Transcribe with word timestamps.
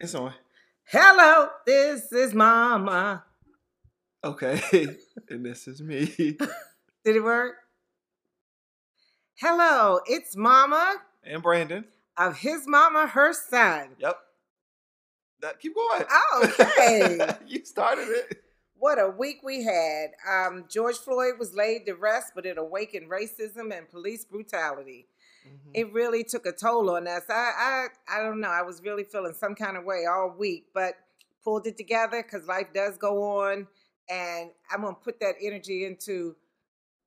It's 0.00 0.14
on. 0.14 0.32
Hello, 0.84 1.48
this 1.66 2.12
is 2.12 2.34
Mama. 2.34 3.24
Okay. 4.22 4.60
and 5.30 5.44
this 5.44 5.66
is 5.66 5.80
me. 5.80 6.06
Did 7.04 7.16
it 7.16 7.22
work? 7.24 7.54
Hello, 9.34 10.00
it's 10.06 10.36
Mama 10.36 10.96
And 11.24 11.42
Brandon. 11.42 11.84
of 12.16 12.38
his 12.38 12.66
mama, 12.66 13.06
her 13.08 13.32
son. 13.34 13.90
Yep. 13.98 14.16
That 15.42 15.60
keep 15.60 15.74
going. 15.74 16.04
Okay. 16.42 17.18
you 17.46 17.64
started 17.64 18.08
it. 18.08 18.42
What 18.78 18.98
a 18.98 19.08
week 19.10 19.40
we 19.42 19.62
had. 19.64 20.08
Um, 20.28 20.64
George 20.70 20.96
Floyd 20.96 21.34
was 21.38 21.54
laid 21.54 21.86
to 21.86 21.94
rest, 21.94 22.32
but 22.34 22.46
it 22.46 22.56
awakened 22.58 23.10
racism 23.10 23.76
and 23.76 23.88
police 23.88 24.24
brutality. 24.24 25.06
Mhm. 25.46 25.70
It 25.74 25.92
really 25.92 26.24
took 26.24 26.46
a 26.46 26.52
toll 26.52 26.90
on 26.90 27.06
us. 27.06 27.22
I, 27.28 27.32
I, 27.32 27.86
I 28.18 28.22
don't 28.22 28.40
know. 28.40 28.48
I 28.48 28.62
was 28.62 28.82
really 28.82 29.04
feeling 29.04 29.34
some 29.34 29.54
kind 29.54 29.76
of 29.76 29.84
way 29.84 30.04
all 30.06 30.34
week, 30.36 30.66
but 30.74 30.94
pulled 31.44 31.66
it 31.66 31.76
together 31.76 32.22
because 32.22 32.46
life 32.46 32.68
does 32.74 32.98
go 32.98 33.22
on, 33.40 33.66
and 34.08 34.50
I'm 34.70 34.82
gonna 34.82 34.94
put 34.96 35.20
that 35.20 35.36
energy 35.40 35.84
into 35.84 36.36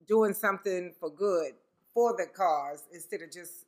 doing 0.08 0.34
something 0.34 0.94
for 1.00 1.10
good 1.10 1.54
for 1.94 2.16
the 2.18 2.26
cause 2.26 2.84
instead 2.94 3.22
of 3.22 3.32
just 3.32 3.66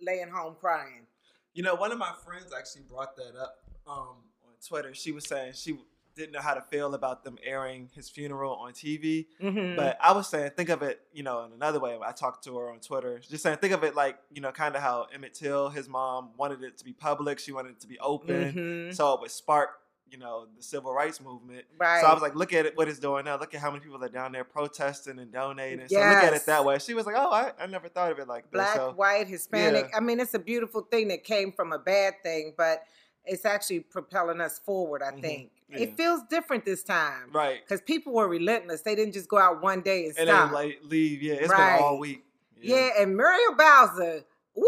laying 0.00 0.28
home 0.28 0.56
crying. 0.60 1.06
You 1.54 1.62
know, 1.62 1.74
one 1.74 1.92
of 1.92 1.98
my 1.98 2.12
friends 2.24 2.52
actually 2.56 2.82
brought 2.82 3.16
that 3.16 3.36
up 3.40 3.58
um, 3.86 4.16
on 4.42 4.54
Twitter. 4.66 4.94
She 4.94 5.12
was 5.12 5.24
saying 5.24 5.52
she 5.54 5.78
didn't 6.14 6.32
know 6.32 6.40
how 6.40 6.54
to 6.54 6.60
feel 6.62 6.94
about 6.94 7.24
them 7.24 7.38
airing 7.44 7.90
his 7.94 8.08
funeral 8.08 8.54
on 8.54 8.72
TV. 8.72 9.26
Mm-hmm. 9.42 9.76
But 9.76 9.98
I 10.00 10.12
was 10.12 10.28
saying, 10.28 10.52
think 10.56 10.68
of 10.68 10.82
it, 10.82 11.00
you 11.12 11.22
know, 11.22 11.44
in 11.44 11.52
another 11.52 11.80
way. 11.80 11.98
I 12.04 12.12
talked 12.12 12.44
to 12.44 12.56
her 12.58 12.70
on 12.70 12.80
Twitter, 12.80 13.18
just 13.18 13.42
saying, 13.42 13.58
think 13.58 13.72
of 13.74 13.82
it 13.84 13.94
like, 13.94 14.18
you 14.32 14.40
know, 14.40 14.52
kind 14.52 14.76
of 14.76 14.82
how 14.82 15.06
Emmett 15.12 15.34
Till, 15.34 15.68
his 15.70 15.88
mom 15.88 16.30
wanted 16.36 16.62
it 16.62 16.78
to 16.78 16.84
be 16.84 16.92
public. 16.92 17.38
She 17.38 17.52
wanted 17.52 17.70
it 17.72 17.80
to 17.80 17.86
be 17.88 17.98
open. 17.98 18.52
Mhm. 18.90 18.94
So 18.94 19.14
it 19.14 19.20
would 19.20 19.30
spark, 19.30 19.70
you 20.10 20.18
know, 20.18 20.46
the 20.56 20.62
civil 20.62 20.92
rights 20.94 21.20
movement. 21.20 21.64
right. 21.78 22.00
So 22.00 22.06
I 22.06 22.12
was 22.12 22.22
like, 22.22 22.36
look 22.36 22.52
at 22.52 22.66
it, 22.66 22.76
what 22.76 22.86
it's 22.88 23.00
doing 23.00 23.24
now. 23.24 23.36
Look 23.36 23.52
at 23.54 23.60
how 23.60 23.70
many 23.72 23.82
people 23.82 24.02
are 24.04 24.08
down 24.08 24.30
there 24.30 24.44
protesting 24.44 25.18
and 25.18 25.32
donating. 25.32 25.88
So 25.88 25.96
look 25.96 26.04
at 26.04 26.32
it 26.32 26.46
that 26.46 26.64
way. 26.64 26.78
She 26.78 26.94
was 26.94 27.06
like, 27.06 27.16
oh, 27.18 27.32
I, 27.32 27.52
I 27.58 27.66
never 27.66 27.88
thought 27.88 28.12
of 28.12 28.18
it 28.20 28.28
like 28.28 28.44
that. 28.44 28.52
black, 28.52 28.76
So, 28.76 28.92
white, 28.92 29.26
Hispanic. 29.26 29.88
yeah. 29.90 29.96
I 29.96 30.00
mean, 30.00 30.20
it's 30.20 30.34
a 30.34 30.38
beautiful 30.38 30.82
thing 30.82 31.08
that 31.08 31.24
came 31.24 31.50
from 31.50 31.72
a 31.72 31.78
bad 31.78 32.22
thing, 32.22 32.54
but 32.56 32.84
it's 33.24 33.44
actually 33.46 33.80
propelling 33.80 34.40
us 34.40 34.58
forward. 34.58 35.02
I 35.02 35.10
Mhm. 35.12 35.20
think 35.22 35.50
Yeah. 35.68 35.78
it 35.78 35.96
feels 35.96 36.20
different 36.28 36.64
this 36.64 36.82
time 36.82 37.30
right. 37.32 37.60
because 37.64 37.80
people 37.80 38.12
were 38.12 38.28
relentless. 38.28 38.82
They 38.82 38.94
didn't 38.94 39.14
just 39.14 39.28
go 39.28 39.38
out 39.38 39.62
one 39.62 39.80
day 39.80 40.06
and, 40.06 40.18
And 40.18 40.28
stop. 40.28 40.46
then 40.50 40.54
like 40.54 40.78
leave. 40.84 41.22
Yeah, 41.22 41.34
it's 41.34 41.48
been 41.48 41.60
all 41.60 41.92
Right. 41.92 42.00
week. 42.00 42.24
yeah. 42.60 42.90
and 43.00 43.16
Muriel 43.16 43.54
Bowser, 43.56 44.24
woo, 44.54 44.66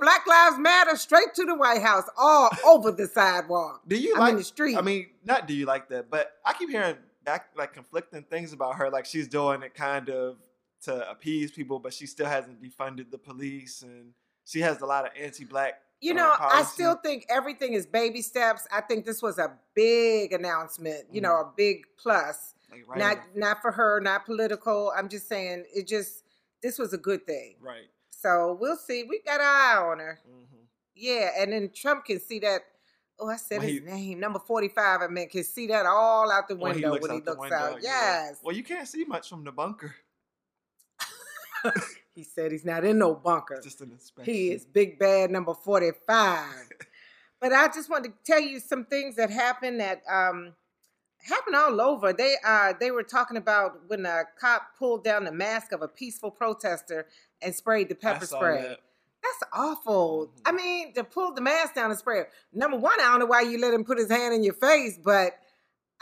Black 0.00 0.26
Lives 0.26 0.58
Matter, 0.58 0.96
straight 0.96 1.34
to 1.34 1.44
the 1.44 1.54
White 1.54 1.82
House, 1.82 2.04
all 2.16 2.50
over 2.66 2.90
the 2.90 3.06
sidewalk. 3.06 3.82
Do 3.86 3.96
you 3.96 4.14
I'm 4.14 4.20
like 4.20 4.36
the 4.36 4.44
street. 4.44 4.76
I 4.76 4.80
mean, 4.82 5.08
not 5.24 5.46
do 5.46 5.54
you 5.54 5.66
like 5.66 5.88
that, 5.90 6.10
but 6.10 6.32
I 6.44 6.52
keep 6.54 6.70
hearing 6.70 6.96
back 7.24 7.50
like 7.56 7.72
conflicting 7.72 8.22
things 8.22 8.52
about 8.52 8.76
her. 8.76 8.90
Like 8.90 9.06
she's 9.06 9.28
doing 9.28 9.62
it 9.62 9.74
kind 9.74 10.08
of 10.10 10.36
to 10.82 11.10
appease 11.10 11.50
people, 11.50 11.78
but 11.78 11.92
she 11.94 12.06
still 12.06 12.26
hasn't 12.26 12.62
defunded 12.62 13.10
the 13.10 13.18
police, 13.18 13.82
and 13.82 14.12
she 14.44 14.60
has 14.60 14.80
a 14.80 14.86
lot 14.86 15.04
of 15.06 15.12
anti-black. 15.18 15.80
You 16.04 16.14
know, 16.14 16.34
I 16.38 16.62
still 16.64 16.96
think 16.96 17.24
everything 17.30 17.72
is 17.72 17.86
baby 17.86 18.20
steps. 18.20 18.66
I 18.70 18.80
think 18.82 19.04
this 19.06 19.22
was 19.22 19.38
a 19.38 19.52
big 19.74 20.32
announcement, 20.34 21.04
you 21.10 21.20
know, 21.20 21.36
a 21.36 21.52
big 21.56 21.84
plus. 21.96 22.54
Like, 22.70 22.84
right, 22.88 22.98
not 22.98 23.18
not 23.34 23.62
for 23.62 23.70
her, 23.72 24.00
not 24.00 24.26
political. 24.26 24.92
I'm 24.96 25.08
just 25.08 25.28
saying 25.28 25.64
it 25.74 25.86
just 25.86 26.24
this 26.62 26.78
was 26.78 26.92
a 26.92 26.98
good 26.98 27.26
thing. 27.26 27.56
right. 27.60 27.88
So 28.10 28.56
we'll 28.60 28.76
see. 28.76 29.04
We 29.08 29.20
got 29.24 29.40
our 29.40 29.46
eye 29.46 29.90
on 29.92 29.98
her. 29.98 30.18
hmm 30.26 30.64
Yeah, 30.94 31.30
and 31.38 31.52
then 31.52 31.70
Trump 31.74 32.04
can 32.04 32.20
see 32.20 32.38
that. 32.40 32.60
Oh, 33.20 33.28
I 33.30 33.36
said 33.36 33.58
When 33.60 33.68
his 33.68 33.78
he- 33.78 33.84
name, 33.84 34.20
number 34.20 34.40
forty-five. 34.40 35.00
I 35.02 35.06
meant 35.06 35.30
can 35.30 35.44
see 35.44 35.66
that 35.68 35.86
all 35.86 36.30
out 36.32 36.48
the 36.48 36.56
When 36.56 36.72
window 36.72 36.88
he 36.88 36.92
looks 36.92 37.02
when 37.02 37.10
he 37.12 37.16
out 37.18 37.24
the 37.24 37.30
looks 37.30 37.40
window, 37.40 37.56
out. 37.56 37.82
yeah. 37.82 38.26
Yes, 38.28 38.40
Well, 38.42 38.54
you 38.56 38.62
can't 38.64 38.88
see 38.88 39.04
much 39.04 39.28
from 39.28 39.44
the 39.44 39.52
bunker. 39.52 39.94
he 42.14 42.22
said 42.22 42.52
he's 42.52 42.64
not 42.64 42.84
in 42.84 42.98
no 42.98 43.14
bunker. 43.14 43.60
Just 43.62 43.80
an 43.80 43.90
inspection. 43.90 44.32
He 44.32 44.50
is 44.52 44.64
big 44.64 44.98
bad 44.98 45.30
number 45.30 45.52
45. 45.54 46.46
but 47.40 47.52
I 47.52 47.66
just 47.68 47.90
wanted 47.90 48.12
to 48.12 48.14
tell 48.32 48.40
you 48.40 48.60
some 48.60 48.84
things 48.84 49.16
that 49.16 49.30
happened 49.30 49.80
that 49.80 50.02
um 50.10 50.54
happened 51.28 51.56
all 51.56 51.80
over. 51.80 52.12
They 52.12 52.36
uh 52.46 52.74
they 52.78 52.90
were 52.90 53.02
talking 53.02 53.36
about 53.36 53.88
when 53.88 54.06
a 54.06 54.22
cop 54.40 54.62
pulled 54.78 55.02
down 55.04 55.24
the 55.24 55.32
mask 55.32 55.72
of 55.72 55.82
a 55.82 55.88
peaceful 55.88 56.30
protester 56.30 57.06
and 57.42 57.54
sprayed 57.54 57.88
the 57.88 57.96
I 57.96 58.12
pepper 58.12 58.26
spray. 58.26 58.62
that. 58.62 58.80
That's 59.22 59.52
awful. 59.54 60.30
I 60.44 60.52
Mhm. 60.52 60.56
mean, 60.56 60.92
to 60.94 61.02
pull 61.04 61.32
the 61.32 61.40
mask 61.40 61.74
down 61.74 61.90
and 61.90 61.98
spray 61.98 62.20
it. 62.20 62.30
Number 62.52 62.76
one, 62.76 63.00
I 63.00 63.04
don't 63.04 63.20
know 63.20 63.26
why 63.26 63.40
you 63.40 63.58
let 63.58 63.72
him 63.74 63.84
put 63.84 63.98
his 63.98 64.10
hand 64.10 64.34
in 64.34 64.44
your 64.44 64.52
face, 64.54 64.98
but 65.02 65.38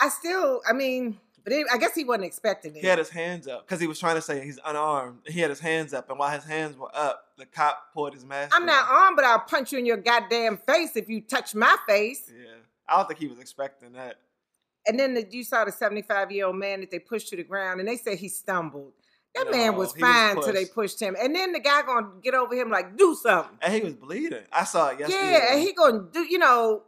I 0.01 0.09
still, 0.09 0.61
I 0.69 0.73
mean, 0.73 1.21
but 1.45 1.53
it, 1.53 1.67
I 1.73 1.79
guess 1.79 1.95
he 1.95 2.05
wasn't 2.05 2.25
expecting 2.27 2.77
it. 2.77 2.81
He 2.81 2.87
had 2.87 2.99
his 2.99 3.11
hands 3.11 3.47
up 3.49 3.67
because 3.67 3.81
he 3.81 3.87
was 3.87 3.99
trying 3.99 4.17
to 4.17 4.23
say 4.23 4.45
he's 4.45 4.59
unarmed. 4.65 5.19
He 5.27 5.41
had 5.41 5.51
his 5.51 5.61
hands 5.61 5.93
up, 5.95 6.09
and 6.11 6.19
while 6.19 6.31
his 6.31 6.45
hands 6.45 6.77
were 6.77 6.91
up, 6.95 7.25
the 7.39 7.47
cop 7.47 7.93
pulled 7.93 8.15
his 8.15 8.25
mask. 8.25 8.55
I'm 8.55 8.67
not 8.67 8.89
armed, 8.89 9.17
but 9.17 9.25
I'll 9.25 9.41
punch 9.41 9.73
you 9.73 9.79
in 9.79 9.87
your 9.87 9.97
goddamn 9.97 10.57
face 10.59 10.97
if 10.97 11.09
you 11.09 11.21
touch 11.21 11.55
my 11.55 11.77
face. 11.89 12.31
Yeah, 12.33 12.47
I 12.89 12.97
don't 12.97 13.09
think 13.09 13.21
he 13.21 13.27
was 13.29 13.39
expecting 13.39 13.93
that. 13.95 14.17
And 14.87 14.99
then 14.99 15.15
the, 15.15 15.27
you 15.31 15.45
saw 15.45 15.65
the 15.65 15.73
75 15.73 16.33
year 16.33 16.47
old 16.47 16.57
man 16.57 16.81
that 16.81 16.91
they 16.91 16.99
pushed 16.99 17.29
to 17.29 17.37
the 17.37 17.45
ground, 17.45 17.81
and 17.81 17.89
they 17.89 17.97
said 17.97 18.19
he 18.19 18.29
stumbled. 18.29 18.93
That 19.35 19.51
man 19.51 19.73
No, 19.73 19.79
was 19.79 19.95
he 19.95 20.03
was 20.03 20.11
fine 20.13 20.35
till 20.35 20.53
they 20.53 20.65
pushed. 20.65 20.75
pushed 20.75 21.01
him. 21.01 21.17
And 21.19 21.35
then 21.35 21.53
the 21.53 21.61
guy 21.61 21.81
gonna 21.83 22.09
get 22.23 22.35
over 22.35 22.55
him 22.55 22.69
like 22.71 22.99
do 22.99 23.15
something. 23.15 23.57
And 23.63 23.73
he 23.73 23.81
was 23.81 23.95
bleeding. 23.95 24.43
I 24.53 24.65
saw 24.65 24.89
it 24.89 25.01
yesterday. 25.01 25.23
Yeah, 25.31 25.53
and 25.55 25.61
he 25.63 25.73
gonna 25.73 26.05
do, 26.13 26.21
you 26.29 26.39
know. 26.39 26.83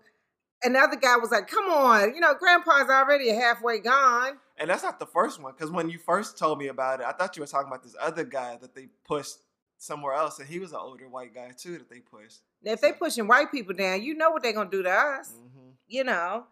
And 0.62 0.74
the 0.74 0.78
other 0.80 0.96
guy 0.96 1.16
was 1.16 1.30
like, 1.30 1.46
"Come 1.48 1.66
on, 1.70 2.14
you 2.14 2.20
know, 2.20 2.34
Grandpa's 2.34 2.90
already 2.90 3.28
halfway 3.30 3.78
gone." 3.80 4.38
And 4.56 4.70
that's 4.70 4.82
not 4.82 5.00
the 5.00 5.06
first 5.06 5.40
one, 5.42 5.52
because 5.52 5.70
when 5.70 5.88
you 5.88 5.98
first 5.98 6.38
told 6.38 6.58
me 6.58 6.68
about 6.68 7.00
it, 7.00 7.06
I 7.06 7.12
thought 7.12 7.36
you 7.36 7.42
were 7.42 7.46
talking 7.46 7.68
about 7.68 7.82
this 7.82 7.96
other 8.00 8.24
guy 8.24 8.56
that 8.60 8.74
they 8.74 8.88
pushed 9.04 9.38
somewhere 9.78 10.14
else, 10.14 10.38
and 10.38 10.48
he 10.48 10.60
was 10.60 10.72
an 10.72 10.78
older 10.80 11.08
white 11.08 11.34
guy 11.34 11.50
too 11.56 11.78
that 11.78 11.90
they 11.90 11.98
pushed. 11.98 12.38
Now, 12.62 12.72
if 12.72 12.80
they 12.80 12.92
pushing 12.92 13.26
white 13.26 13.50
people 13.50 13.74
down, 13.74 14.02
you 14.02 14.14
know 14.14 14.30
what 14.30 14.42
they're 14.42 14.52
gonna 14.52 14.70
do 14.70 14.82
to 14.82 14.90
us, 14.90 15.32
hmm 15.32 15.70
you 15.86 16.02
know. 16.02 16.46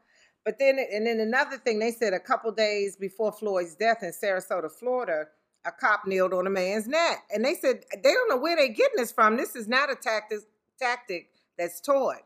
But 0.45 0.59
then, 0.59 0.79
and 0.93 1.07
then 1.07 1.21
another 1.21 1.57
thing, 1.57 1.79
they 1.79 1.93
said 1.93 2.13
a 2.13 2.21
couple 2.21 2.51
days 2.53 2.97
before 2.97 3.33
Floyd's 3.33 3.77
death 3.77 4.03
in 4.03 4.11
Sarasota, 4.11 4.71
Florida, 4.71 5.27
a 5.65 5.71
cop 5.71 6.05
kneeled 6.07 6.35
on 6.35 6.47
a 6.47 6.51
man's 6.51 6.89
neck, 6.89 7.25
and 7.33 7.45
they 7.45 7.55
said 7.55 7.85
they 7.95 8.13
don't 8.13 8.29
know 8.29 8.37
where 8.37 8.57
they're 8.57 8.69
getting 8.69 8.97
this 8.97 9.13
from. 9.13 9.37
This 9.37 9.55
is 9.57 9.69
not 9.69 9.91
a 9.91 9.95
tactic 9.95 10.41
tactic 10.79 11.31
that's 11.57 11.81
taught. 11.81 12.23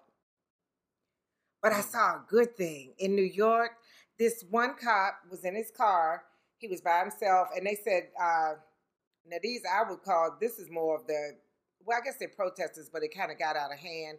But 1.63 1.73
I 1.73 1.81
saw 1.83 2.17
a 2.17 2.25
good 2.27 2.57
thing 2.57 2.95
in 2.99 3.15
New 3.15 3.23
York. 3.23 3.73
This 4.19 4.45
one 4.51 4.75
cop 4.83 5.21
was 5.31 5.45
in 5.45 5.55
his 5.55 5.71
car. 5.71 6.25
He 6.59 6.69
was 6.69 6.81
by 6.81 7.01
himself, 7.01 7.49
and 7.55 7.67
they 7.67 7.77
said, 7.85 8.09
uh, 8.21 8.55
"Now 9.27 9.37
these 9.43 9.63
I 9.71 9.89
would 9.89 10.03
call 10.03 10.37
this 10.41 10.59
is 10.59 10.71
more 10.71 10.97
of 10.97 11.07
the 11.07 11.37
well, 11.87 11.99
I 12.01 12.05
guess 12.05 12.17
they're 12.19 12.29
protesters, 12.29 12.91
but 12.93 13.03
it 13.03 13.15
kind 13.15 13.31
of 13.31 13.39
got 13.39 13.57
out 13.57 13.73
of 13.73 13.79
hand. 13.79 14.19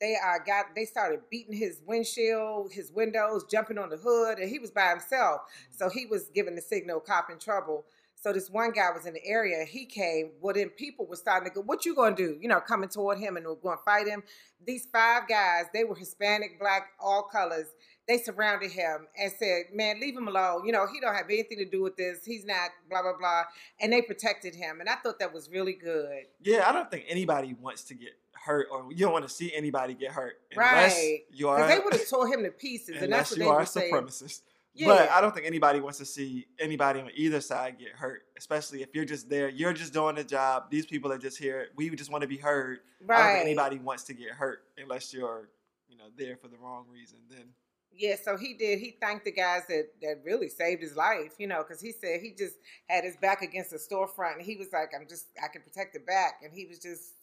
They 0.00 0.16
uh, 0.16 0.38
got 0.44 0.74
they 0.74 0.84
started 0.84 1.20
beating 1.30 1.54
his 1.56 1.80
windshield, 1.86 2.72
his 2.72 2.90
windows, 2.90 3.44
jumping 3.50 3.78
on 3.78 3.90
the 3.90 3.96
hood, 3.96 4.38
and 4.38 4.50
he 4.50 4.58
was 4.58 4.70
by 4.70 4.90
himself. 4.90 5.42
So 5.70 5.88
he 5.88 6.06
was 6.06 6.30
giving 6.34 6.56
the 6.56 6.62
signal, 6.62 7.00
cop 7.00 7.30
in 7.30 7.38
trouble. 7.38 7.84
So 8.16 8.32
this 8.32 8.50
one 8.50 8.72
guy 8.72 8.90
was 8.90 9.06
in 9.06 9.14
the 9.14 9.24
area. 9.26 9.64
He 9.66 9.84
came. 9.84 10.30
Well, 10.40 10.54
then 10.54 10.70
people 10.70 11.06
were 11.06 11.16
starting 11.16 11.48
to 11.48 11.54
go, 11.54 11.60
"What 11.60 11.84
you 11.84 11.94
gonna 11.94 12.16
do?" 12.16 12.38
You 12.40 12.48
know, 12.48 12.60
coming 12.60 12.88
toward 12.88 13.18
him 13.18 13.36
and 13.36 13.46
were 13.46 13.54
going 13.54 13.78
to 13.78 13.84
fight 13.84 14.08
him. 14.08 14.22
These 14.66 14.86
five 14.90 15.28
guys, 15.28 15.66
they 15.72 15.84
were 15.84 15.94
Hispanic, 15.94 16.58
black, 16.58 16.88
all 16.98 17.22
colors. 17.24 17.66
They 18.06 18.18
surrounded 18.18 18.70
him 18.70 19.06
and 19.18 19.32
said, 19.38 19.66
"Man, 19.72 19.98
leave 20.00 20.16
him 20.16 20.28
alone. 20.28 20.66
You 20.66 20.72
know, 20.72 20.86
he 20.92 21.00
don't 21.00 21.14
have 21.14 21.26
anything 21.30 21.58
to 21.58 21.64
do 21.64 21.82
with 21.82 21.96
this. 21.96 22.24
He's 22.24 22.44
not 22.44 22.70
blah 22.90 23.02
blah 23.02 23.16
blah." 23.18 23.44
And 23.80 23.92
they 23.92 24.02
protected 24.02 24.54
him, 24.54 24.80
and 24.80 24.88
I 24.88 24.96
thought 24.96 25.18
that 25.20 25.32
was 25.32 25.48
really 25.48 25.72
good. 25.72 26.24
Yeah, 26.42 26.68
I 26.68 26.72
don't 26.72 26.90
think 26.90 27.04
anybody 27.08 27.54
wants 27.54 27.84
to 27.84 27.94
get 27.94 28.10
hurt, 28.32 28.66
or 28.70 28.92
you 28.92 28.98
don't 28.98 29.12
want 29.12 29.26
to 29.26 29.32
see 29.32 29.54
anybody 29.54 29.94
get 29.94 30.12
hurt, 30.12 30.34
unless 30.52 30.94
Right. 30.98 31.20
you 31.30 31.48
are. 31.48 31.66
They 31.66 31.78
would 31.78 31.94
have 31.94 32.08
tore 32.08 32.26
him 32.28 32.42
to 32.42 32.50
pieces, 32.50 32.96
and 32.96 33.04
unless 33.04 33.30
that's 33.30 33.30
what 33.30 33.38
you 33.38 33.44
they 33.44 33.48
are 33.50 33.56
a 33.56 33.60
were 33.60 33.66
saying. 33.66 33.92
supremacist. 33.94 34.40
Yeah. 34.76 34.88
But 34.88 35.08
I 35.08 35.20
don't 35.20 35.32
think 35.32 35.46
anybody 35.46 35.80
wants 35.80 35.98
to 35.98 36.04
see 36.04 36.46
anybody 36.58 37.00
on 37.00 37.08
either 37.14 37.40
side 37.40 37.78
get 37.78 37.90
hurt, 37.92 38.24
especially 38.36 38.82
if 38.82 38.88
you're 38.92 39.04
just 39.04 39.30
there. 39.30 39.48
You're 39.48 39.72
just 39.72 39.92
doing 39.92 40.16
the 40.16 40.24
job. 40.24 40.68
These 40.68 40.84
people 40.84 41.12
are 41.12 41.16
just 41.18 41.38
here. 41.38 41.68
We 41.76 41.88
just 41.90 42.10
want 42.10 42.22
to 42.22 42.28
be 42.28 42.36
heard. 42.38 42.80
I 42.80 43.06
don't 43.06 43.08
Right. 43.08 43.32
think 43.34 43.44
anybody 43.46 43.78
wants 43.78 44.02
to 44.04 44.14
get 44.14 44.30
hurt 44.32 44.64
unless 44.76 45.14
you're, 45.14 45.48
you 45.88 45.96
know, 45.96 46.10
there 46.16 46.36
for 46.36 46.48
the 46.48 46.58
wrong 46.58 46.86
reason. 46.90 47.18
Then 47.30 47.54
Yeah, 47.96 48.16
so 48.22 48.36
he 48.36 48.54
did. 48.54 48.80
He 48.80 48.96
thanked 49.00 49.24
the 49.24 49.32
guys 49.32 49.62
that 49.68 49.86
that 50.02 50.22
really 50.24 50.48
saved 50.48 50.82
his 50.82 50.96
life, 50.96 51.34
you 51.38 51.46
know, 51.46 51.62
because 51.66 51.80
he 51.80 51.92
said 51.92 52.20
he 52.20 52.32
just 52.36 52.56
had 52.88 53.04
his 53.04 53.16
back 53.16 53.42
against 53.42 53.70
the 53.70 53.76
storefront, 53.76 54.34
and 54.34 54.42
he 54.42 54.56
was 54.56 54.68
like, 54.72 54.90
"I'm 54.98 55.06
just, 55.08 55.26
I 55.42 55.48
can 55.48 55.62
protect 55.62 55.94
the 55.94 56.00
back," 56.00 56.40
and 56.42 56.52
he 56.52 56.66
was 56.66 56.78
just 56.78 57.14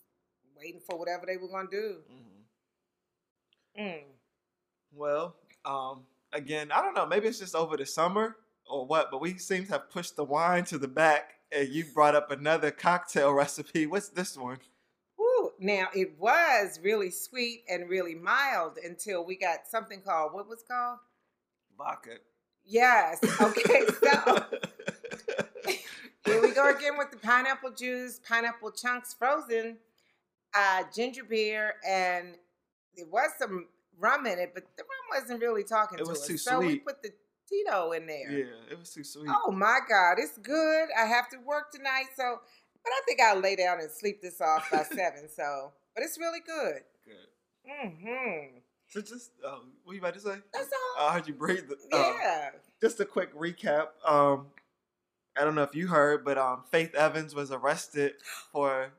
waiting 0.56 0.80
for 0.80 0.98
whatever 0.98 1.26
they 1.26 1.38
were 1.38 1.50
gonna 1.50 1.70
do. 1.70 1.98
Mm. 3.78 4.04
Well, 4.94 5.36
um, 5.66 6.04
again, 6.34 6.72
I 6.72 6.82
don't 6.82 6.94
know. 6.94 7.06
Maybe 7.06 7.28
it's 7.28 7.40
just 7.40 7.56
over 7.56 7.78
the 7.78 7.86
summer 7.86 8.36
or 8.70 8.86
what, 8.86 9.10
but 9.12 9.22
we 9.22 9.38
seem 9.38 9.66
to 9.66 9.72
have 9.74 9.90
pushed 9.90 10.16
the 10.16 10.24
wine 10.24 10.66
to 10.66 10.78
the 10.78 10.88
back. 10.88 11.36
And 11.52 11.68
you 11.68 11.86
brought 11.94 12.16
up 12.16 12.32
another 12.32 12.72
cocktail 12.72 13.34
recipe. 13.34 13.86
What's 13.86 14.10
this 14.10 14.38
one? 14.38 14.60
Now 15.62 15.90
it 15.94 16.18
was 16.18 16.80
really 16.82 17.12
sweet 17.12 17.64
and 17.70 17.88
really 17.88 18.16
mild 18.16 18.80
until 18.84 19.24
we 19.24 19.36
got 19.36 19.68
something 19.70 20.02
called 20.02 20.34
what 20.34 20.50
was 20.50 20.62
it 20.62 20.68
called? 20.68 20.98
Vodka. 21.78 22.16
Yes. 22.66 23.20
Okay. 23.40 23.86
So 24.04 24.46
here 26.26 26.42
we 26.42 26.52
go 26.54 26.76
again 26.76 26.98
with 26.98 27.12
the 27.12 27.18
pineapple 27.18 27.72
juice, 27.72 28.20
pineapple 28.28 28.72
chunks 28.72 29.14
frozen, 29.14 29.78
uh, 30.58 30.82
ginger 30.96 31.24
beer, 31.24 31.76
and 31.88 32.34
there 32.98 33.06
was 33.06 33.30
some 33.38 33.68
rum 34.00 34.26
in 34.26 34.40
it, 34.40 34.54
but 34.56 34.64
the 34.78 34.84
rum 34.84 35.22
wasn't 35.22 35.42
really 35.42 35.64
talking 35.64 36.00
It 36.00 36.06
to 36.06 36.10
was 36.10 36.22
us. 36.22 36.28
too 36.28 36.38
so 36.40 36.60
we 36.60 36.80
put 36.80 37.04
the 37.04 37.12
Tito 37.48 37.92
in 37.92 38.08
there. 38.08 38.32
Yeah, 38.32 38.72
it 38.72 38.80
was 38.80 38.92
too 38.92 39.04
sweet. 39.04 39.30
Oh 39.30 39.52
my 39.52 39.80
God, 39.88 40.16
it's 40.18 40.38
good. 40.38 40.88
I 40.98 41.06
have 41.06 41.30
to 41.30 41.38
work 41.46 41.72
tonight, 41.72 42.06
so 42.16 42.40
but 42.84 42.92
I 42.92 43.02
think 43.06 43.20
I'll 43.22 43.40
lay 43.40 43.56
down 43.56 43.80
and 43.80 43.90
sleep 43.92 44.22
this 44.22 44.42
off 44.42 44.70
by 44.72 44.84
seven. 44.84 45.30
So, 45.34 45.72
but 45.96 46.04
it's 46.04 46.18
really 46.18 46.40
good. 46.46 46.82
Good. 47.06 47.72
Mm-hmm. 47.72 48.58
So 48.88 49.02
just, 49.02 49.32
um, 49.48 49.72
what 49.84 49.94
you 49.94 50.00
about 50.00 50.16
to 50.16 50.20
say? 50.20 50.36
That's 50.54 50.70
all. 50.98 51.08
I 51.08 51.14
heard 51.14 51.28
you 51.28 51.34
breathe. 51.34 51.64
Uh, 51.94 51.98
yeah. 51.98 52.50
just 52.82 53.00
a 53.00 53.06
quick 53.06 53.34
recap. 53.38 53.88
Um, 54.06 54.48
I 55.38 55.46
don't 55.46 55.56
know 55.56 55.64
if 55.64 55.76
you 55.76 55.88
heard, 55.88 56.26
but 56.26 56.38
um, 56.38 56.64
Faith 56.70 56.94
Evans 56.96 57.34
was 57.34 57.52
arrested 57.52 58.14
for 58.52 58.92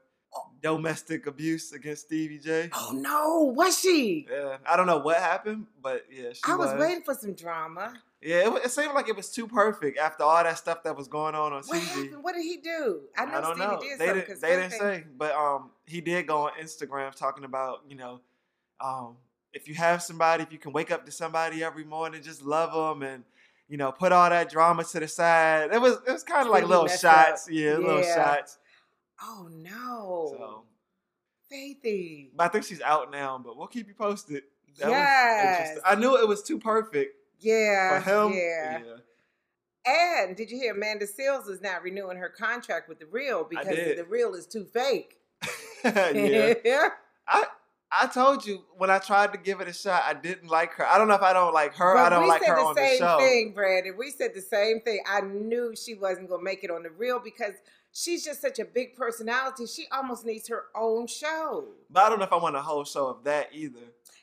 domestic 0.63 1.27
abuse 1.27 1.73
against 1.73 2.07
Stevie 2.07 2.39
J. 2.39 2.71
Oh 2.73 2.93
no, 2.95 3.53
was 3.55 3.79
she? 3.79 4.27
Yeah, 4.31 4.57
I 4.65 4.77
don't 4.77 4.87
know 4.87 4.99
what 4.99 5.19
happened, 5.19 5.67
but 5.83 6.07
yeah, 6.11 6.33
she 6.33 6.41
I 6.47 6.55
was 6.55 6.71
was. 6.73 6.81
waiting 6.81 7.03
for 7.03 7.15
some 7.15 7.35
drama. 7.35 7.93
Yeah, 8.23 8.49
it, 8.55 8.65
it 8.67 8.71
seemed 8.71 8.95
like 8.95 9.09
it 9.09 9.17
was 9.17 9.31
too 9.31 9.49
perfect 9.49 9.99
after 9.99 10.23
all 10.23 10.43
that 10.45 10.57
stuff 10.57 10.83
that 10.85 10.97
was 10.97 11.09
going 11.09 11.35
on 11.35 11.53
on 11.53 11.63
What 11.65 11.81
TV. 11.81 11.87
happened? 11.89 12.23
What 12.25 12.35
did 12.35 12.43
he 12.45 12.59
do? 12.59 13.01
I 13.19 13.25
know 13.25 13.41
don't 13.41 13.57
Stevie 13.57 13.67
know. 13.73 13.81
did 13.81 13.99
they 13.99 14.07
something. 14.07 14.27
'cause 14.27 14.41
They 14.41 14.57
didn't 14.57 14.71
say, 14.73 15.05
but 15.17 15.33
um, 15.35 15.71
he 15.87 16.01
did 16.01 16.27
go 16.29 16.43
on 16.47 16.53
Instagram 16.61 17.13
talking 17.15 17.45
about 17.45 17.81
you 17.89 17.97
know, 17.97 18.21
um, 18.81 19.17
if 19.53 19.67
you 19.69 19.75
have 19.75 20.03
somebody, 20.03 20.43
if 20.45 20.53
you 20.53 20.59
can 20.59 20.73
wake 20.73 20.91
up 20.91 21.05
to 21.07 21.11
somebody 21.13 21.65
every 21.65 21.85
morning, 21.85 22.23
just 22.23 22.43
love 22.43 22.73
them 22.73 23.03
and 23.09 23.25
you 23.69 23.77
know, 23.79 23.91
put 23.91 24.13
all 24.13 24.29
that 24.31 24.51
drama 24.51 24.85
to 24.85 25.01
the 25.01 25.09
side. 25.09 25.73
It 25.73 25.81
was 25.81 25.95
it 26.07 26.13
was 26.13 26.23
kind 26.23 26.47
of 26.47 26.53
like 26.53 26.67
little 26.67 26.87
shots, 26.89 27.47
up. 27.49 27.53
yeah, 27.53 27.77
little 27.77 28.03
shots. 28.03 28.59
Oh 29.21 29.49
no, 29.51 30.29
So, 30.37 30.65
Faithy. 31.53 32.31
but 32.37 32.45
I 32.45 32.49
think 32.49 32.65
she's 32.65 32.81
out 32.83 33.11
now. 33.11 33.41
But 33.43 33.57
we'll 33.57 33.67
keep 33.67 33.89
you 33.89 33.95
posted. 33.95 34.45
That 34.79 34.89
Yes. 34.89 35.79
I 35.85 35.95
knew 35.97 36.17
it 36.17 36.27
was 36.27 36.43
too 36.43 36.59
perfect 36.59 37.15
Yeah, 37.43 38.01
for 38.01 38.29
him. 38.29 38.33
yeah. 38.35 38.81
And 39.85 40.37
did 40.37 40.51
you 40.51 40.59
hear 40.59 40.75
Amanda 40.75 41.07
Seales 41.07 41.51
is 41.51 41.61
not 41.61 41.83
renewing 41.83 42.17
her 42.17 42.29
contract 42.29 42.89
with 42.89 43.01
the 43.01 43.07
Real 43.07 43.45
because 43.45 43.67
the 43.67 44.07
Real 44.09 44.35
is 44.35 44.47
too 44.47 44.65
fake. 44.65 45.19
yeah. 45.85 46.55
yeah. 46.65 46.89
I 47.29 47.45
I 47.91 48.07
told 48.07 48.47
you 48.47 48.63
when 48.79 48.91
I 48.91 48.99
tried 48.99 49.33
to 49.33 49.39
give 49.39 49.61
it 49.61 49.69
a 49.69 49.73
shot, 49.73 50.03
I 50.07 50.15
didn't 50.15 50.49
like 50.49 50.73
her. 50.75 50.87
I 50.87 50.97
don't 50.97 51.09
know 51.09 51.15
if 51.15 51.23
I 51.23 51.33
don't 51.33 51.53
like 51.53 51.75
her. 51.75 51.97
I 51.97 52.09
don't 52.09 52.27
like 52.27 52.43
said 52.43 52.51
her 52.51 52.57
the 52.57 52.63
on 52.63 52.75
the 52.75 52.81
same 52.81 52.99
show. 52.99 53.19
thing, 53.19 53.53
Brandon. 53.53 53.95
We 53.99 54.11
said 54.11 54.35
the 54.35 54.41
same 54.41 54.81
thing. 54.81 55.01
I 55.07 55.21
knew 55.21 55.75
she 55.77 55.95
wasn't 55.95 56.31
gonna 56.31 56.43
make 56.43 56.65
it 56.65 56.71
on 56.71 56.85
the 56.85 56.91
Real 56.91 57.21
because 57.23 57.55
she's 57.93 58.25
just 58.25 58.41
such 58.41 58.59
a 58.59 58.65
big 58.65 58.95
personality. 58.95 59.67
She 59.67 59.87
almost 59.93 60.25
needs 60.25 60.49
her 60.49 60.65
own 60.75 61.07
show. 61.07 61.67
But 61.91 62.05
I 62.05 62.09
don't 62.09 62.19
know 62.19 62.25
if 62.25 62.33
I 62.33 62.37
want 62.37 62.57
a 62.57 62.63
whole 62.63 62.85
show 62.85 63.09
of 63.09 63.25
that 63.25 63.51
either. 63.53 63.81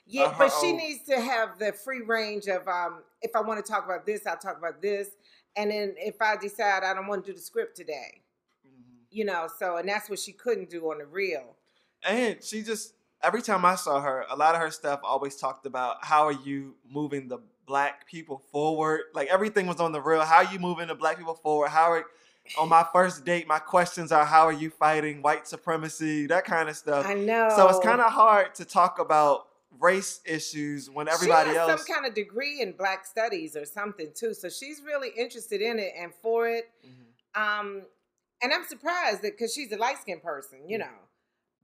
Yeah, 0.08 0.34
but 0.36 0.52
she 0.60 0.74
needs 0.74 1.04
to 1.08 1.20
have 1.22 1.60
the 1.60 1.72
free 1.72 2.02
range 2.02 2.48
of 2.48 2.68
um 2.68 3.04
if 3.22 3.36
I 3.36 3.42
want 3.42 3.64
to 3.64 3.72
talk 3.72 3.86
about 3.86 4.06
this, 4.06 4.26
I'll 4.26 4.38
talk 4.38 4.58
about 4.58 4.82
this. 4.82 5.10
And 5.56 5.72
then 5.72 5.96
if 5.98 6.22
I 6.22 6.38
decide 6.38 6.84
I 6.84 6.94
don't 6.94 7.08
want 7.08 7.26
to 7.26 7.32
do 7.32 7.36
the 7.36 7.42
script 7.42 7.76
today, 7.76 8.22
mm-hmm. 8.66 9.06
you 9.10 9.26
know, 9.26 9.48
so 9.58 9.78
and 9.78 9.88
that's 9.88 10.10
what 10.10 10.20
she 10.20 10.32
couldn't 10.32 10.70
do 10.70 10.92
on 10.92 11.00
the 11.00 11.06
real. 11.06 11.56
And 12.08 12.42
she 12.44 12.62
just 12.62 12.94
every 13.22 13.42
time 13.42 13.66
I 13.66 13.76
saw 13.76 14.00
her, 14.02 14.26
a 14.30 14.36
lot 14.36 14.56
of 14.56 14.62
her 14.62 14.72
stuff 14.72 15.02
always 15.04 15.36
talked 15.36 15.66
about 15.66 16.04
how 16.06 16.26
are 16.26 16.32
you 16.32 16.76
moving 16.90 17.28
the 17.28 17.40
black 17.66 18.08
people 18.08 18.42
forward. 18.52 19.02
Like 19.14 19.28
everything 19.30 19.68
was 19.68 19.80
on 19.80 19.92
the 19.92 20.02
real. 20.02 20.22
How 20.22 20.38
are 20.38 20.52
you 20.52 20.60
moving 20.60 20.88
the 20.88 20.96
black 20.96 21.18
people 21.18 21.36
forward? 21.36 21.70
How 21.70 21.92
are 21.92 22.06
on 22.58 22.70
my 22.70 22.86
first 22.92 23.26
date, 23.26 23.48
my 23.48 23.60
questions 23.60 24.12
are 24.12 24.26
how 24.26 24.48
are 24.48 24.54
you 24.54 24.70
fighting 24.70 25.22
white 25.22 25.48
supremacy, 25.48 26.26
that 26.28 26.46
kind 26.46 26.70
of 26.70 26.76
stuff. 26.76 27.06
I 27.06 27.14
know. 27.14 27.50
So 27.56 27.68
it's 27.70 27.80
kind 27.80 28.02
of 28.02 28.12
hard 28.12 28.56
to 28.56 28.66
talk 28.66 28.98
about 28.98 29.49
race 29.80 30.20
issues 30.26 30.90
when 30.90 31.08
everybody 31.08 31.52
she 31.52 31.56
has 31.56 31.70
else. 31.70 31.86
some 31.86 31.96
kind 31.96 32.06
of 32.08 32.14
degree 32.14 32.62
in 32.62 32.74
black 32.74 33.06
studies 33.06 33.56
or 33.56 33.66
something 33.66 34.12
too. 34.14 34.34
So 34.34 34.50
she's 34.50 34.82
really 34.86 35.10
interested 35.18 35.62
in 35.62 35.80
it 35.80 35.94
and 35.98 36.14
for 36.22 36.48
it. 36.50 36.70
Mhm. 36.86 37.40
Um, 37.42 37.82
and 38.42 38.54
I'm 38.54 38.66
surprised 38.66 39.22
that 39.22 39.34
because 39.38 39.54
she's 39.54 39.72
a 39.72 39.78
light 39.78 39.98
skinned 40.00 40.24
person, 40.24 40.68
you 40.68 40.78
Mm. 40.78 40.82
know. 40.82 40.98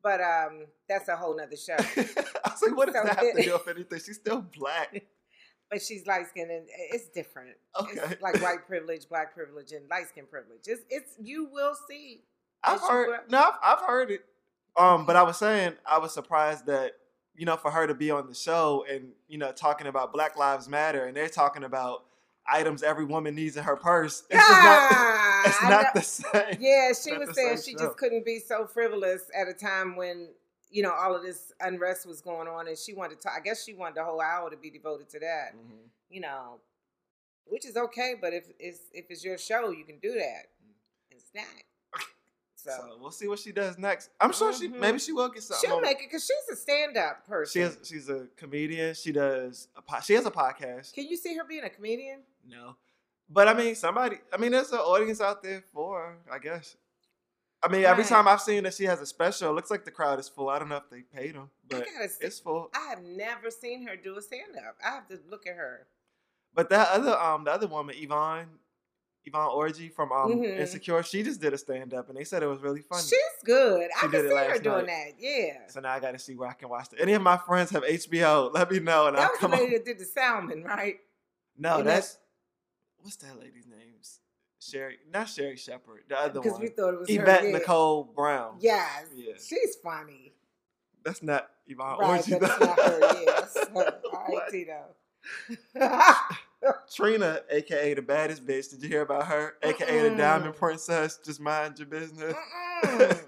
But 0.02 0.22
um, 0.22 0.68
that's 0.88 1.08
a 1.10 1.16
whole 1.16 1.36
nother 1.36 1.56
show. 1.58 1.76
I 1.80 2.52
was 2.52 2.62
like, 2.62 2.78
what 2.78 2.86
does 2.86 2.96
So 2.96 3.04
that 3.04 3.18
have 3.18 3.36
to 3.36 3.44
do 3.44 3.54
with 3.54 3.68
anything? 3.68 4.00
She's 4.06 4.16
still 4.18 4.42
black. 4.42 5.02
but 5.72 5.82
she's 5.82 6.06
light 6.06 6.28
skinned 6.28 6.52
and 6.52 6.68
it's 6.92 7.08
different. 7.10 7.58
Okay. 7.82 8.00
It's 8.12 8.22
like 8.22 8.40
white 8.42 8.66
privilege, 8.68 9.10
black 9.10 9.34
privilege, 9.34 9.72
and 9.72 9.90
light 9.90 10.08
skin 10.10 10.26
privilege. 10.30 10.62
It's 10.68 10.84
it's 10.90 11.16
you 11.20 11.46
will 11.52 11.76
see. 11.88 12.24
I've 12.64 12.82
heard 12.82 13.20
no, 13.30 13.40
I've, 13.40 13.54
I've 13.80 13.86
heard 13.86 14.12
it. 14.12 14.22
Um, 14.78 15.06
but 15.06 15.16
I 15.16 15.24
was 15.24 15.38
saying 15.38 15.74
I 15.86 15.98
was 15.98 16.14
surprised 16.14 16.66
that 16.68 16.94
you 17.38 17.46
know 17.46 17.58
for 17.58 17.72
her 17.72 17.86
to 17.88 17.94
be 17.94 18.12
on 18.12 18.28
the 18.28 18.34
show 18.36 18.86
and 18.90 19.10
you 19.28 19.38
know 19.38 19.52
talking 19.52 19.88
about 19.88 20.14
Black 20.14 20.38
Lives 20.38 20.68
Matter 20.70 21.06
and 21.06 21.16
they're 21.16 21.30
talking 21.30 21.64
about 21.64 22.06
items 22.48 22.84
every 22.84 23.06
woman 23.06 23.34
needs 23.36 23.58
in 23.58 23.64
her 23.64 23.76
purse. 23.76 24.24
It's 24.30 24.40
just 24.48 24.50
not. 24.64 24.92
Ah, 24.92 25.44
It's 25.48 25.64
not 25.64 25.94
the 25.94 26.02
same. 26.02 26.58
Yeah, 26.60 26.92
she 26.94 27.14
was 27.18 27.36
saying 27.36 27.58
she 27.64 27.72
show. 27.74 27.80
just 27.86 27.98
couldn't 27.98 28.24
be 28.26 28.40
so 28.40 28.66
frivolous 28.68 29.24
at 29.36 29.48
a 29.48 29.54
time 29.54 29.96
when 29.96 30.30
you 30.70 30.84
know 30.84 30.92
all 30.92 31.16
of 31.16 31.24
this 31.24 31.54
unrest 31.60 32.06
was 32.08 32.22
going 32.22 32.48
on, 32.48 32.68
and 32.68 32.78
she 32.78 32.94
wanted 32.94 33.20
to. 33.22 33.30
I 33.32 33.40
guess 33.40 33.64
she 33.64 33.74
wanted 33.74 33.96
the 33.96 34.04
whole 34.04 34.22
hour 34.22 34.50
to 34.50 34.58
be 34.58 34.70
devoted 34.70 35.10
to 35.10 35.20
that. 35.20 35.56
Mhm. 35.56 35.90
You 36.10 36.22
know, 36.22 36.60
which 37.46 37.66
is 37.66 37.76
okay, 37.78 38.14
but 38.20 38.34
if 38.34 38.46
it's 38.60 38.80
if 38.94 39.06
it's 39.10 39.24
your 39.24 39.38
show, 39.38 39.70
you 39.72 39.84
can 39.86 40.00
do 40.00 40.14
that. 40.14 40.48
It's 41.12 41.32
not. 41.34 41.46
So, 42.66 42.72
So 42.72 42.98
we'll 43.00 43.12
see 43.12 43.28
what 43.28 43.38
she 43.40 43.52
does 43.52 43.78
next. 43.78 44.10
I'm 44.20 44.34
sure 44.34 44.52
she 44.52 44.68
Mhm. 44.70 44.80
maybe 44.80 44.98
she 45.00 45.12
will 45.12 45.30
get 45.30 45.44
something. 45.44 45.70
she'll 45.70 45.80
make 45.82 46.00
it 46.00 46.08
because 46.08 46.26
she's 46.26 46.58
a 46.58 46.60
stand-up 46.60 47.26
person. 47.28 47.52
She 47.54 47.60
has, 47.60 47.78
she's 47.84 48.10
a 48.10 48.28
comedian. 48.36 48.96
She 48.96 49.12
does 49.12 49.68
a 49.76 49.82
po- 49.82 50.00
she 50.02 50.14
has 50.14 50.26
a 50.26 50.32
podcast. 50.32 50.94
Can 50.94 51.06
you 51.08 51.16
see 51.16 51.36
her 51.36 51.44
being 51.44 51.64
a 51.64 51.70
comedian? 51.70 52.24
No. 52.48 52.76
But 53.30 53.48
I 53.48 53.54
mean, 53.54 53.76
somebody, 53.76 54.18
I 54.34 54.38
mean, 54.38 54.52
there's 54.52 54.72
an 54.72 54.80
audience 54.80 55.22
out 55.22 55.42
there 55.44 55.64
for 55.74 56.00
her, 56.00 56.18
I 56.32 56.40
guess. 56.40 56.76
I 57.64 57.68
mean, 57.68 57.86
every 57.86 58.04
time 58.04 58.28
I've 58.28 58.42
seen 58.42 58.64
that 58.66 58.74
she 58.76 58.84
has 58.86 59.02
a 59.02 59.06
special, 59.08 59.50
it 59.50 59.54
looks 59.54 59.72
like 59.72 59.86
the 59.86 59.92
crowd 59.92 60.20
is 60.20 60.28
full. 60.30 60.50
I 60.50 60.60
don't 60.60 60.70
know 60.70 60.78
if 60.78 60.90
they 60.90 61.02
paid 61.02 61.34
them, 61.36 61.50
but 61.68 61.88
it's 62.22 62.40
full. 62.40 62.70
I 62.76 62.90
have 62.90 63.02
never 63.02 63.50
seen 63.50 63.88
her 63.88 63.96
do 63.96 64.18
a 64.18 64.22
stand-up. 64.22 64.78
I 64.84 64.90
have 64.90 65.08
to 65.08 65.20
look 65.30 65.48
at 65.48 65.56
her. 65.56 65.88
But 66.54 66.70
that 66.70 66.90
other, 66.90 67.18
um, 67.20 67.44
the 67.44 67.52
other 67.52 67.68
woman, 67.68 67.96
Yvonne, 67.98 68.60
Yvonne 69.26 69.50
Orji 69.50 69.92
from 69.92 70.12
um 70.12 70.34
Mhm. 70.34 70.60
Insecure, 70.60 71.02
she 71.04 71.24
just 71.24 71.42
did 71.42 71.54
a 71.54 71.58
stand 71.58 71.94
up, 71.94 72.10
and 72.10 72.18
they 72.18 72.24
said 72.24 72.44
it 72.44 72.48
was 72.48 72.62
really 72.62 72.82
funny. 72.82 73.02
She's 73.04 73.20
good. 73.44 73.90
She 74.00 74.08
I 74.08 74.12
did 74.12 74.22
can 74.22 74.30
see 74.30 74.36
her 74.52 74.60
doing 74.60 74.86
night. 74.86 75.16
that. 75.18 75.24
Yeah. 75.24 75.68
so 75.68 75.80
now 75.80 75.92
I 75.94 76.00
got 76.00 76.12
to 76.12 76.20
see 76.20 76.36
where 76.36 76.48
I 76.50 76.54
can 76.54 76.70
watch 76.70 76.94
it. 76.94 77.00
Any 77.02 77.14
of 77.14 77.22
my 77.22 77.38
friends 77.38 77.72
have 77.72 77.84
HBO? 77.84 78.52
Let 78.54 78.70
me 78.72 78.80
know, 78.80 79.08
and 79.08 79.18
I'll 79.18 79.24
That 79.24 79.32
was 79.32 79.40
the 79.40 79.48
come 79.48 79.52
lady 79.52 79.66
on. 79.66 79.72
that 79.74 79.86
did 79.86 80.00
the 80.00 80.06
salmon, 80.06 80.64
right? 80.64 81.00
No, 81.58 81.78
and 81.80 81.88
that- 81.88 81.96
that's 81.96 82.18
what's 83.02 83.16
that 83.18 83.40
lady's 83.40 83.66
name? 83.68 83.82
Sherri, 84.60 84.98
not 85.12 85.30
Sherri 85.30 85.58
Shepherd, 85.58 86.06
the 86.08 86.20
other 86.20 86.40
one. 86.42 86.44
Because 86.50 86.60
we 86.60 86.70
thought 86.70 86.94
it 86.96 87.00
was 87.00 87.08
Yvette 87.10 87.44
her. 87.44 87.52
Nicole 87.52 88.04
Brown. 88.04 88.58
Yes. 88.60 89.06
Yeah. 89.14 89.34
She's 89.38 89.76
funny. 89.76 90.34
That's 91.04 91.22
not 91.22 91.52
Yvonne 91.68 92.00
Right, 92.00 92.20
Orji. 92.24 92.40
though. 92.40 92.66
not 92.66 92.80
her. 92.80 93.00
Yes. 93.26 93.58
All 93.76 93.84
right, 94.28 94.50
Tito. 94.50 94.96
Trina, 96.94 97.42
aka 97.50 97.94
the 97.94 98.02
baddest 98.02 98.46
bitch. 98.46 98.70
Did 98.70 98.82
you 98.84 98.90
hear 98.90 99.02
about 99.02 99.28
her? 99.28 99.56
AKA 99.64 100.10
the 100.10 100.16
Diamond 100.16 100.56
Princess. 100.56 101.20
Just 101.24 101.40
mind 101.40 101.78
your 101.80 101.88
business. 101.88 102.36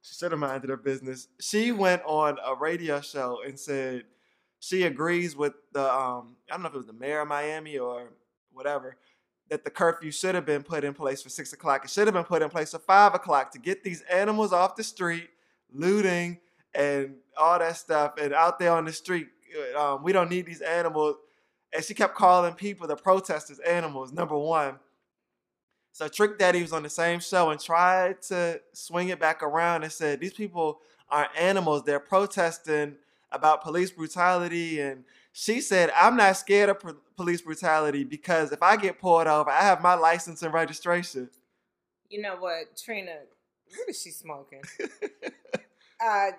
She 0.00 0.14
should 0.14 0.30
have 0.30 0.38
minded 0.40 0.70
her 0.70 0.76
business. 0.76 1.26
She 1.40 1.72
went 1.72 2.02
on 2.06 2.38
a 2.46 2.54
radio 2.54 3.00
show 3.00 3.40
and 3.44 3.58
said 3.58 4.04
she 4.60 4.84
agrees 4.84 5.36
with 5.36 5.54
the 5.72 5.82
um 5.92 6.36
I 6.48 6.54
don't 6.54 6.62
know 6.62 6.68
if 6.68 6.74
it 6.74 6.78
was 6.78 6.86
the 6.86 6.92
mayor 6.92 7.20
of 7.22 7.28
Miami 7.28 7.78
or 7.78 8.08
whatever 8.52 8.96
that 9.50 9.64
the 9.64 9.70
curfew 9.70 10.10
should 10.12 10.34
have 10.36 10.46
been 10.46 10.62
put 10.62 10.84
in 10.84 10.94
place 10.94 11.20
for 11.22 11.28
six 11.30 11.52
o'clock. 11.52 11.84
It 11.84 11.90
should 11.90 12.06
have 12.06 12.14
been 12.14 12.24
put 12.24 12.42
in 12.42 12.48
place 12.48 12.70
for 12.70 12.78
five 12.78 13.14
o'clock 13.14 13.50
to 13.52 13.58
get 13.58 13.82
these 13.82 14.02
animals 14.02 14.52
off 14.52 14.76
the 14.76 14.84
street, 14.84 15.28
looting 15.72 16.38
and 16.74 17.16
all 17.36 17.58
that 17.58 17.76
stuff, 17.76 18.14
and 18.20 18.32
out 18.32 18.58
there 18.58 18.72
on 18.72 18.84
the 18.84 18.92
street. 18.92 19.26
uh, 19.76 19.94
Um, 19.96 20.02
we 20.04 20.12
don't 20.12 20.30
need 20.30 20.46
these 20.46 20.60
animals. 20.60 21.16
And 21.74 21.84
she 21.84 21.94
kept 21.94 22.14
calling 22.14 22.54
people, 22.54 22.86
the 22.86 22.96
protesters, 22.96 23.58
animals. 23.60 24.12
Number 24.12 24.36
one. 24.36 24.78
So 25.92 26.06
Trick 26.08 26.38
Daddy 26.38 26.62
was 26.62 26.72
on 26.72 26.82
the 26.82 26.88
same 26.88 27.20
show 27.20 27.50
and 27.50 27.60
tried 27.60 28.22
to 28.22 28.60
swing 28.72 29.08
it 29.08 29.18
back 29.18 29.42
around 29.42 29.82
and 29.82 29.92
said 29.92 30.20
these 30.20 30.32
people 30.32 30.80
aren't 31.10 31.36
animals. 31.36 31.82
They're 31.82 31.98
protesting 31.98 32.96
about 33.32 33.62
police 33.62 33.90
brutality. 33.90 34.80
And 34.80 35.04
she 35.32 35.60
said, 35.60 35.90
I'm 35.96 36.16
not 36.16 36.36
scared 36.36 36.70
of 36.70 36.82
police 37.16 37.42
brutality 37.42 38.04
because 38.04 38.52
if 38.52 38.62
I 38.62 38.76
get 38.76 39.00
pulled 39.00 39.26
over, 39.26 39.50
I 39.50 39.62
have 39.62 39.82
my 39.82 39.94
license 39.94 40.42
and 40.42 40.54
registration. 40.54 41.30
you 42.08 42.22
know 42.22 42.36
what, 42.36 42.76
Trina? 42.76 43.16
What 43.76 43.88
is 43.88 44.00
she 44.00 44.10
smoking? 44.10 44.62
uh, 46.04 46.30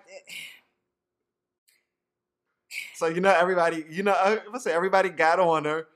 So 2.95 3.07
you 3.07 3.21
know 3.21 3.31
everybody, 3.31 3.85
you 3.89 4.03
know, 4.03 4.11
uh, 4.11 4.37
let's 4.51 4.63
say 4.63 4.73
everybody 4.73 5.09
got 5.09 5.39
on 5.39 5.65
her, 5.65 5.87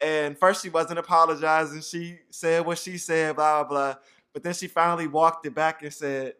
and 0.00 0.38
first 0.38 0.62
she 0.62 0.68
wasn't 0.68 0.98
apologizing. 0.98 1.80
She 1.82 2.18
said 2.30 2.66
what 2.66 2.78
she 2.78 2.98
said, 2.98 3.36
blah 3.36 3.64
blah 3.64 3.68
blah. 3.68 3.94
But 4.32 4.42
then 4.42 4.54
she 4.54 4.66
finally 4.66 5.06
walked 5.06 5.46
it 5.46 5.54
back 5.54 5.82
and 5.82 5.92
said 5.92 6.34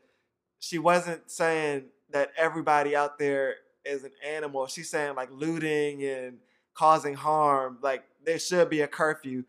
she 0.61 0.79
wasn't 0.79 1.31
saying 1.31 1.85
that 2.11 2.31
everybody 2.37 2.95
out 2.95 3.19
there 3.19 3.57
is 3.85 4.05
an 4.05 4.13
animal. 4.27 4.67
She's 4.67 4.91
saying 4.91 5.15
like 5.17 5.31
looting 5.31 6.05
and 6.05 6.39
causing 6.75 7.15
harm. 7.15 7.79
Like 7.83 8.05
there 8.25 8.39
should 8.39 8.71
be 8.71 8.83
a 8.83 8.89
curfew. 8.89 9.45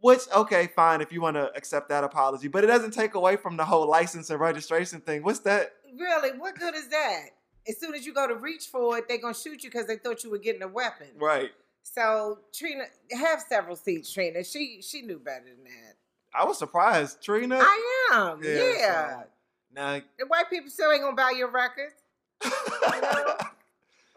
Which 0.00 0.22
okay, 0.34 0.68
fine 0.74 1.00
if 1.00 1.12
you 1.12 1.20
want 1.20 1.36
to 1.36 1.52
accept 1.54 1.88
that 1.90 2.02
apology, 2.02 2.48
but 2.48 2.64
it 2.64 2.66
doesn't 2.66 2.92
take 2.92 3.14
away 3.14 3.36
from 3.36 3.56
the 3.56 3.64
whole 3.64 3.88
license 3.88 4.30
and 4.30 4.40
registration 4.40 5.00
thing. 5.00 5.22
What's 5.22 5.40
that? 5.40 5.72
really, 5.98 6.38
what 6.38 6.58
good 6.58 6.74
is 6.74 6.88
that? 6.88 7.26
As 7.68 7.78
soon 7.78 7.94
as 7.94 8.04
you 8.06 8.12
go 8.12 8.26
to 8.26 8.34
reach 8.34 8.66
for 8.66 8.98
it, 8.98 9.06
they're 9.08 9.18
gonna 9.18 9.34
shoot 9.34 9.62
you 9.62 9.70
because 9.70 9.86
they 9.86 9.96
thought 9.96 10.24
you 10.24 10.30
were 10.30 10.38
getting 10.38 10.62
a 10.62 10.68
weapon. 10.68 11.08
Right. 11.16 11.50
So 11.84 12.38
Trina, 12.52 12.84
have 13.12 13.40
several 13.40 13.76
seats, 13.76 14.12
Trina. 14.12 14.42
She 14.44 14.80
she 14.82 15.02
knew 15.02 15.18
better 15.18 15.44
than 15.44 15.64
that. 15.64 15.96
I 16.34 16.44
was 16.44 16.58
surprised, 16.58 17.22
Trina. 17.22 17.58
I 17.60 18.08
am. 18.14 18.42
Yeah, 18.42 18.72
Yeah. 18.78 19.20
so- 19.22 19.26
now 19.74 20.00
The 20.18 20.26
white 20.26 20.50
people 20.50 20.70
still 20.70 20.90
ain't 20.92 21.02
gonna 21.02 21.16
buy 21.16 21.32
your 21.36 21.50
records. 21.50 21.94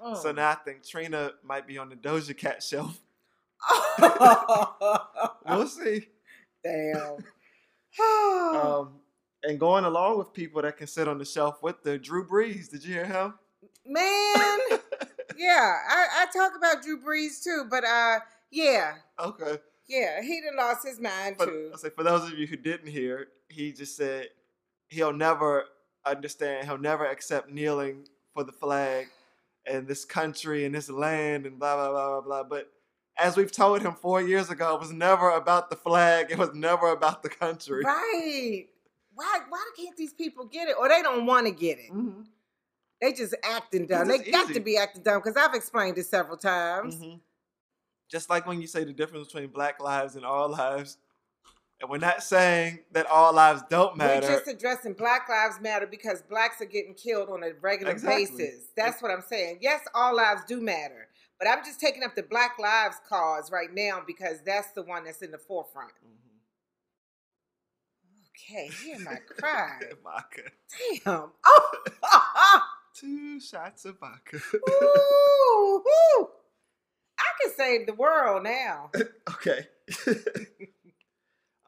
Mm. 0.04 0.18
so 0.22 0.32
now 0.34 0.50
I 0.52 0.56
think 0.56 0.84
Trina 0.86 1.32
might 1.44 1.66
be 1.66 1.78
on 1.78 1.88
the 1.90 1.96
Doja 1.96 2.36
Cat 2.38 2.62
shelf. 2.62 3.00
We'll 5.48 5.68
see. 5.68 6.08
Damn. 6.64 7.18
Um, 8.00 9.00
and 9.48 9.60
going 9.60 9.86
along 9.86 10.18
with 10.18 10.34
people 10.34 10.62
that 10.62 10.78
can 10.78 10.88
sit 10.88 11.08
on 11.08 11.18
the 11.18 11.26
shelf 11.26 11.62
with 11.62 11.84
the 11.84 11.98
Drew 11.98 12.28
Brees. 12.28 12.70
Did 12.70 12.84
you 12.84 12.94
hear 12.94 13.06
him? 13.06 13.34
Man, 13.86 14.60
yeah, 15.38 15.76
I, 15.90 16.08
I 16.22 16.26
talk 16.34 16.54
about 16.58 16.84
Drew 16.84 17.02
Brees 17.02 17.44
too, 17.44 17.66
but 17.70 17.84
uh, 17.84 18.20
yeah, 18.52 18.94
okay. 19.20 19.58
yeah, 19.88 20.22
he 20.22 20.42
done 20.42 20.58
lost 20.58 20.88
his 20.88 21.00
mind 21.00 21.38
For, 21.38 21.46
too. 21.46 21.72
I 21.74 21.78
say 21.78 21.90
for 21.90 22.04
those 22.04 22.24
of 22.24 22.38
you 22.38 22.48
who 22.48 22.58
didn't 22.58 22.88
hear, 22.88 23.28
he 23.50 23.72
just 23.72 23.96
said 23.96 24.30
he'll 24.88 25.14
never 25.14 25.66
understand. 26.06 26.68
He'll 26.68 26.78
never 26.78 27.06
accept 27.06 27.50
kneeling 27.50 28.08
for 28.34 28.44
the 28.44 28.52
flag 28.52 29.08
and 29.68 29.88
this 29.88 30.06
country 30.06 30.66
and 30.66 30.74
this 30.74 30.90
land 30.90 31.46
and 31.46 31.60
blah 31.60 31.76
blah 31.76 31.92
blah 31.92 32.10
blah 32.10 32.22
blah. 32.22 32.44
But 32.44 32.72
as 33.18 33.38
we've 33.38 33.52
told 33.52 33.82
him 33.82 33.94
four 33.94 34.22
years 34.22 34.50
ago, 34.50 34.76
it 34.76 34.80
was 34.80 34.92
never 34.92 35.30
about 35.30 35.70
the 35.70 35.76
flag. 35.76 36.32
It 36.32 36.38
was 36.38 36.54
never 36.54 36.90
about 36.90 37.24
the 37.24 37.30
country. 37.30 37.84
Right? 37.84 38.68
Why? 39.16 39.40
Why 39.50 39.72
can't 39.78 39.96
these 39.98 40.14
people 40.14 40.46
get 40.46 40.68
it, 40.68 40.76
or 40.78 40.88
they 40.90 41.02
don't 41.02 41.26
want 41.26 41.48
to 41.48 41.52
get 41.52 41.80
it? 41.80 41.92
Mhm. 41.92 42.28
They 43.02 43.14
just 43.14 43.36
acting 43.44 43.88
dumb. 43.88 44.08
They 44.08 44.16
it's 44.16 44.30
got 44.30 44.46
easy. 44.46 44.54
to 44.56 44.60
be 44.60 44.78
acting 44.78 45.04
dumb 45.04 45.22
because 45.24 45.36
I've 45.38 45.54
explained 45.56 45.98
it 45.98 46.06
several 46.06 46.38
times. 46.38 46.96
Mhm. 46.98 47.20
Just 48.10 48.30
like 48.30 48.46
when 48.46 48.62
you 48.62 48.68
say 48.68 48.84
the 48.84 48.94
difference 48.94 49.28
between 49.28 49.50
black 49.50 49.80
lives 49.82 50.16
and 50.16 50.26
all 50.26 50.50
lives, 50.50 50.98
and 51.82 51.90
we're 51.90 51.98
not 51.98 52.24
saying 52.24 52.80
that 52.92 53.06
all 53.08 53.34
lives 53.34 53.64
don't 53.70 53.98
matter. 53.98 54.26
We're 54.28 54.36
just 54.38 54.48
addressing 54.48 54.94
Black 54.94 55.28
Lives 55.28 55.60
Matter 55.60 55.86
because 55.86 56.22
blacks 56.22 56.62
are 56.62 56.66
getting 56.66 56.94
killed 56.94 57.30
on 57.30 57.44
a 57.44 57.52
regular 57.60 57.92
Exactly. 57.92 58.26
basis. 58.38 58.68
That's 58.78 59.02
what 59.02 59.12
I'm 59.12 59.22
saying. 59.22 59.58
Yes, 59.62 59.82
all 59.94 60.16
lives 60.16 60.44
do 60.46 60.62
matter, 60.62 61.10
but 61.38 61.50
I'm 61.50 61.66
just 61.66 61.82
taking 61.82 62.02
up 62.04 62.16
the 62.16 62.24
Black 62.24 62.58
Lives 62.60 63.02
cause 63.10 63.52
right 63.52 63.74
now 63.74 64.02
because 64.08 64.42
that's 64.46 64.72
the 64.72 64.84
one 64.84 65.04
that's 65.04 65.22
in 65.22 65.32
the 65.32 65.38
forefront. 65.38 65.92
Mhm. 66.02 66.25
Okay, 68.36 68.70
hear 68.84 69.00
my 69.00 69.16
cry. 69.40 69.80
vodka. 70.04 70.42
Damn. 71.04 71.32
Oh, 72.08 72.62
Two 72.96 73.40
shots 73.42 73.84
of 73.86 74.00
vodka. 74.00 74.38
Ooh, 74.56 75.84
woo. 75.86 76.28
I 77.18 77.24
can 77.42 77.54
save 77.56 77.88
the 77.88 77.94
world 77.94 78.44
now. 78.44 78.90
okay. 79.32 79.68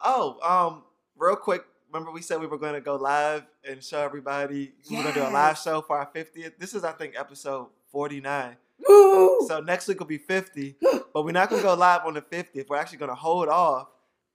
oh, 0.01 0.39
um, 0.41 0.83
real 1.17 1.35
quick. 1.35 1.63
Remember 1.91 2.11
we 2.11 2.21
said 2.21 2.39
we 2.39 2.47
were 2.47 2.57
going 2.57 2.73
to 2.73 2.81
go 2.81 2.95
live 2.95 3.43
and 3.67 3.83
show 3.83 3.99
everybody 3.99 4.73
we're 4.89 5.01
going 5.01 5.13
to 5.13 5.19
do 5.19 5.25
a 5.27 5.29
live 5.29 5.57
show 5.57 5.81
for 5.81 5.97
our 5.97 6.09
50th. 6.13 6.53
This 6.59 6.73
is, 6.73 6.83
I 6.83 6.91
think, 6.91 7.15
episode 7.17 7.67
49. 7.91 8.55
Woo. 8.87 9.45
So 9.47 9.59
next 9.61 9.87
week 9.87 9.99
will 9.99 10.05
be 10.07 10.17
50, 10.17 10.75
but 11.13 11.23
we're 11.25 11.31
not 11.31 11.49
going 11.49 11.61
to 11.61 11.67
go 11.67 11.73
live 11.73 12.01
on 12.05 12.13
the 12.13 12.21
50th. 12.21 12.69
We're 12.69 12.77
actually 12.77 12.99
going 12.99 13.09
to 13.11 13.15
hold 13.15 13.47
off 13.49 13.87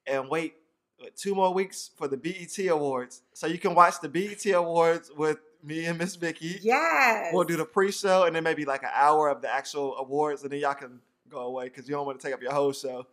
and 0.06 0.28
wait 0.28 0.54
what, 1.02 1.16
two 1.16 1.34
more 1.34 1.52
weeks 1.52 1.90
for 1.96 2.08
the 2.08 2.16
BET 2.16 2.56
Awards. 2.68 3.22
So 3.32 3.46
you 3.46 3.58
can 3.58 3.74
watch 3.74 4.00
the 4.00 4.08
BET 4.08 4.44
Awards 4.46 5.10
with 5.16 5.38
me 5.62 5.86
and 5.86 5.98
Miss 5.98 6.16
Vicky. 6.16 6.58
yes. 6.62 7.30
We'll 7.32 7.44
do 7.44 7.56
the 7.56 7.64
pre-show 7.64 8.24
and 8.24 8.34
then 8.34 8.44
maybe 8.44 8.64
like 8.64 8.82
an 8.82 8.90
hour 8.94 9.28
of 9.28 9.42
the 9.42 9.52
actual 9.52 9.96
awards, 9.96 10.42
and 10.42 10.50
then 10.50 10.60
y'all 10.60 10.74
can 10.74 11.00
go 11.28 11.40
away 11.40 11.64
because 11.64 11.88
you 11.88 11.94
don't 11.94 12.06
want 12.06 12.20
to 12.20 12.26
take 12.26 12.34
up 12.34 12.42
your 12.42 12.52
whole 12.52 12.72
show. 12.72 13.06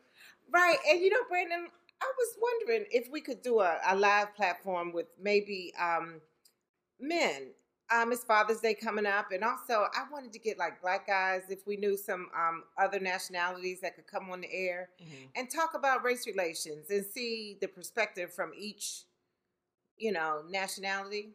Right. 0.51 0.77
And 0.89 0.99
you 0.99 1.09
know, 1.09 1.23
Brandon, 1.29 1.67
I 2.01 2.11
was 2.17 2.37
wondering 2.41 2.85
if 2.91 3.09
we 3.11 3.21
could 3.21 3.41
do 3.41 3.59
a, 3.59 3.77
a 3.87 3.95
live 3.95 4.35
platform 4.35 4.93
with 4.93 5.07
maybe 5.21 5.73
um, 5.79 6.21
men. 6.99 7.51
Um, 7.91 8.11
it's 8.11 8.23
Father's 8.23 8.59
Day 8.59 8.75
coming 8.75 9.05
up, 9.05 9.31
and 9.31 9.43
also 9.43 9.85
I 9.93 10.03
wanted 10.11 10.31
to 10.33 10.39
get 10.39 10.59
like 10.59 10.81
black 10.81 11.07
guys 11.07 11.41
if 11.49 11.65
we 11.65 11.75
knew 11.75 11.97
some 11.97 12.29
um, 12.37 12.63
other 12.77 12.99
nationalities 12.99 13.81
that 13.81 13.95
could 13.95 14.05
come 14.05 14.29
on 14.29 14.41
the 14.41 14.53
air 14.53 14.89
and 15.35 15.49
talk 15.49 15.73
about 15.73 16.03
race 16.03 16.27
relations 16.27 16.89
and 16.91 17.03
see 17.05 17.57
the 17.61 17.67
perspective 17.67 18.31
from 18.31 18.51
each, 18.55 19.03
you 19.97 20.11
know, 20.11 20.43
nationality. 20.49 21.31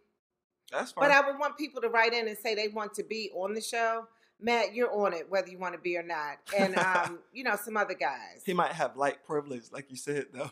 That's 0.70 0.92
fine. 0.92 1.08
But 1.08 1.11
I 1.11 1.28
would 1.28 1.38
want 1.38 1.58
people 1.58 1.80
to 1.82 1.88
write 1.88 2.12
in 2.12 2.28
and 2.28 2.38
say 2.38 2.54
they 2.54 2.68
want 2.68 2.94
to 2.94 3.02
be 3.02 3.30
on 3.34 3.54
the 3.54 3.61
show. 3.61 4.06
Matt, 4.40 4.75
you're 4.75 4.92
on 4.92 5.12
it, 5.12 5.30
whether 5.30 5.49
you 5.49 5.58
want 5.58 5.75
to 5.75 5.80
be 5.80 5.96
or 5.96 6.02
not. 6.02 6.38
And 6.56 6.76
um, 6.78 7.18
you 7.32 7.44
know, 7.44 7.56
some 7.56 7.76
other 7.76 7.94
guys. 7.94 8.42
he 8.44 8.52
might 8.52 8.73
have 8.73 8.96
light 8.96 9.25
privilege, 9.26 9.64
like 9.73 9.90
you 9.90 9.96
said, 9.96 10.26
though. 10.32 10.50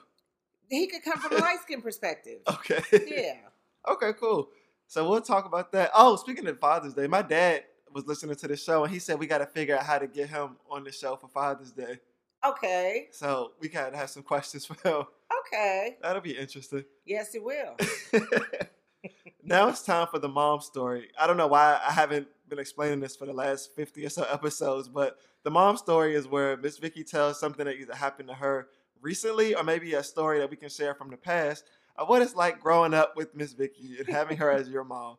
He 0.69 0.87
could 0.87 1.03
come 1.03 1.19
from 1.19 1.37
a 1.37 1.41
light 1.41 1.61
skin 1.63 1.83
perspective. 1.83 2.41
Okay. 2.49 2.83
Yeah. 3.07 3.93
okay, 3.93 4.13
cool. 4.19 4.49
So 4.93 5.09
we'll 5.09 5.23
talk 5.23 5.47
about 5.47 5.73
that. 5.73 5.91
Oh, 5.95 6.17
speaking 6.17 6.47
of 6.49 6.61
Father's 6.61 6.93
Day, 6.93 7.07
my 7.07 7.23
dad 7.23 7.65
was 7.95 8.07
listening 8.07 8.37
to 8.37 8.47
the 8.47 8.59
show 8.59 8.85
and 8.85 8.93
he 8.93 8.99
said 8.99 9.19
we 9.19 9.27
got 9.27 9.39
to 9.39 9.47
figure 9.47 9.75
out 9.75 9.85
how 9.85 9.99
to 9.99 10.07
get 10.07 10.29
him 10.29 10.59
on 10.71 10.85
the 10.85 10.93
show 10.93 11.17
for 11.17 11.29
Father's 11.29 11.73
Day. 11.73 11.99
Okay. 12.47 13.09
So 13.11 13.53
we 13.59 13.71
got 13.71 13.93
to 13.93 13.97
have 13.97 14.11
some 14.11 14.23
questions 14.23 14.67
for 14.67 14.75
him. 14.87 15.07
Okay. 15.47 15.97
That'll 16.03 16.21
be 16.21 16.37
interesting. 16.37 16.85
Yes, 17.07 17.35
it 17.35 17.43
will. 17.43 17.75
now 19.43 19.69
it's 19.69 19.81
time 19.81 20.09
for 20.09 20.19
the 20.19 20.29
mom 20.29 20.61
story. 20.61 21.09
I 21.19 21.27
don't 21.27 21.39
know 21.39 21.47
why 21.47 21.81
I 21.83 21.91
haven't 21.91 22.29
been 22.51 22.59
explaining 22.59 23.01
this 23.01 23.17
for 23.17 23.25
the 23.25 23.33
last 23.33 23.75
50 23.75 24.05
or 24.05 24.11
so 24.11 24.27
episodes, 24.31 24.89
but 24.91 25.17
the 25.43 25.51
mom 25.51 25.79
story 25.79 26.15
is 26.15 26.29
where 26.29 26.59
Miss 26.59 26.77
Vicky 26.77 27.03
tells 27.03 27.41
something 27.41 27.65
that 27.65 27.77
either 27.77 27.95
happened 27.95 28.29
to 28.29 28.35
her 28.35 28.69
recently 29.01 29.55
or 29.55 29.65
maybe 29.65 29.95
a 29.95 30.03
story 30.03 30.39
that 30.41 30.51
we 30.51 30.57
can 30.59 30.69
share 30.69 30.95
from 30.95 31.09
the 31.09 31.17
past 31.17 31.65
of 31.97 32.09
what 32.09 32.23
it's 32.23 32.35
like 32.35 32.61
growing 32.61 32.95
up 32.95 33.17
with 33.17 33.35
Miss 33.35 33.53
Vicky 33.53 33.97
and 33.99 34.09
having 34.09 34.37
her 34.39 34.51
as 34.51 34.69
your 34.69 34.85
mom. 34.85 35.17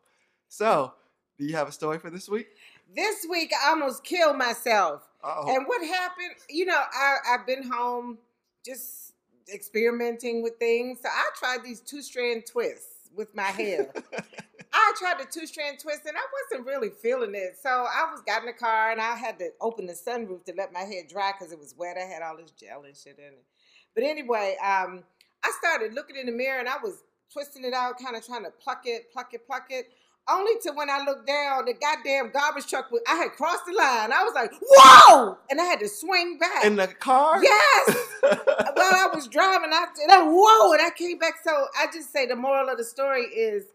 So, 0.48 0.94
do 1.38 1.46
you 1.46 1.56
have 1.56 1.68
a 1.68 1.72
story 1.72 2.00
for 2.00 2.10
this 2.10 2.30
week? 2.30 2.48
This 2.96 3.26
week 3.30 3.52
I 3.66 3.70
almost 3.70 4.04
killed 4.04 4.38
myself. 4.38 5.02
Oh, 5.24 5.46
And 5.48 5.66
what 5.68 5.86
happened? 5.86 6.36
You 6.50 6.66
know, 6.66 6.80
I, 6.80 7.16
I've 7.30 7.48
been 7.48 7.64
home 7.64 8.18
just 8.66 9.14
experimenting 9.52 10.44
with 10.44 10.58
things. 10.58 11.00
So 11.02 11.10
I 11.10 11.30
tried 11.38 11.64
these 11.64 11.80
two 11.82 12.02
strand 12.02 12.44
twists 12.46 13.10
with 13.16 13.34
my 13.36 13.44
hair. 13.44 13.92
I 14.74 14.94
tried 14.98 15.20
the 15.20 15.28
two 15.32 15.46
strand 15.46 15.78
twist 15.80 16.02
and 16.08 16.18
I 16.18 16.22
wasn't 16.52 16.68
really 16.68 16.90
feeling 16.90 17.36
it. 17.36 17.58
So 17.62 17.70
I 17.70 18.12
was 18.12 18.22
got 18.26 18.42
in 18.42 18.48
the 18.48 18.54
car 18.54 18.92
and 18.92 19.00
I 19.00 19.16
had 19.16 19.38
to 19.40 19.50
open 19.62 19.86
the 19.86 19.94
sunroof 19.94 20.44
to 20.46 20.54
let 20.58 20.74
my 20.74 20.82
hair 20.82 21.04
dry 21.08 21.32
because 21.32 21.54
it 21.54 21.60
was 21.60 21.76
wet. 21.78 21.96
I 21.98 22.06
had 22.06 22.24
all 22.24 22.38
this 22.38 22.52
gel 22.52 22.84
and 22.84 22.96
shit 22.96 23.18
in 23.20 23.26
it. 23.26 23.46
But 23.94 24.04
anyway, 24.04 24.58
um, 24.64 25.04
I 25.44 25.52
started 25.60 25.94
looking 25.94 26.16
in 26.16 26.26
the 26.26 26.32
mirror 26.32 26.60
and 26.60 26.70
I 26.70 26.78
was 26.82 27.04
twisting 27.32 27.66
it 27.66 27.74
out, 27.74 28.00
kind 28.02 28.16
of 28.16 28.26
trying 28.26 28.44
to 28.44 28.52
pluck 28.52 28.82
it, 28.86 29.12
pluck 29.12 29.34
it, 29.34 29.46
pluck 29.46 29.66
it. 29.70 29.88
Only 30.30 30.54
to 30.64 30.72
when 30.72 30.90
I 30.90 31.04
looked 31.04 31.28
down, 31.28 31.66
the 31.66 31.74
goddamn 31.74 32.32
garbage 32.32 32.68
truck 32.68 32.90
was, 32.92 33.02
I 33.10 33.16
had 33.16 33.32
crossed 33.32 33.66
the 33.66 33.74
line. 33.74 34.14
I 34.14 34.24
was 34.24 34.34
like, 34.34 34.52
whoa! 34.62 35.38
And 35.50 35.60
I 35.60 35.66
had 35.66 35.80
to 35.82 35.90
swing 35.90 36.38
back. 36.38 36.64
in 36.64 36.78
the 36.78 36.88
car? 36.88 37.44
yes! 37.44 38.08
While 38.22 38.32
I 38.78 39.10
was 39.14 39.28
driving, 39.28 39.72
I 39.74 39.86
said, 39.94 40.08
whoa! 40.24 40.72
And 40.72 40.82
I 40.82 40.92
came 40.98 41.18
back. 41.20 41.34
So 41.44 41.52
I 41.78 41.88
just 41.94 42.14
say 42.14 42.26
the 42.26 42.38
moral 42.38 42.70
of 42.70 42.78
the 42.78 42.86
story 42.86 43.24
is 43.24 43.66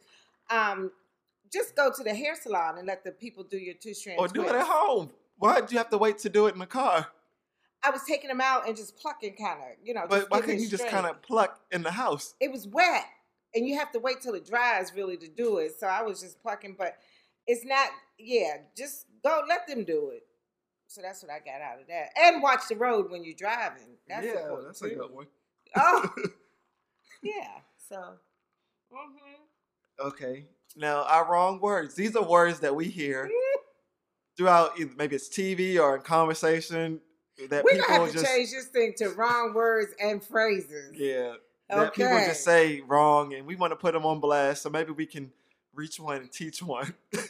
um, 0.49 0.91
just 1.53 1.77
go 1.77 1.93
to 1.95 2.03
the 2.03 2.15
hair 2.15 2.35
salon 2.35 2.79
and 2.79 2.87
let 2.87 3.05
the 3.05 3.11
people 3.11 3.45
do 3.45 3.59
your 3.59 3.75
two 3.75 3.93
strands. 3.93 4.19
or 4.19 4.29
do 4.29 4.43
it 4.49 4.55
at 4.55 4.67
home. 4.67 5.11
Why 5.37 5.61
do 5.61 5.67
you 5.71 5.79
have 5.79 5.91
to 5.91 5.99
wait 5.99 6.19
to 6.21 6.31
do 6.31 6.47
it 6.47 6.55
in 6.55 6.61
the 6.61 6.67
car? 6.67 7.09
I 7.85 7.91
was 7.91 8.03
taking 8.07 8.29
them 8.29 8.41
out 8.41 8.67
and 8.67 8.77
just 8.77 8.97
plucking 8.97 9.37
kind 9.37 9.61
of, 9.61 9.77
you 9.83 9.95
know. 9.95 10.07
But 10.09 10.31
why 10.31 10.39
it 10.39 10.59
you 10.59 10.69
just 10.69 10.89
kind 10.89 11.07
of 11.07 11.23
pluck 11.23 11.61
in 11.71 11.83
the 11.83 11.91
house? 11.91 12.35
It 12.41 12.51
was 12.51 12.67
wet, 12.67 13.05
and 13.55 13.67
you 13.67 13.79
have 13.79 13.93
to 13.93 13.99
wait 13.99 14.21
till 14.21 14.35
it 14.35 14.47
dries 14.47 14.93
really 14.95 15.17
to 15.19 15.29
do 15.29 15.59
it. 15.59 15.79
So 15.79 15.87
I 15.87 16.03
was 16.03 16.21
just 16.21 16.41
plucking, 16.43 16.77
but 16.79 16.97
it's 17.47 17.65
not. 17.65 17.89
Yeah, 18.19 18.59
just 18.77 19.07
go 19.23 19.43
let 19.49 19.67
them 19.69 19.85
do 19.85 20.11
it. 20.11 20.25
So 20.89 21.03
that's 21.03 21.23
what 21.23 21.31
I 21.31 21.39
got 21.39 21.61
out 21.61 21.81
of 21.81 21.87
that, 21.89 22.11
and 22.21 22.43
watch 22.43 22.63
the 22.69 22.77
road 22.77 23.11
when 23.11 23.25
you're 23.25 23.35
driving. 23.35 23.97
That's 24.09 24.27
yeah, 24.27 24.41
important 24.41 24.69
that's 24.69 24.83
a 24.83 24.89
good 24.89 25.11
one. 25.13 25.27
Oh, 25.77 26.09
yeah. 27.23 27.61
So, 27.89 28.15
hmm 28.91 30.05
Okay. 30.05 30.47
Now, 30.77 31.05
our 31.05 31.31
wrong 31.31 31.61
words. 31.61 31.95
These 31.95 32.15
are 32.15 32.23
words 32.23 32.61
that 32.61 32.75
we 32.75 32.87
hear 32.87 33.31
throughout 34.37 34.79
either 34.79 34.93
maybe 34.97 35.17
it's 35.17 35.29
TV 35.29 35.81
or 35.81 35.97
in 35.97 36.03
conversation 36.03 37.01
that 37.51 37.65
We're 37.65 37.71
gonna 37.73 37.83
people 37.83 38.05
have 38.05 38.07
to 38.09 38.13
just 38.19 38.27
change 38.27 38.51
this 38.51 38.67
thing 38.67 38.95
to 38.99 39.11
wrong 39.11 39.55
words 39.55 39.93
and 40.01 40.23
phrases. 40.23 40.93
yeah 40.97 41.35
that 41.71 41.93
people 41.95 42.11
just 42.19 42.45
say 42.45 42.81
wrong, 42.81 43.35
and 43.35 43.47
we 43.47 43.55
want 43.55 43.73
to 43.73 43.77
put 43.77 43.93
them 43.93 44.07
on 44.07 44.21
blast. 44.21 44.63
So 44.63 44.71
maybe 44.71 44.93
we 44.93 45.05
can 45.05 45.31
reach 45.75 46.01
one 46.01 46.17
and 46.17 46.33
teach 46.33 46.63
one. 46.63 46.95
Ab- 47.15 47.23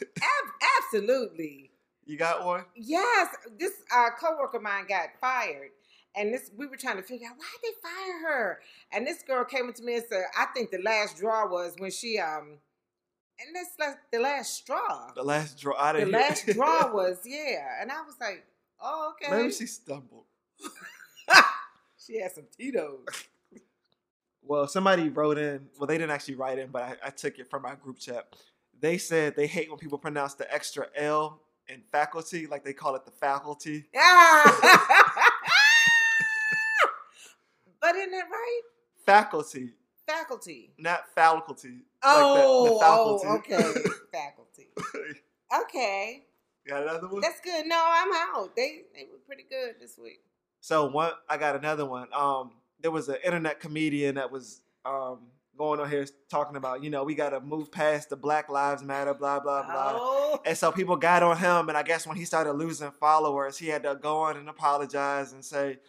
absolutely. 0.77 1.71
you 2.05 2.17
got 2.17 2.45
one? 2.45 2.63
Yes, 2.75 3.35
this 3.57 3.73
uh, 3.93 4.09
coworker 4.19 4.57
of 4.57 4.63
mine 4.63 4.85
got 4.87 5.09
fired, 5.19 5.71
and 6.15 6.33
this 6.33 6.49
we 6.57 6.67
were 6.67 6.77
trying 6.77 6.95
to 6.97 7.03
figure 7.03 7.27
out 7.27 7.35
why 7.37 7.45
they 7.61 7.69
fire 7.81 8.19
her. 8.31 8.59
And 8.93 9.05
this 9.05 9.21
girl 9.23 9.43
came 9.43 9.67
up 9.69 9.75
to 9.75 9.83
me 9.83 9.95
and 9.95 10.05
said, 10.09 10.23
"I 10.37 10.45
think 10.55 10.71
the 10.71 10.81
last 10.81 11.17
draw 11.17 11.45
was 11.47 11.75
when 11.77 11.91
she 11.91 12.17
um, 12.17 12.59
and 13.39 13.55
that's 13.55 13.71
like 13.77 13.97
the 14.11 14.19
last 14.19 14.53
straw. 14.53 15.11
The 15.15 15.23
last 15.23 15.59
draw. 15.59 15.75
I 15.77 15.91
The 15.93 15.99
didn't 15.99 16.13
last 16.13 16.43
hear. 16.45 16.53
draw 16.55 16.91
was 16.93 17.19
yeah." 17.25 17.81
And 17.81 17.91
I 17.91 18.01
was 18.03 18.15
like, 18.21 18.45
"Oh, 18.81 19.13
okay." 19.13 19.35
maybe 19.35 19.51
she 19.51 19.65
stumbled. 19.65 20.25
she 21.97 22.19
had 22.19 22.31
some 22.31 22.45
Tito's. 22.55 23.05
Well, 24.41 24.67
somebody 24.67 25.09
wrote 25.09 25.37
in. 25.37 25.67
Well, 25.77 25.85
they 25.85 25.99
didn't 25.99 26.09
actually 26.09 26.33
write 26.33 26.57
in, 26.57 26.71
but 26.71 26.81
I, 26.81 26.95
I 27.05 27.09
took 27.11 27.37
it 27.37 27.51
from 27.51 27.65
our 27.65 27.75
group 27.75 27.99
chat. 27.99 28.35
They 28.79 28.97
said 28.97 29.35
they 29.35 29.45
hate 29.45 29.69
when 29.69 29.77
people 29.77 29.99
pronounce 29.99 30.33
the 30.33 30.51
extra 30.51 30.87
L 30.95 31.39
in 31.67 31.83
faculty, 31.91 32.47
like 32.47 32.63
they 32.63 32.73
call 32.73 32.95
it 32.95 33.05
the 33.05 33.11
faculty. 33.11 33.85
Yeah. 33.93 34.43
but 37.79 37.95
isn't 37.95 38.11
that 38.11 38.25
right? 38.31 38.61
Faculty, 39.05 39.73
Faculty. 40.07 40.73
not 40.79 41.03
faculty. 41.13 41.83
Oh, 42.03 42.79
like 42.81 43.47
the, 43.47 43.59
the 43.59 43.61
oh, 43.61 43.69
okay. 43.69 43.73
Faculty. 44.11 44.69
Okay. 45.63 46.23
Got 46.69 46.83
another 46.83 47.07
one? 47.07 47.21
That's 47.21 47.41
good. 47.41 47.65
No, 47.65 47.81
I'm 47.81 48.11
out. 48.13 48.55
They 48.55 48.83
they 48.93 49.03
were 49.03 49.19
pretty 49.25 49.45
good 49.49 49.75
this 49.79 49.97
week. 50.01 50.21
So 50.61 50.89
one, 50.89 51.11
I 51.29 51.37
got 51.37 51.55
another 51.55 51.85
one. 51.85 52.07
Um, 52.13 52.51
there 52.81 52.91
was 52.91 53.09
an 53.09 53.17
internet 53.23 53.59
comedian 53.59 54.15
that 54.15 54.31
was 54.31 54.61
um 54.85 55.27
going 55.57 55.79
on 55.81 55.89
here 55.89 56.05
talking 56.29 56.55
about, 56.55 56.81
you 56.81 56.89
know, 56.89 57.03
we 57.03 57.13
got 57.13 57.31
to 57.31 57.41
move 57.41 57.69
past 57.69 58.09
the 58.09 58.15
Black 58.15 58.47
Lives 58.49 58.81
Matter, 58.81 59.13
blah 59.13 59.39
blah 59.41 59.63
blah. 59.63 59.97
Oh, 59.99 60.41
And 60.45 60.57
so 60.57 60.71
people 60.71 60.95
got 60.95 61.21
on 61.21 61.37
him, 61.37 61.67
and 61.67 61.77
I 61.77 61.83
guess 61.83 62.07
when 62.07 62.15
he 62.15 62.23
started 62.25 62.53
losing 62.53 62.91
followers, 62.91 63.57
he 63.57 63.67
had 63.67 63.83
to 63.83 63.99
go 64.01 64.19
on 64.19 64.37
and 64.37 64.47
apologize 64.47 65.33
and 65.33 65.43
say, 65.43 65.79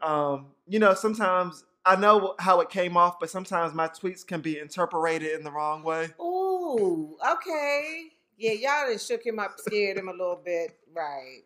um, 0.00 0.46
you 0.66 0.78
know, 0.78 0.94
sometimes 0.94 1.64
I 1.84 1.96
know 1.96 2.34
how 2.38 2.60
it 2.60 2.70
came 2.70 2.96
off, 2.96 3.18
but 3.20 3.30
sometimes 3.30 3.74
my 3.74 3.88
tweets 3.88 4.26
can 4.26 4.40
be 4.40 4.58
interpreted 4.58 5.32
in 5.32 5.44
the 5.44 5.50
wrong 5.50 5.82
way. 5.82 6.08
ooh, 6.20 7.16
okay. 7.32 8.09
Yeah, 8.40 8.52
y'all 8.52 8.90
just 8.90 9.06
shook 9.06 9.22
him 9.22 9.38
up, 9.38 9.56
scared 9.58 9.98
him 9.98 10.08
a 10.08 10.12
little 10.12 10.40
bit, 10.42 10.78
right? 10.94 11.42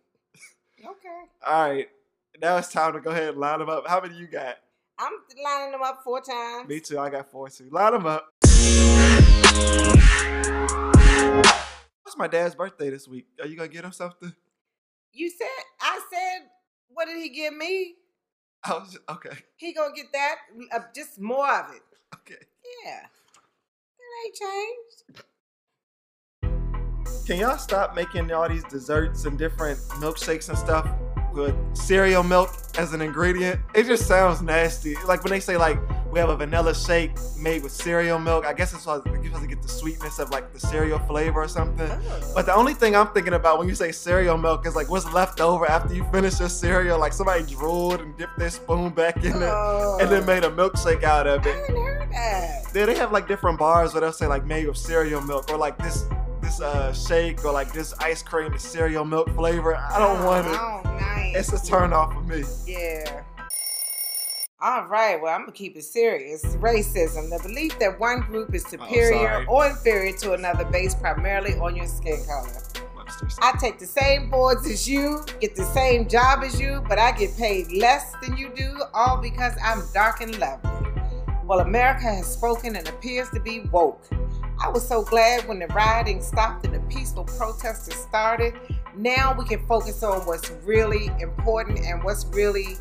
Okay. 0.79 1.23
All 1.45 1.69
right, 1.71 1.89
now 2.41 2.57
it's 2.59 2.69
time 2.69 2.93
to 2.93 3.01
go 3.01 3.11
ahead 3.11 3.31
and 3.31 3.39
line 3.39 3.59
them 3.59 3.69
up. 3.69 3.89
How 3.89 4.01
many 4.01 4.15
you 4.15 4.29
got? 4.29 4.59
I'm 5.01 5.11
lining 5.45 5.73
them 5.73 5.83
up 5.83 6.03
four 6.05 6.21
times. 6.21 6.69
Me 6.69 6.79
too. 6.79 7.01
I 7.01 7.11
got 7.11 7.29
four 7.33 7.51
too. 7.51 7.69
Line 7.73 7.95
them 7.95 8.07
up. 8.07 8.29
It's 12.07 12.17
my 12.17 12.29
dad's 12.29 12.55
birthday 12.55 12.91
this 12.91 13.09
week. 13.09 13.27
Are 13.41 13.49
you 13.49 13.57
gonna 13.57 13.67
get 13.67 13.85
him 13.85 13.91
something? 13.91 14.33
You 15.13 15.31
said 15.31 15.49
I 15.81 16.01
said, 16.13 16.43
what 16.91 17.07
did 17.07 17.21
he 17.21 17.29
give 17.29 17.57
me? 17.57 17.97
I 18.63 18.75
was 18.75 18.97
okay. 19.11 19.37
He 19.57 19.73
gonna 19.73 19.93
get 19.97 20.13
that, 20.13 20.37
uh, 20.73 20.79
just 20.95 21.21
more 21.21 21.53
of 21.53 21.75
it. 21.75 21.83
Okay. 22.15 22.39
Yeah, 22.85 23.01
it 23.99 24.27
ain't 24.27 24.37
changed. 24.37 25.25
Can 27.27 27.39
y'all 27.39 27.57
stop 27.57 27.95
making 27.97 28.31
all 28.33 28.49
these 28.49 28.65
desserts 28.65 29.25
and 29.25 29.39
different 29.39 29.79
milkshakes 30.01 30.51
and 30.51 30.59
stuff 30.59 30.87
with 31.33 31.55
cereal 31.75 32.23
milk 32.23 32.51
as 32.77 32.93
an 32.93 33.01
ingredient? 33.01 33.61
It 33.75 33.85
just 33.87 34.07
sounds 34.07 34.43
nasty. 34.43 34.95
Like 35.07 35.25
when 35.25 35.31
they 35.31 35.41
say 35.41 35.57
like 35.57 35.79
we 36.13 36.19
have 36.21 36.29
a 36.29 36.37
vanilla 36.37 36.75
shake 36.75 37.13
made 37.39 37.63
with 37.63 37.73
cereal 37.73 38.19
milk. 38.19 38.45
I 38.45 38.53
guess 38.53 38.75
it's 38.75 38.83
supposed 38.83 39.07
to 39.07 39.47
get 39.49 39.63
the 39.63 39.69
sweetness 39.69 40.19
of 40.19 40.31
like 40.31 40.53
the 40.53 40.61
cereal 40.61 40.99
flavor 41.01 41.43
or 41.43 41.49
something. 41.49 41.91
Oh. 41.91 42.33
But 42.35 42.45
the 42.45 42.55
only 42.55 42.75
thing 42.75 42.95
I'm 42.95 43.09
thinking 43.09 43.33
about 43.33 43.59
when 43.59 43.69
you 43.69 43.75
say 43.75 43.91
cereal 43.91 44.37
milk 44.37 44.67
is 44.67 44.77
like 44.77 44.91
what's 44.91 45.11
left 45.13 45.41
over 45.41 45.65
after 45.69 45.95
you 45.95 46.05
finish 46.13 46.39
your 46.39 46.51
cereal. 46.51 46.99
Like 47.01 47.15
somebody 47.15 47.43
drooled 47.45 48.01
and 48.01 48.15
dipped 48.19 48.39
their 48.39 48.51
spoon 48.51 48.91
back 48.93 49.17
in 49.25 49.33
it 49.33 49.43
Oh. 49.43 49.97
and 49.99 50.11
then 50.11 50.27
made 50.27 50.45
a 50.45 50.51
milkshake 50.51 51.03
out 51.05 51.27
of 51.27 51.47
it. 51.47 51.49
I 51.49 51.59
it. 51.59 51.61
hadn't 51.69 51.77
heard 51.87 52.13
that. 52.13 52.65
Yeah, 52.75 52.87
they 52.87 52.95
have 52.97 53.13
like 53.13 53.27
different 53.27 53.59
bars 53.59 53.95
where 53.95 54.03
they'll 54.03 54.13
say 54.13 54.27
like 54.27 54.45
made 54.45 54.67
with 54.69 54.77
cereal 54.77 55.23
milk 55.23 55.51
or 55.51 55.57
like 55.57 55.79
this 55.79 56.05
this 56.45 56.61
uh 56.61 56.93
shake 56.93 57.45
or 57.45 57.53
like 57.53 57.73
this 57.73 57.95
ice 57.95 58.23
cream 58.23 58.53
is 58.53 58.63
cereal 58.63 59.05
milk 59.05 59.29
flavor. 59.35 59.75
I 59.77 59.99
don't 59.99 60.25
want 60.25 60.47
it. 60.47 60.59
Oh, 60.61 60.81
nice. 61.01 61.53
It's 61.53 61.63
a 61.63 61.67
turn 61.67 61.93
off 61.93 62.13
for 62.13 62.21
me. 62.21 62.45
Yeah. 62.67 63.23
All 64.61 64.87
right, 64.87 65.21
well, 65.21 65.35
I'm 65.35 65.43
gonna 65.43 65.53
keep 65.53 65.77
it 65.77 65.85
serious. 65.85 66.45
Racism, 66.57 67.29
the 67.31 67.39
belief 67.43 67.79
that 67.81 67.99
one 67.99 68.21
group 68.21 68.55
is 68.55 68.65
superior 68.65 69.45
Oh, 69.49 69.57
or 69.57 69.67
inferior 69.67 70.17
to 70.19 70.33
another 70.33 70.65
based 70.65 71.01
primarily 71.01 71.55
on 71.55 71.77
your 71.77 71.87
skin 71.87 72.25
color. 72.27 72.63
I 73.43 73.53
take 73.61 73.79
the 73.79 73.87
same 73.87 74.31
boards 74.31 74.67
as 74.67 74.89
you, 74.89 75.25
get 75.41 75.55
the 75.55 75.65
same 75.67 76.09
job 76.09 76.43
as 76.43 76.59
you, 76.59 76.83
but 76.89 76.99
I 76.99 77.13
get 77.13 77.37
paid 77.37 77.71
less 77.73 78.13
than 78.23 78.37
you 78.37 78.51
do, 78.57 78.83
all 78.93 79.19
because 79.19 79.53
I'm 79.63 79.83
dark 79.93 80.21
and 80.21 80.37
lovely. 80.39 80.71
Well, 81.45 81.61
America 81.61 82.05
has 82.05 82.27
spoken 82.27 82.75
and 82.75 82.89
appears 82.89 83.29
to 83.31 83.41
be 83.41 83.61
woke. 83.71 84.09
I 84.61 84.69
was 84.69 84.87
so 84.87 85.03
glad 85.03 85.47
when 85.49 85.59
the 85.59 85.67
rioting 85.69 86.23
stopped 86.23 86.65
and 86.65 86.75
the 86.75 86.81
peaceful 86.95 87.25
protesters 87.25 87.97
started. 87.97 88.55
Now 88.97 89.35
we 89.37 89.45
can 89.45 89.67
focus 89.67 90.03
on 90.03 90.21
what's 90.27 90.51
really 90.65 91.11
important 91.21 91.81
and 91.81 92.03
what's 92.03 92.25
really 92.27 92.77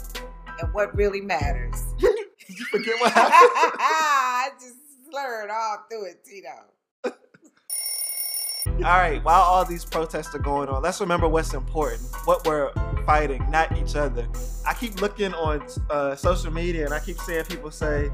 and 0.60 0.74
what 0.74 0.96
really 0.96 1.22
matters. 1.22 1.84
Did 2.00 2.60
you 2.60 2.66
forget 2.66 3.00
what 3.00 3.12
happened? 3.14 3.32
I 3.80 4.50
just 4.60 4.76
slurred 5.10 5.50
all 5.50 5.86
through 5.90 6.06
it, 6.06 6.24
Tito. 6.24 6.50
all 8.78 8.82
right, 8.82 9.24
while 9.24 9.42
all 9.42 9.66
these 9.66 9.86
protests 9.86 10.34
are 10.36 10.40
going 10.40 10.70
on, 10.70 10.82
let's 10.84 11.02
remember 11.02 11.28
what's 11.28 11.54
important. 11.54 12.02
What 12.26 12.46
we're 12.46 12.72
fighting, 13.06 13.46
not 13.50 13.76
each 13.78 13.96
other. 13.96 14.28
I 14.66 14.74
keep 14.74 15.02
looking 15.02 15.34
on 15.34 15.66
uh, 15.90 16.16
social 16.16 16.52
media 16.52 16.86
and 16.86 16.94
I 16.94 17.00
keep 17.00 17.18
seeing 17.20 17.44
people 17.46 17.72
say, 17.72 18.10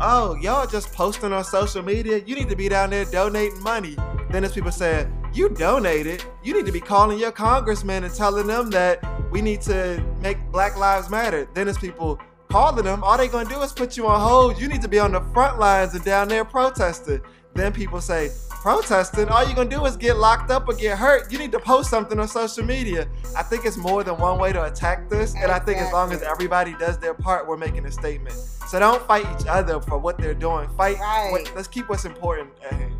"Oh, 0.00 0.34
y'all 0.36 0.66
just 0.66 0.92
posting 0.92 1.32
on 1.32 1.44
social 1.44 1.82
media. 1.82 2.22
You 2.26 2.34
need 2.34 2.48
to 2.48 2.56
be 2.56 2.68
down 2.68 2.90
there 2.90 3.04
donating 3.04 3.62
money." 3.62 3.96
Then 4.30 4.42
there's 4.42 4.54
people 4.54 4.72
saying, 4.72 5.12
"You 5.32 5.48
donated. 5.48 6.24
You 6.42 6.54
need 6.54 6.66
to 6.66 6.72
be 6.72 6.80
calling 6.80 7.18
your 7.18 7.32
congressman 7.32 8.04
and 8.04 8.14
telling 8.14 8.46
them 8.46 8.70
that 8.70 9.04
we 9.30 9.40
need 9.42 9.60
to 9.62 10.02
make 10.20 10.38
Black 10.50 10.76
Lives 10.76 11.10
Matter." 11.10 11.48
Then 11.54 11.66
there's 11.66 11.78
people 11.78 12.18
calling 12.50 12.84
them. 12.84 13.02
All 13.02 13.16
they 13.16 13.28
gonna 13.28 13.48
do 13.48 13.60
is 13.62 13.72
put 13.72 13.96
you 13.96 14.06
on 14.06 14.20
hold. 14.20 14.60
You 14.60 14.68
need 14.68 14.82
to 14.82 14.88
be 14.88 14.98
on 14.98 15.12
the 15.12 15.22
front 15.32 15.58
lines 15.58 15.94
and 15.94 16.04
down 16.04 16.28
there 16.28 16.44
protesting. 16.44 17.20
Then 17.54 17.72
people 17.72 18.00
say, 18.00 18.30
protesting, 18.50 19.28
all 19.28 19.44
you're 19.44 19.54
gonna 19.54 19.70
do 19.70 19.84
is 19.84 19.96
get 19.96 20.16
locked 20.16 20.50
up 20.50 20.68
or 20.68 20.74
get 20.74 20.98
hurt. 20.98 21.30
You 21.30 21.38
need 21.38 21.52
to 21.52 21.60
post 21.60 21.88
something 21.88 22.18
on 22.18 22.26
social 22.26 22.64
media. 22.64 23.06
I 23.36 23.42
think 23.44 23.64
it's 23.64 23.76
more 23.76 24.02
than 24.02 24.16
one 24.18 24.38
way 24.40 24.52
to 24.52 24.64
attack 24.64 25.08
this. 25.08 25.34
And 25.36 25.52
I 25.52 25.60
think 25.60 25.78
as 25.78 25.92
long 25.92 26.12
as 26.12 26.22
everybody 26.22 26.74
does 26.78 26.98
their 26.98 27.14
part, 27.14 27.46
we're 27.46 27.56
making 27.56 27.86
a 27.86 27.92
statement. 27.92 28.34
So 28.34 28.78
don't 28.80 29.06
fight 29.06 29.24
each 29.40 29.46
other 29.46 29.80
for 29.80 29.98
what 29.98 30.18
they're 30.18 30.34
doing. 30.34 30.68
Fight 30.76 30.98
Right. 30.98 31.28
what, 31.30 31.52
let's 31.54 31.68
keep 31.68 31.88
what's 31.88 32.04
important 32.04 32.50
at 32.64 32.72
hand. 32.72 32.92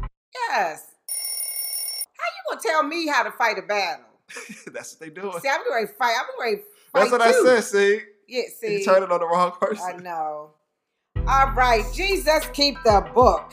Yes. 0.49 0.87
How 2.17 2.25
you 2.27 2.57
gonna 2.57 2.61
tell 2.62 2.83
me 2.85 3.09
how 3.09 3.25
to 3.25 3.33
fight 3.33 3.59
a 3.59 3.62
battle? 3.62 4.05
That's 4.73 4.93
what 4.95 5.01
they 5.01 5.11
doing. 5.11 5.38
See, 5.40 5.49
I'm 5.49 5.61
ready 5.73 5.87
to 5.88 5.93
fight. 5.95 6.14
I'm 6.17 6.40
ready 6.40 6.57
to 6.59 6.62
fight 6.93 7.01
That's 7.01 7.12
what 7.12 7.23
too. 7.23 7.49
I 7.51 7.61
said, 7.61 7.64
see? 7.64 8.01
Yeah, 8.29 8.43
see. 8.57 8.79
You 8.79 8.85
turn 8.85 9.03
it 9.03 9.11
on 9.11 9.19
the 9.21 9.27
wrong 9.27 9.53
person. 9.61 9.85
I 9.85 9.97
know. 10.01 10.51
All 11.27 11.51
right, 11.53 11.83
Jesus 11.93 12.47
keep 12.53 12.77
the 12.85 13.05
book. 13.14 13.53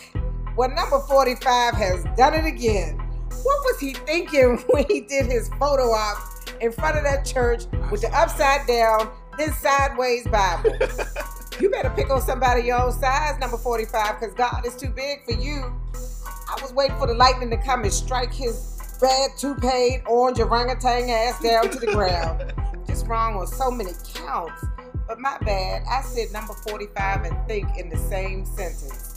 Well, 0.55 0.69
number 0.69 0.99
45 0.99 1.73
has 1.75 2.03
done 2.17 2.33
it 2.33 2.45
again. 2.45 2.97
What 2.97 3.63
was 3.65 3.79
he 3.79 3.93
thinking 3.93 4.57
when 4.67 4.85
he 4.87 5.01
did 5.01 5.25
his 5.25 5.49
photo 5.59 5.91
op 5.91 6.17
in 6.59 6.71
front 6.71 6.97
of 6.97 7.03
that 7.03 7.25
church 7.25 7.63
with 7.89 8.01
the 8.01 8.09
upside 8.13 8.67
down, 8.67 9.09
then 9.37 9.53
sideways 9.53 10.27
Bible? 10.27 10.71
you 11.59 11.69
better 11.69 11.89
pick 11.91 12.09
on 12.09 12.21
somebody 12.21 12.63
your 12.63 12.81
own 12.81 12.91
size, 12.91 13.39
number 13.39 13.57
45, 13.57 14.19
because 14.19 14.35
God 14.35 14.65
is 14.65 14.75
too 14.75 14.89
big 14.89 15.23
for 15.25 15.33
you. 15.33 15.73
I 15.95 16.61
was 16.61 16.73
waiting 16.73 16.97
for 16.97 17.07
the 17.07 17.13
lightning 17.13 17.49
to 17.51 17.57
come 17.57 17.83
and 17.83 17.93
strike 17.93 18.33
his 18.33 18.77
red, 19.01 19.31
toupee, 19.37 20.01
orange 20.05 20.39
orangutan 20.39 21.09
ass 21.09 21.41
down 21.41 21.69
to 21.69 21.79
the 21.79 21.87
ground. 21.87 22.53
Just 22.87 23.07
wrong 23.07 23.35
on 23.35 23.47
so 23.47 23.71
many 23.71 23.91
counts. 24.13 24.63
But 25.07 25.19
my 25.19 25.37
bad, 25.39 25.83
I 25.89 26.01
said 26.01 26.31
number 26.31 26.53
45 26.53 27.23
and 27.23 27.47
think 27.47 27.67
in 27.77 27.89
the 27.89 27.97
same 27.97 28.45
sentence. 28.45 29.10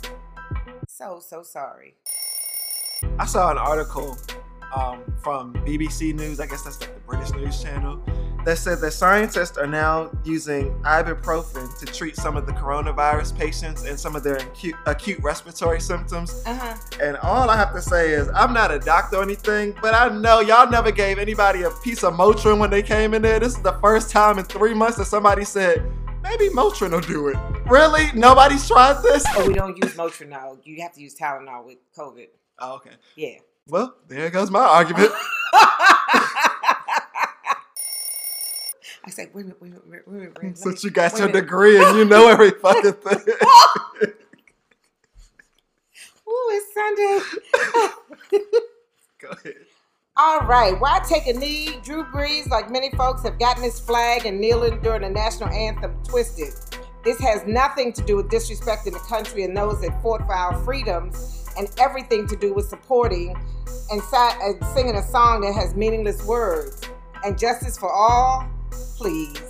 So, 0.97 1.19
so 1.19 1.43
sorry. 1.43 1.97
I 3.19 3.27
saw 3.27 3.51
an 3.51 3.59
article 3.59 4.17
um, 4.73 5.03
from 5.25 5.53
BBC 5.67 6.15
News. 6.15 6.39
I 6.39 6.47
guess 6.47 6.63
that's 6.63 6.81
like 6.81 6.95
the 6.95 7.01
British 7.01 7.33
news 7.33 7.61
channel. 7.61 8.01
that 8.45 8.59
said 8.59 8.79
that 8.79 8.93
scientists 8.93 9.59
are 9.59 9.67
now 9.67 10.13
using 10.23 10.71
ibuprofen 10.83 11.77
to 11.81 11.87
treat 11.87 12.15
some 12.15 12.37
of 12.37 12.47
the 12.47 12.53
coronavirus 12.53 13.37
patients 13.37 13.83
and 13.87 13.99
some 13.99 14.15
of 14.15 14.23
their 14.23 14.37
acute, 14.37 14.77
acute 14.87 15.19
respiratory 15.21 15.81
symptoms. 15.81 16.45
Uh-huh. 16.47 16.77
And 17.03 17.17
all 17.17 17.51
I 17.51 17.57
have 17.57 17.73
to 17.75 17.83
say 17.83 18.13
is, 18.13 18.29
I'm 18.33 18.53
not 18.53 18.71
a 18.71 18.79
doctor 18.79 19.17
or 19.17 19.25
anything, 19.25 19.75
but 19.83 19.95
I 19.95 20.17
know 20.17 20.39
y'all 20.39 20.71
never 20.71 20.93
gave 20.93 21.19
anybody 21.19 21.63
a 21.63 21.71
piece 21.71 22.05
of 22.05 22.15
Motrin 22.15 22.61
when 22.61 22.71
they 22.71 22.85
came 22.85 23.15
in 23.15 23.23
there. 23.23 23.41
This 23.41 23.57
is 23.57 23.63
the 23.63 23.77
first 23.81 24.11
time 24.11 24.39
in 24.39 24.45
three 24.45 24.75
months 24.75 24.99
that 24.99 25.07
somebody 25.07 25.45
said, 25.45 25.91
maybe 26.23 26.51
Motrin 26.51 26.93
will 26.93 27.01
do 27.01 27.27
it. 27.27 27.37
Really? 27.67 28.13
Nobody's 28.15 28.67
tried 28.69 29.03
this? 29.03 29.25
Oh, 29.31 29.47
we 29.49 29.55
don't 29.55 29.77
use 29.77 29.95
Motrin 29.95 30.29
now. 30.29 30.59
You 30.65 30.83
have 30.83 30.93
to 30.95 31.01
use 31.01 31.15
Tylenol 31.15 31.65
with 31.65 31.79
COVID. 31.97 32.29
Oh, 32.59 32.75
okay. 32.77 32.91
Yeah. 33.17 33.39
Well, 33.67 33.95
there 34.07 34.29
goes 34.31 34.51
my 34.51 34.61
argument. 34.61 35.11
I 39.07 39.11
said, 39.11 39.31
wait 39.35 39.43
a 39.43 39.45
minute, 39.45 39.61
wait 39.61 39.69
a 39.69 39.75
minute, 39.75 39.87
wait 39.87 40.17
a 40.17 40.19
minute. 40.19 40.39
Wait. 40.43 40.59
Since 40.59 40.85
you 40.85 40.91
got 40.91 41.19
your 41.19 41.29
degree 41.29 41.83
and 41.83 41.97
you 41.97 42.05
know 42.05 42.29
every 42.29 42.51
fucking 42.63 42.93
thing. 42.93 43.19
Ooh, 46.27 46.51
it's 46.51 46.75
Sunday. 46.75 47.21
Go 49.21 49.29
ahead. 49.31 49.55
All 50.17 50.41
right. 50.41 50.79
Why 50.79 51.01
take 51.07 51.27
a 51.27 51.33
knee? 51.33 51.79
Drew 51.83 52.05
Brees, 52.05 52.49
like 52.49 52.71
many 52.71 52.91
folks, 52.93 53.23
have 53.25 53.39
gotten 53.39 53.63
his 53.63 53.81
flag 53.81 54.27
and 54.27 54.41
kneeling 54.41 54.81
during 54.81 55.03
the 55.03 55.11
national 55.11 55.49
anthem 55.51 55.95
twisted. 56.05 56.55
This 57.05 57.21
has 57.21 57.45
nothing 57.47 57.93
to 57.93 58.03
do 58.03 58.17
with 58.17 58.29
disrespecting 58.31 58.93
the 58.93 59.05
country 59.07 59.45
and 59.45 59.55
those 59.55 59.83
that 59.83 60.01
fought 60.03 60.23
for 60.23 60.35
our 60.35 60.59
freedoms, 60.65 61.47
and 61.59 61.69
everything 61.79 62.27
to 62.29 62.37
do 62.37 62.55
with 62.55 62.67
supporting 62.69 63.37
and, 63.91 64.03
singing 64.75 64.97
a 64.97 65.03
song 65.03 65.43
that 65.43 65.53
has 65.55 65.75
meaningless 65.75 66.25
words. 66.25 66.81
And 67.23 67.39
justice 67.39 67.79
for 67.79 67.93
all, 67.93 68.49
please. 68.97 69.41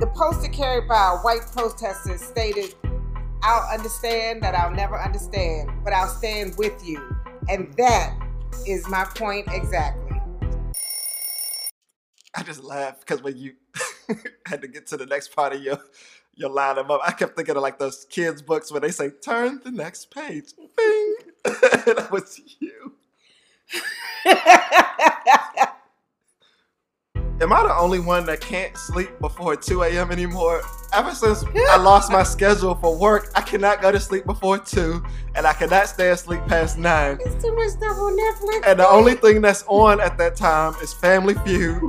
The 0.00 0.10
poster 0.14 0.50
carried 0.50 0.88
by 0.88 1.14
a 1.14 1.18
white 1.18 1.46
protester 1.52 2.18
stated, 2.18 2.74
I'll 3.42 3.72
understand 3.72 4.42
that 4.42 4.54
I'll 4.54 4.74
never 4.74 5.00
understand, 5.00 5.70
but 5.84 5.92
I'll 5.92 6.08
stand 6.08 6.56
with 6.58 6.84
you. 6.84 7.00
And 7.48 7.72
that 7.74 8.18
is 8.66 8.88
my 8.88 9.04
point 9.04 9.46
exactly. 9.52 10.20
I 12.34 12.42
just 12.42 12.64
laughed 12.64 13.00
because 13.00 13.22
when 13.22 13.36
you 13.36 13.52
had 14.46 14.60
to 14.62 14.68
get 14.68 14.88
to 14.88 14.96
the 14.96 15.06
next 15.06 15.28
part 15.28 15.54
of 15.54 15.62
your 15.62 15.78
your 16.36 16.50
line 16.50 16.76
them 16.76 16.90
up, 16.90 17.00
I 17.04 17.12
kept 17.12 17.36
thinking 17.36 17.56
of 17.56 17.62
like 17.62 17.78
those 17.78 18.06
kids' 18.10 18.42
books 18.42 18.70
where 18.70 18.80
they 18.80 18.90
say, 18.90 19.10
"Turn 19.10 19.60
the 19.64 19.70
next 19.70 20.10
page." 20.10 20.52
Bing, 20.76 21.14
and 21.44 21.54
that 21.54 22.08
was 22.10 22.40
you. 22.60 22.92
Am 27.40 27.52
I 27.52 27.62
the 27.64 27.74
only 27.76 27.98
one 27.98 28.24
that 28.26 28.40
can't 28.40 28.76
sleep 28.76 29.10
before 29.20 29.56
2 29.56 29.82
a.m. 29.82 30.12
anymore? 30.12 30.62
Ever 30.94 31.12
since 31.12 31.44
I 31.68 31.76
lost 31.82 32.10
my 32.12 32.22
schedule 32.22 32.76
for 32.76 32.96
work, 32.96 33.30
I 33.34 33.40
cannot 33.40 33.82
go 33.82 33.90
to 33.90 33.98
sleep 33.98 34.24
before 34.24 34.58
2, 34.58 35.04
and 35.34 35.46
I 35.46 35.52
cannot 35.52 35.88
stay 35.88 36.10
asleep 36.10 36.40
past 36.46 36.78
9. 36.78 37.18
It's 37.20 37.44
too 37.44 37.54
much 37.54 37.70
stuff 37.70 37.98
on 37.98 38.16
Netflix. 38.16 38.66
And 38.66 38.78
the 38.78 38.88
only 38.88 39.14
thing 39.14 39.40
that's 39.40 39.64
on 39.66 40.00
at 40.00 40.16
that 40.18 40.36
time 40.36 40.74
is 40.80 40.94
Family 40.94 41.34
Feud 41.44 41.82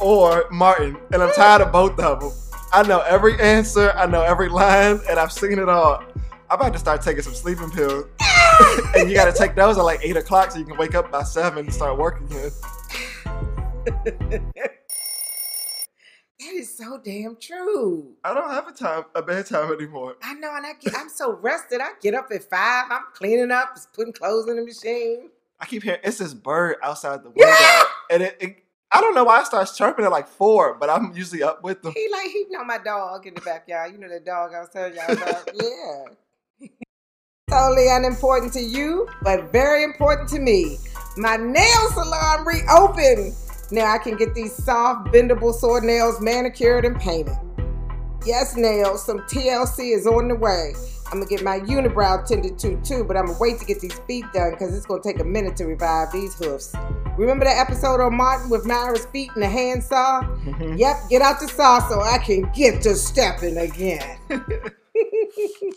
or 0.00 0.46
Martin, 0.50 0.96
and 1.12 1.22
I'm 1.22 1.32
tired 1.34 1.60
of 1.60 1.70
both 1.70 2.00
of 2.00 2.20
them. 2.20 2.47
I 2.72 2.86
know 2.86 3.00
every 3.00 3.40
answer, 3.40 3.92
I 3.92 4.06
know 4.06 4.22
every 4.22 4.48
line, 4.48 5.00
and 5.08 5.18
I've 5.18 5.32
seen 5.32 5.58
it 5.58 5.68
all. 5.68 6.02
I'm 6.50 6.60
about 6.60 6.72
to 6.74 6.78
start 6.78 7.02
taking 7.02 7.22
some 7.22 7.34
sleeping 7.34 7.70
pills, 7.70 8.06
and 8.96 9.08
you 9.08 9.16
got 9.16 9.32
to 9.32 9.38
take 9.38 9.54
those 9.54 9.78
at 9.78 9.82
like 9.82 10.00
eight 10.02 10.16
o'clock 10.16 10.50
so 10.50 10.58
you 10.58 10.64
can 10.64 10.76
wake 10.76 10.94
up 10.94 11.10
by 11.10 11.22
seven 11.22 11.66
and 11.66 11.72
start 11.72 11.98
working 11.98 12.26
again. 12.26 12.50
That 16.40 16.54
is 16.54 16.78
so 16.78 16.98
damn 17.04 17.36
true. 17.36 18.14
I 18.22 18.32
don't 18.32 18.50
have 18.50 18.68
a 18.68 18.72
time, 18.72 19.04
a 19.14 19.20
bedtime 19.20 19.72
anymore. 19.72 20.16
I 20.22 20.34
know, 20.34 20.54
and 20.56 20.64
I 20.64 20.74
get, 20.80 20.94
I'm 20.96 21.08
so 21.08 21.32
rested. 21.32 21.80
I 21.80 21.90
get 22.00 22.14
up 22.14 22.28
at 22.32 22.44
five. 22.44 22.86
I'm 22.90 23.02
cleaning 23.12 23.50
up, 23.50 23.76
putting 23.92 24.12
clothes 24.12 24.48
in 24.48 24.56
the 24.56 24.64
machine. 24.64 25.30
I 25.60 25.66
keep 25.66 25.82
hearing 25.82 26.00
it's 26.04 26.18
this 26.18 26.34
bird 26.34 26.76
outside 26.82 27.24
the 27.24 27.30
window, 27.36 27.90
and 28.10 28.22
it, 28.22 28.36
it. 28.40 28.64
I 28.90 29.00
don't 29.02 29.14
know 29.14 29.24
why 29.24 29.40
I 29.40 29.44
start 29.44 29.68
chirping 29.74 30.04
at 30.06 30.10
like 30.10 30.28
four, 30.28 30.74
but 30.78 30.88
I'm 30.88 31.12
usually 31.14 31.42
up 31.42 31.62
with 31.62 31.82
them. 31.82 31.92
He 31.94 32.08
like 32.10 32.26
he 32.30 32.46
know 32.48 32.64
my 32.64 32.78
dog 32.78 33.26
in 33.26 33.34
the 33.34 33.40
backyard. 33.42 33.92
You 33.92 33.98
know 33.98 34.08
that 34.08 34.24
dog 34.24 34.54
I 34.54 34.60
was 34.60 34.70
telling 34.70 34.94
y'all 34.94 35.12
about. 35.12 35.50
yeah. 36.60 36.68
totally 37.50 37.88
unimportant 37.90 38.52
to 38.54 38.60
you, 38.60 39.06
but 39.22 39.52
very 39.52 39.84
important 39.84 40.28
to 40.30 40.38
me. 40.38 40.78
My 41.18 41.36
nail 41.36 41.90
salon 41.92 42.46
reopened. 42.46 43.34
Now 43.70 43.92
I 43.92 43.98
can 43.98 44.16
get 44.16 44.34
these 44.34 44.54
soft, 44.54 45.08
bendable 45.12 45.52
sword 45.52 45.84
nails 45.84 46.20
manicured 46.22 46.86
and 46.86 46.98
painted. 46.98 47.36
Yes, 48.24 48.56
nails, 48.56 49.04
some 49.04 49.20
TLC 49.20 49.94
is 49.94 50.06
on 50.06 50.28
the 50.28 50.34
way. 50.34 50.72
I'm 51.10 51.20
gonna 51.20 51.26
get 51.26 51.42
my 51.42 51.60
unibrow 51.60 52.22
tended 52.26 52.58
to 52.58 52.78
too, 52.82 53.02
but 53.02 53.16
I'm 53.16 53.26
gonna 53.26 53.38
wait 53.38 53.58
to 53.60 53.64
get 53.64 53.80
these 53.80 53.98
feet 54.00 54.26
done 54.34 54.50
because 54.50 54.76
it's 54.76 54.84
gonna 54.84 55.02
take 55.02 55.20
a 55.20 55.24
minute 55.24 55.56
to 55.56 55.64
revive 55.64 56.12
these 56.12 56.34
hoofs. 56.34 56.74
Remember 57.16 57.46
that 57.46 57.56
episode 57.56 57.98
on 58.00 58.14
Martin 58.14 58.50
with 58.50 58.66
Myra's 58.66 59.06
feet 59.06 59.30
and 59.34 59.42
the 59.42 59.48
handsaw? 59.48 60.20
Mm-hmm. 60.20 60.76
Yep, 60.76 60.96
get 61.08 61.22
out 61.22 61.40
the 61.40 61.48
saw 61.48 61.88
so 61.88 62.02
I 62.02 62.18
can 62.18 62.50
get 62.54 62.82
to 62.82 62.94
stepping 62.94 63.56
again. 63.56 64.18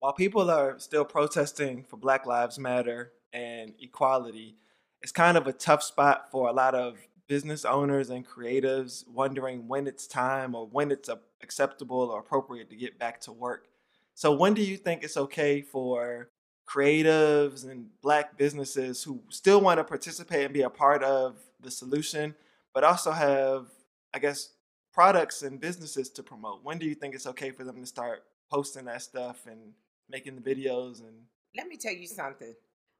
While 0.00 0.12
people 0.12 0.50
are 0.50 0.78
still 0.78 1.06
protesting 1.06 1.84
for 1.84 1.96
Black 1.96 2.26
Lives 2.26 2.58
Matter 2.58 3.12
and 3.32 3.72
equality, 3.80 4.58
it's 5.00 5.10
kind 5.10 5.38
of 5.38 5.46
a 5.46 5.52
tough 5.54 5.82
spot 5.82 6.30
for 6.30 6.48
a 6.48 6.52
lot 6.52 6.74
of 6.74 6.98
business 7.28 7.64
owners 7.64 8.10
and 8.10 8.26
creatives 8.26 9.06
wondering 9.08 9.68
when 9.68 9.86
it's 9.86 10.06
time 10.06 10.54
or 10.54 10.66
when 10.66 10.90
it's 10.90 11.08
acceptable 11.42 12.10
or 12.10 12.20
appropriate 12.20 12.70
to 12.70 12.76
get 12.76 12.98
back 12.98 13.20
to 13.22 13.32
work. 13.32 13.66
So, 14.14 14.34
when 14.34 14.54
do 14.54 14.62
you 14.62 14.76
think 14.76 15.02
it's 15.02 15.16
okay 15.16 15.60
for 15.60 16.30
creatives 16.68 17.68
and 17.68 17.86
black 18.02 18.36
businesses 18.36 19.02
who 19.02 19.22
still 19.28 19.60
want 19.60 19.78
to 19.78 19.84
participate 19.84 20.44
and 20.44 20.54
be 20.54 20.62
a 20.62 20.70
part 20.70 21.02
of 21.02 21.36
the 21.60 21.70
solution, 21.70 22.34
but 22.74 22.84
also 22.84 23.12
have, 23.12 23.66
I 24.12 24.18
guess, 24.18 24.50
products 24.92 25.42
and 25.42 25.60
businesses 25.60 26.10
to 26.10 26.22
promote? 26.22 26.64
When 26.64 26.78
do 26.78 26.86
you 26.86 26.94
think 26.94 27.14
it's 27.14 27.26
okay 27.26 27.50
for 27.50 27.64
them 27.64 27.80
to 27.80 27.86
start 27.86 28.24
posting 28.50 28.86
that 28.86 29.02
stuff 29.02 29.46
and 29.46 29.72
making 30.08 30.36
the 30.36 30.42
videos 30.42 31.00
and 31.00 31.14
Let 31.56 31.68
me 31.68 31.76
tell 31.76 31.94
you 31.94 32.06
something. 32.06 32.54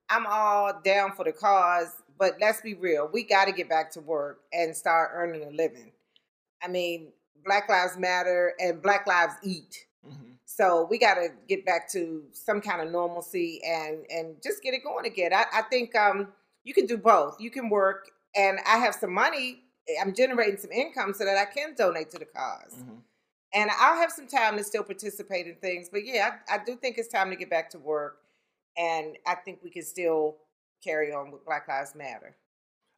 I'm 0.09 0.27
all 0.27 0.81
down 0.85 1.13
for 1.13 1.25
the 1.25 1.33
cause, 1.33 1.91
but 2.19 2.37
let's 2.41 2.61
be 2.61 2.75
real. 2.75 3.09
We 3.13 3.25
got 3.25 3.47
to 3.47 3.53
get 3.53 3.69
back 3.69 3.91
to 3.93 4.01
work 4.01 4.41
and 4.53 4.75
start 4.77 5.11
earning 5.15 5.43
a 5.45 5.51
living. 5.51 5.93
I 6.63 6.69
mean, 6.69 7.13
Black 7.45 7.69
Lives 7.69 7.97
Matter 7.99 8.55
and 8.59 8.81
Black 8.83 9.07
Lives 9.07 9.35
Eat. 9.43 9.87
Mhm. 10.07 10.39
So 10.45 10.87
we 10.89 10.99
got 10.99 11.15
to 11.15 11.29
get 11.49 11.67
back 11.67 11.91
to 11.93 12.25
some 12.33 12.61
kind 12.61 12.81
of 12.81 12.91
normalcy 12.91 13.61
and 13.65 14.05
and 14.11 14.43
just 14.43 14.63
get 14.63 14.75
it 14.75 14.85
going 14.85 15.07
again. 15.07 15.33
I, 15.35 15.45
I 15.53 15.63
think 15.63 15.95
um, 15.97 16.33
you 16.65 16.73
can 16.73 16.87
do 16.87 16.97
both. 16.97 17.41
You 17.41 17.51
can 17.51 17.69
work, 17.69 18.11
and 18.35 18.59
I 18.67 18.79
have 18.79 18.95
some 18.95 19.13
money. 19.13 19.63
I'm 20.01 20.15
generating 20.15 20.57
some 20.57 20.73
income 20.73 21.15
so 21.15 21.25
that 21.25 21.37
I 21.37 21.45
can 21.45 21.75
donate 21.75 22.11
to 22.11 22.19
the 22.19 22.27
because 22.27 22.75
Mhm. 22.75 23.03
and 23.55 23.71
I'll 23.79 23.97
have 23.97 24.11
some 24.13 24.27
time 24.27 24.57
to 24.57 24.65
still 24.65 24.83
participate 24.83 25.47
in 25.47 25.57
things. 25.57 25.89
But 25.89 26.05
yeah, 26.05 26.39
I, 26.49 26.57
I 26.57 26.65
do 26.65 26.77
think 26.77 26.99
it's 26.99 27.09
time 27.09 27.31
to 27.31 27.37
get 27.37 27.51
back 27.51 27.71
to 27.71 27.79
work, 27.79 28.19
and 28.77 29.17
I 29.27 29.35
think 29.35 29.61
we 29.63 29.71
can 29.71 29.83
still 29.83 30.37
carry 30.83 31.13
on 31.13 31.31
with 31.31 31.45
Black 31.45 31.69
Lives 31.69 31.95
Matter. 31.95 32.37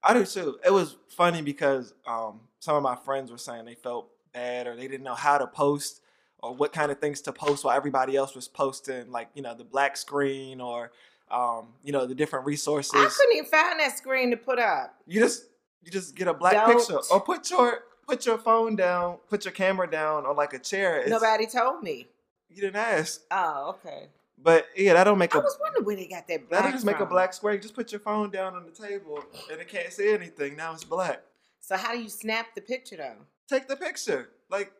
I 0.02 0.14
do 0.14 0.24
too. 0.24 0.58
It 0.64 0.72
was 0.72 0.96
funny 1.08 1.42
because 1.42 1.94
um, 2.06 2.40
some 2.60 2.76
of 2.76 2.82
my 2.82 2.96
friends 2.96 3.30
were 3.30 3.38
saying 3.38 3.64
they 3.64 3.74
felt 3.74 4.08
bad 4.32 4.66
or 4.66 4.76
they 4.76 4.86
didn't 4.88 5.04
know 5.04 5.14
how 5.14 5.38
to 5.38 5.46
post 5.46 6.00
or 6.40 6.54
what 6.54 6.72
kind 6.72 6.92
of 6.92 7.00
things 7.00 7.20
to 7.22 7.32
post 7.32 7.64
while 7.64 7.76
everybody 7.76 8.16
else 8.16 8.34
was 8.34 8.46
posting, 8.46 9.10
like 9.10 9.28
you 9.34 9.42
know 9.42 9.54
the 9.54 9.64
black 9.64 9.96
screen 9.96 10.60
or 10.60 10.92
um, 11.30 11.68
you 11.82 11.92
know 11.92 12.06
the 12.06 12.14
different 12.14 12.46
resources. 12.46 12.92
I 12.94 13.08
couldn't 13.08 13.36
even 13.36 13.50
find 13.50 13.80
that 13.80 13.96
screen 13.98 14.30
to 14.30 14.36
put 14.36 14.58
up. 14.58 14.94
You 15.06 15.20
just 15.20 15.46
you 15.82 15.90
just 15.90 16.14
get 16.14 16.28
a 16.28 16.34
black 16.34 16.52
Don't. 16.54 16.76
picture 16.78 16.98
or 17.10 17.20
put 17.20 17.50
your 17.50 17.80
put 18.06 18.24
your 18.24 18.38
phone 18.38 18.76
down, 18.76 19.18
put 19.28 19.44
your 19.44 19.52
camera 19.52 19.90
down 19.90 20.26
on 20.26 20.36
like 20.36 20.52
a 20.52 20.58
chair. 20.58 21.00
It's- 21.00 21.10
Nobody 21.10 21.46
told 21.46 21.82
me. 21.82 22.06
You 22.50 22.62
didn't 22.62 22.76
ask, 22.76 23.20
Oh, 23.30 23.76
okay. 23.84 24.08
But 24.42 24.66
yeah, 24.76 24.94
that 24.94 25.04
don't 25.04 25.18
make 25.18 25.34
I 25.34 25.38
a 25.38 25.42
was 25.42 25.58
wondering 25.60 25.84
where 25.84 25.96
they 25.96 26.06
got 26.06 26.28
that 26.28 26.48
black. 26.48 26.62
that'll 26.62 26.72
just 26.72 26.84
make 26.84 27.00
a 27.00 27.06
black 27.06 27.32
square. 27.32 27.54
You 27.54 27.60
just 27.60 27.74
put 27.74 27.90
your 27.92 28.00
phone 28.00 28.30
down 28.30 28.54
on 28.54 28.64
the 28.66 28.70
table 28.72 29.22
and 29.50 29.60
it 29.60 29.68
can't 29.68 29.92
see 29.92 30.10
anything. 30.10 30.56
Now 30.56 30.72
it's 30.72 30.84
black. 30.84 31.22
So 31.60 31.76
how 31.76 31.92
do 31.92 32.00
you 32.00 32.08
snap 32.08 32.54
the 32.54 32.60
picture 32.60 32.96
though? 32.96 33.16
take 33.48 33.66
the 33.68 33.76
picture. 33.76 34.28
Like 34.50 34.72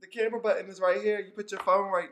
the 0.00 0.06
camera 0.06 0.40
button 0.40 0.68
is 0.68 0.80
right 0.80 1.00
here. 1.02 1.20
You 1.20 1.30
put 1.32 1.50
your 1.50 1.60
phone 1.60 1.90
right. 1.90 2.10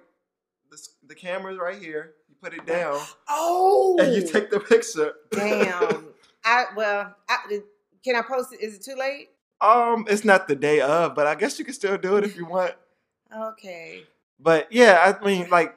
The 0.71 0.79
the 1.09 1.15
camera's 1.15 1.59
right 1.59 1.79
here. 1.81 2.15
You 2.29 2.35
put 2.41 2.55
it 2.55 2.65
down 2.67 3.01
Oh, 3.29 3.97
and 4.01 4.15
you 4.15 4.27
take 4.27 4.51
the 4.51 4.61
picture. 4.61 5.15
damn. 5.31 6.09
I 6.45 6.65
well, 6.77 7.15
I, 7.29 7.61
can 8.05 8.17
I 8.17 8.23
post 8.23 8.53
it? 8.53 8.61
Is 8.61 8.77
it 8.77 8.83
too 8.85 8.97
late? 8.99 9.29
um, 9.61 10.07
it's 10.09 10.25
not 10.25 10.49
the 10.49 10.55
day 10.57 10.81
of, 10.81 11.15
but 11.15 11.27
I 11.27 11.35
guess 11.35 11.59
you 11.59 11.65
can 11.67 11.75
still 11.75 11.99
do 11.99 12.17
it 12.17 12.25
if 12.25 12.37
you 12.37 12.47
want. 12.47 12.75
Okay. 13.37 14.03
But 14.41 14.73
yeah, 14.73 15.15
I 15.21 15.25
mean, 15.25 15.49
like 15.51 15.77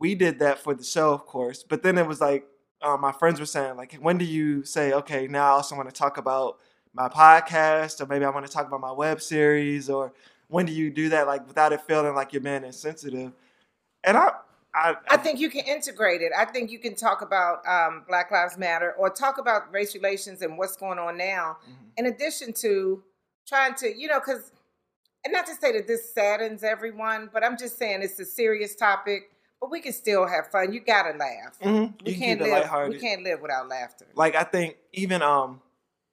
we 0.00 0.14
did 0.16 0.38
that 0.40 0.58
for 0.58 0.74
the 0.74 0.82
show, 0.82 1.12
of 1.12 1.26
course. 1.26 1.62
But 1.62 1.82
then 1.82 1.98
it 1.98 2.06
was 2.06 2.20
like 2.20 2.46
uh, 2.82 2.96
my 2.96 3.12
friends 3.12 3.38
were 3.38 3.46
saying, 3.46 3.76
like, 3.76 3.94
when 3.96 4.18
do 4.18 4.24
you 4.24 4.64
say, 4.64 4.92
okay, 4.92 5.26
now 5.28 5.44
I 5.44 5.50
also 5.50 5.76
want 5.76 5.88
to 5.88 5.94
talk 5.94 6.16
about 6.16 6.58
my 6.94 7.08
podcast, 7.08 8.00
or 8.00 8.06
maybe 8.06 8.24
I 8.24 8.30
want 8.30 8.46
to 8.46 8.52
talk 8.52 8.66
about 8.66 8.80
my 8.80 8.90
web 8.90 9.20
series, 9.20 9.88
or 9.90 10.12
when 10.48 10.66
do 10.66 10.72
you 10.72 10.90
do 10.90 11.10
that, 11.10 11.26
like, 11.26 11.46
without 11.46 11.72
it 11.72 11.82
feeling 11.82 12.14
like 12.14 12.32
you're 12.32 12.40
being 12.40 12.64
insensitive? 12.64 13.32
And 14.02 14.16
I, 14.16 14.30
I, 14.74 14.94
I 15.10 15.16
think 15.18 15.38
you 15.38 15.50
can 15.50 15.64
integrate 15.66 16.22
it. 16.22 16.32
I 16.36 16.46
think 16.46 16.70
you 16.70 16.78
can 16.78 16.94
talk 16.94 17.20
about 17.20 17.64
um, 17.66 18.04
Black 18.08 18.30
Lives 18.30 18.56
Matter 18.56 18.92
or 18.98 19.10
talk 19.10 19.38
about 19.38 19.72
race 19.72 19.94
relations 19.94 20.40
and 20.42 20.56
what's 20.56 20.76
going 20.76 20.98
on 20.98 21.18
now, 21.18 21.58
Mhm. 21.68 21.74
in 21.98 22.06
addition 22.06 22.52
to 22.54 23.02
trying 23.46 23.74
to, 23.74 23.94
you 23.94 24.08
know, 24.08 24.18
because, 24.18 24.52
and 25.24 25.32
not 25.32 25.46
to 25.46 25.54
say 25.54 25.72
that 25.72 25.86
this 25.86 26.14
saddens 26.14 26.64
everyone, 26.64 27.28
but 27.32 27.44
I'm 27.44 27.58
just 27.58 27.76
saying 27.78 28.00
it's 28.02 28.18
a 28.18 28.24
serious 28.24 28.74
topic, 28.74 29.29
but 29.60 29.70
we 29.70 29.80
can 29.80 29.92
still 29.92 30.26
have 30.26 30.50
fun. 30.50 30.72
You 30.72 30.80
gotta 30.80 31.16
laugh. 31.18 31.58
Mhm. 31.60 32.02
We 32.04 32.12
You 32.12 32.18
can 32.18 32.22
can't 32.22 32.38
keep 32.40 32.48
live. 32.48 32.62
lighthearted. 32.62 32.92
We 32.94 33.00
can't 33.00 33.22
live 33.22 33.40
without 33.40 33.68
laughter. 33.68 34.06
like 34.14 34.34
I 34.34 34.44
think 34.44 34.76
even 34.92 35.22
um 35.22 35.60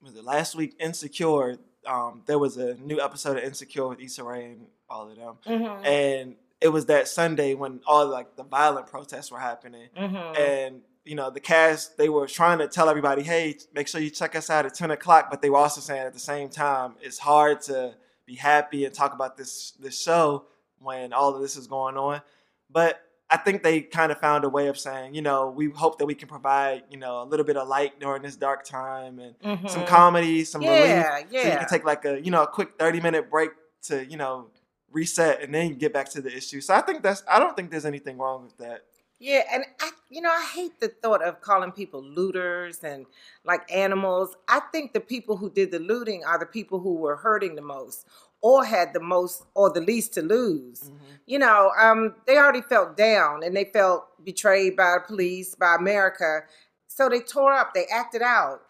was 0.01 0.15
it 0.15 0.23
last 0.23 0.55
week 0.55 0.75
Insecure 0.79 1.57
um 1.85 2.23
there 2.25 2.39
was 2.39 2.57
a 2.57 2.75
new 2.75 2.99
episode 3.01 3.37
of 3.37 3.43
Insecure 3.43 3.87
with 3.87 3.99
Issa 3.99 4.23
Rae 4.23 4.45
and 4.45 4.67
all 4.89 5.09
of 5.09 5.15
them 5.15 5.37
Mhm. 5.45 5.85
and 5.85 6.35
it 6.61 6.69
was 6.69 6.87
that 6.87 7.07
Sunday 7.07 7.53
when 7.53 7.81
all 7.87 8.05
like 8.07 8.35
the 8.35 8.43
violent 8.43 8.87
protests 8.87 9.31
were 9.31 9.39
happening 9.39 9.89
Mhm. 9.95 10.37
and 10.39 10.81
you 11.05 11.15
know 11.15 11.29
the 11.29 11.39
cast 11.39 11.97
they 11.97 12.09
were 12.09 12.27
trying 12.27 12.57
to 12.59 12.67
tell 12.67 12.89
everybody 12.89 13.23
hey 13.23 13.57
make 13.73 13.87
sure 13.87 14.01
you 14.01 14.09
check 14.09 14.35
us 14.35 14.49
out 14.49 14.65
at 14.65 14.73
10 14.73 14.91
o'clock 14.91 15.29
but 15.29 15.41
they 15.41 15.49
were 15.49 15.57
also 15.57 15.79
saying 15.81 16.01
at 16.01 16.13
the 16.13 16.19
same 16.19 16.49
time 16.49 16.95
it's 17.01 17.19
hard 17.19 17.61
to 17.61 17.95
be 18.25 18.35
happy 18.35 18.83
and 18.85 18.93
talk 18.93 19.13
about 19.13 19.37
this 19.37 19.71
this 19.79 19.97
show 19.97 20.45
when 20.79 21.13
all 21.13 21.33
of 21.33 21.41
this 21.41 21.55
is 21.55 21.65
going 21.67 21.95
on 21.97 22.21
but 22.69 23.01
I 23.29 23.37
think 23.37 23.61
they 23.61 23.81
kind 23.81 24.11
of 24.11 24.19
found 24.19 24.45
a 24.45 24.49
way 24.49 24.67
of 24.67 24.77
saying, 24.77 25.13
you 25.13 25.21
know, 25.21 25.49
we 25.49 25.69
hope 25.69 25.99
that 25.99 26.05
we 26.05 26.15
can 26.15 26.29
provide, 26.29 26.83
you 26.89 26.97
know, 26.97 27.21
a 27.21 27.25
little 27.25 27.45
bit 27.45 27.57
of 27.57 27.67
light 27.67 27.99
during 27.99 28.21
this 28.21 28.37
dark 28.37 28.63
time 28.63 29.19
and 29.19 29.35
some 29.69 29.83
Mhm. 29.83 29.87
comedy, 29.87 30.43
some 30.45 30.61
relief. 30.61 30.89
Yeah, 31.29 31.41
So 31.43 31.49
you 31.51 31.57
can 31.57 31.67
take 31.67 31.83
like 31.83 32.05
a, 32.05 32.21
you 32.21 32.31
know, 32.31 32.43
a 32.43 32.47
quick 32.47 32.77
30 32.79 33.01
minute 33.01 33.29
break 33.29 33.51
to, 33.83 34.05
you 34.05 34.15
know, 34.17 34.49
reset 34.91 35.41
and 35.41 35.53
then 35.53 35.67
you 35.69 35.75
get 35.75 35.91
back 35.91 36.09
to 36.11 36.21
the 36.21 36.33
issue. 36.35 36.61
So 36.61 36.73
I 36.73 36.81
think 36.81 37.03
that's 37.03 37.21
I 37.27 37.39
don't 37.39 37.55
think 37.55 37.69
there's 37.69 37.85
anything 37.85 38.17
wrong 38.17 38.43
with 38.43 38.57
that. 38.57 38.85
Yeah, 39.19 39.41
and 39.51 39.65
I, 39.81 39.89
you 40.09 40.21
know, 40.21 40.29
I 40.29 40.47
hate 40.53 40.79
the 40.79 40.89
thought 40.89 41.23
of 41.23 41.41
calling 41.41 41.71
people 41.71 42.01
looters 42.03 42.83
and 42.83 43.05
like 43.43 43.69
animals. 43.71 44.35
I 44.47 44.61
think 44.71 44.93
the 44.93 44.99
people 44.99 45.35
who 45.35 45.49
did 45.49 45.71
the 45.71 45.79
looting 45.79 46.23
are 46.23 46.37
the 46.37 46.45
people 46.45 46.79
who 46.79 46.93
were 46.93 47.15
hurting 47.15 47.55
the 47.55 47.61
most, 47.63 48.05
or 48.41 48.63
had 48.65 48.93
the 48.93 48.99
most 48.99 49.43
or 49.55 49.69
the 49.71 49.81
least 49.81 50.13
to 50.13 50.21
lose. 50.21 50.91
You 51.25 51.39
know, 51.39 51.71
um, 51.77 52.15
they 52.25 52.37
already 52.37 52.61
felt 52.61 52.95
down 52.95 53.43
and 53.43 53.55
they 53.55 53.65
felt 53.65 54.05
betrayed 54.23 54.75
by 54.77 54.93
the 54.97 55.03
police, 55.05 55.55
by 55.55 55.75
America, 55.75 56.41
so 56.87 57.09
they 57.09 57.19
tore 57.19 57.53
up. 57.53 57.73
They 57.73 57.85
acted 57.87 58.21
out. 58.21 58.61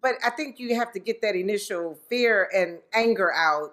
But 0.00 0.14
I 0.24 0.30
think 0.30 0.58
you 0.58 0.74
have 0.76 0.92
to 0.92 1.00
get 1.00 1.20
that 1.22 1.34
initial 1.34 1.98
fear 2.08 2.48
and 2.54 2.78
anger 2.94 3.32
out, 3.34 3.72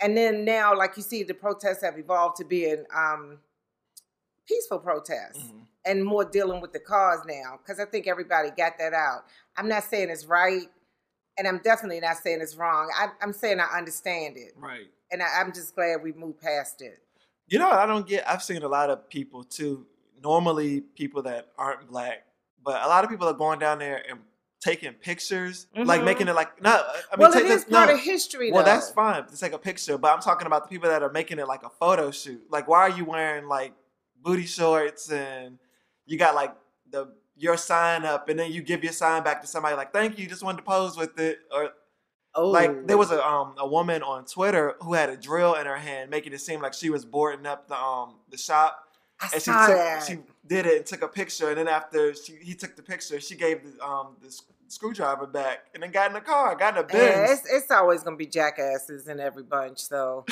and 0.00 0.16
then 0.16 0.44
now, 0.44 0.76
like 0.76 0.96
you 0.96 1.02
see, 1.02 1.22
the 1.22 1.34
protests 1.34 1.82
have 1.82 1.98
evolved 1.98 2.36
to 2.38 2.44
being 2.44 2.84
um, 2.94 3.38
peaceful 4.46 4.78
protests 4.78 5.38
Mhm. 5.38 5.66
and 5.84 6.04
more 6.04 6.24
dealing 6.24 6.60
with 6.60 6.72
the 6.72 6.80
cause 6.80 7.20
now 7.24 7.58
because 7.58 7.78
I 7.80 7.84
think 7.84 8.06
everybody 8.06 8.50
got 8.50 8.78
that 8.78 8.92
out. 8.92 9.24
I'm 9.56 9.68
not 9.68 9.84
saying 9.84 10.10
it's 10.10 10.26
right, 10.26 10.68
and 11.40 11.48
I'm 11.48 11.58
definitely 11.64 12.00
not 12.00 12.18
saying 12.18 12.40
it's 12.42 12.54
wrong. 12.54 12.90
I, 12.94 13.08
I'm 13.22 13.32
saying 13.32 13.60
I 13.60 13.78
understand 13.78 14.36
it, 14.36 14.52
Right. 14.58 14.88
and 15.10 15.22
I, 15.22 15.40
I'm 15.40 15.54
just 15.54 15.74
glad 15.74 16.02
we 16.02 16.12
moved 16.12 16.38
past 16.40 16.82
it. 16.82 16.98
You 17.48 17.58
know, 17.58 17.68
what 17.68 17.78
I 17.78 17.86
don't 17.86 18.06
get. 18.06 18.28
I've 18.28 18.42
seen 18.42 18.62
a 18.62 18.68
lot 18.68 18.90
of 18.90 19.08
people 19.08 19.42
too. 19.42 19.86
Normally, 20.22 20.82
people 20.82 21.22
that 21.22 21.48
aren't 21.56 21.88
black, 21.88 22.26
but 22.62 22.82
a 22.82 22.86
lot 22.88 23.04
of 23.04 23.10
people 23.10 23.26
are 23.26 23.32
going 23.32 23.58
down 23.58 23.78
there 23.78 24.02
and 24.08 24.20
taking 24.62 24.92
pictures, 24.92 25.66
like 25.74 26.02
Mhm. 26.02 26.04
making 26.04 26.28
it 26.28 26.34
like 26.34 26.60
no. 26.60 26.70
I 26.70 26.76
mean, 27.16 27.20
well, 27.22 27.32
take 27.32 27.46
it 27.46 27.48
this- 27.48 27.64
part 27.64 27.88
no. 27.88 27.94
of 27.94 28.00
history, 28.00 28.52
Well, 28.52 28.62
though. 28.62 28.70
that's 28.70 28.90
fine 28.90 29.24
to 29.26 29.36
take 29.38 29.54
a 29.54 29.58
picture, 29.58 29.96
but 29.96 30.12
I'm 30.14 30.20
talking 30.20 30.46
about 30.46 30.64
the 30.64 30.68
people 30.68 30.90
that 30.90 31.02
are 31.02 31.10
making 31.10 31.38
it 31.38 31.48
like 31.48 31.62
a 31.62 31.70
photo 31.70 32.10
shoot. 32.10 32.44
Like, 32.50 32.68
why 32.68 32.80
are 32.80 32.90
you 32.90 33.06
wearing 33.06 33.46
like 33.48 33.72
booty 34.22 34.44
shorts 34.44 35.10
and 35.10 35.58
you 36.04 36.18
got 36.18 36.34
like 36.34 36.54
the 36.90 37.14
your 37.40 37.56
sign 37.56 38.04
up, 38.04 38.28
and 38.28 38.38
then 38.38 38.52
you 38.52 38.62
give 38.62 38.84
your 38.84 38.92
sign 38.92 39.22
back 39.22 39.40
to 39.40 39.46
somebody 39.46 39.74
like, 39.74 39.92
"Thank 39.92 40.18
you, 40.18 40.26
just 40.26 40.42
wanted 40.42 40.58
to 40.58 40.64
pose 40.64 40.96
with 40.96 41.18
it," 41.18 41.40
or 41.52 41.70
Oh, 42.34 42.48
like 42.48 42.86
there 42.86 42.96
was 42.96 43.10
a 43.10 43.26
um 43.26 43.54
a 43.58 43.66
woman 43.66 44.02
on 44.02 44.24
Twitter 44.24 44.76
who 44.82 44.94
had 44.94 45.10
a 45.10 45.16
drill 45.16 45.54
in 45.54 45.66
her 45.66 45.76
hand, 45.76 46.10
making 46.10 46.32
it 46.32 46.40
seem 46.40 46.62
like 46.62 46.74
she 46.74 46.88
was 46.88 47.04
boarding 47.04 47.44
up 47.44 47.66
the 47.66 47.74
um 47.74 48.16
the 48.30 48.38
shop, 48.38 48.84
I 49.20 49.30
and 49.34 49.42
she 49.42 49.50
took 49.50 49.66
that. 49.66 50.04
she 50.06 50.18
did 50.46 50.64
it 50.66 50.76
and 50.76 50.86
took 50.86 51.02
a 51.02 51.08
picture, 51.08 51.48
and 51.48 51.58
then 51.58 51.66
after 51.66 52.14
she 52.14 52.36
he 52.40 52.54
took 52.54 52.76
the 52.76 52.82
picture, 52.82 53.18
she 53.20 53.34
gave 53.34 53.64
the 53.64 53.84
um 53.84 54.16
the 54.22 54.32
screwdriver 54.68 55.26
back, 55.26 55.66
and 55.74 55.82
then 55.82 55.90
got 55.90 56.06
in 56.06 56.12
the 56.12 56.20
car, 56.20 56.54
got 56.54 56.76
in 56.76 56.86
the 56.86 56.94
Yeah, 56.96 57.32
it's, 57.32 57.42
it's 57.50 57.70
always 57.72 58.04
gonna 58.04 58.16
be 58.16 58.26
jackasses 58.26 59.08
in 59.08 59.18
every 59.18 59.42
bunch, 59.42 59.80
so 59.80 60.24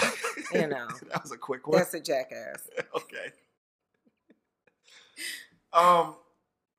you 0.53 0.69
know. 0.69 0.87
that 1.11 1.21
was 1.21 1.33
a 1.33 1.37
quick 1.37 1.67
one. 1.67 1.79
that's 1.79 1.95
a 1.95 2.01
jackass. 2.01 2.69
okay. 2.97 3.33
Um, 5.73 6.15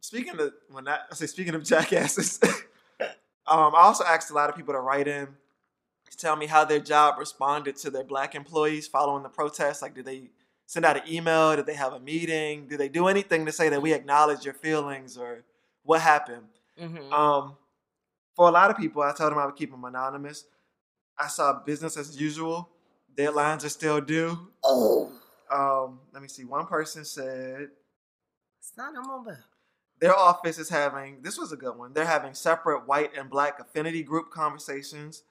speaking 0.10 0.39
of 0.39 0.54
when 0.72 0.88
I, 0.88 1.00
I 1.12 1.13
say 1.15 1.28
speaking 1.28 1.54
of 1.54 1.63
jackasses, 1.63 2.39
um, 3.48 3.76
I 3.76 3.82
also 3.82 4.04
asked 4.04 4.32
a 4.32 4.34
lot 4.34 4.50
of 4.50 4.56
people 4.56 4.74
to 4.74 4.80
write 4.80 5.08
in 5.08 5.28
to 6.10 6.17
tell 6.17 6.36
me 6.36 6.48
how 6.48 6.65
their 6.65 6.80
job 6.80 7.19
responded 7.19 7.76
to 7.78 7.91
their 7.91 8.04
black 8.04 8.34
employees 8.34 8.88
following 8.88 9.22
the 9.22 9.30
protests. 9.30 9.84
Like, 9.84 9.93
did 9.93 10.06
they 10.06 10.32
send 10.65 10.84
out 10.84 10.98
an 10.98 11.04
email? 11.08 11.56
Did 11.56 11.67
they 11.67 11.76
have 11.76 11.93
a 11.93 12.00
meeting? 12.00 12.67
Did 12.67 12.80
they 12.80 12.89
do 12.89 13.08
anything 13.08 13.45
to 13.45 13.52
say 13.52 13.69
that 13.69 13.82
we 13.82 13.93
acknowledge 13.93 14.43
your 14.43 14.56
feelings 14.56 15.15
or 15.15 15.43
what 15.84 16.02
happened? 16.02 16.48
hmm 16.78 17.13
Um, 17.13 17.56
for 18.36 18.48
a 18.48 18.52
lot 18.52 18.72
of 18.72 18.78
people, 18.78 19.04
I 19.04 19.13
told 19.13 19.32
them 19.32 19.38
I 19.39 19.45
would 19.45 19.56
keep 19.56 19.69
them 19.69 19.84
anonymous. 19.86 20.45
I 21.19 21.28
saw 21.28 21.54
business 21.63 21.98
as 21.98 22.19
usual. 22.19 22.69
Deadlines 23.15 23.63
are 23.63 23.69
still 23.69 24.02
due. 24.02 24.39
oh, 24.63 25.12
Um, 25.52 26.00
let 26.13 26.22
me 26.22 26.28
see. 26.28 26.45
One 26.45 26.65
person 26.65 27.06
said 27.06 27.69
"It's 28.60 28.74
not 28.78 28.95
a 28.95 29.02
bitch. 29.02 29.38
Their 30.00 30.16
office 30.16 30.58
is 30.58 30.70
having 30.70 31.22
this 31.22 31.38
was 31.38 31.52
a 31.52 31.58
good 31.58 31.78
one. 31.78 31.94
They're 31.94 32.06
having 32.06 32.34
separate 32.34 32.88
white 32.88 33.12
and 33.18 33.30
black 33.30 33.60
affinity 33.60 34.04
group 34.04 34.32
conversations. 34.32 35.24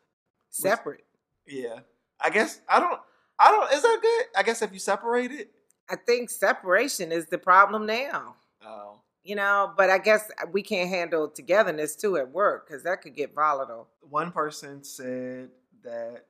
separate. 0.51 1.05
Yeah, 1.47 1.81
I 2.21 2.31
guess 2.31 2.61
I 2.69 2.81
don't. 2.81 3.01
I 3.39 3.51
don't. 3.51 3.73
Is 3.73 3.83
that 3.83 3.99
good? 4.01 4.25
I 4.37 4.43
guess 4.43 4.63
if 4.63 4.73
you 4.73 4.79
separate 4.79 5.31
it. 5.31 5.51
I 5.91 5.97
think 5.97 6.29
separation 6.29 7.13
is 7.13 7.27
the 7.27 7.39
problem 7.39 7.87
now. 7.87 8.37
Oh. 8.63 9.01
You 9.23 9.37
know, 9.37 9.73
but 9.77 9.91
I 9.91 9.99
guess 9.99 10.31
we 10.53 10.63
can't 10.63 10.89
handle 10.89 11.29
togetherness 11.29 11.97
too 11.97 12.17
at 12.17 12.31
work 12.31 12.67
because 12.67 12.83
that 12.85 13.03
could 13.03 13.15
get 13.15 13.35
volatile. 13.35 13.89
One 14.01 14.33
person 14.33 14.85
said 14.85 15.51
that 15.83 16.25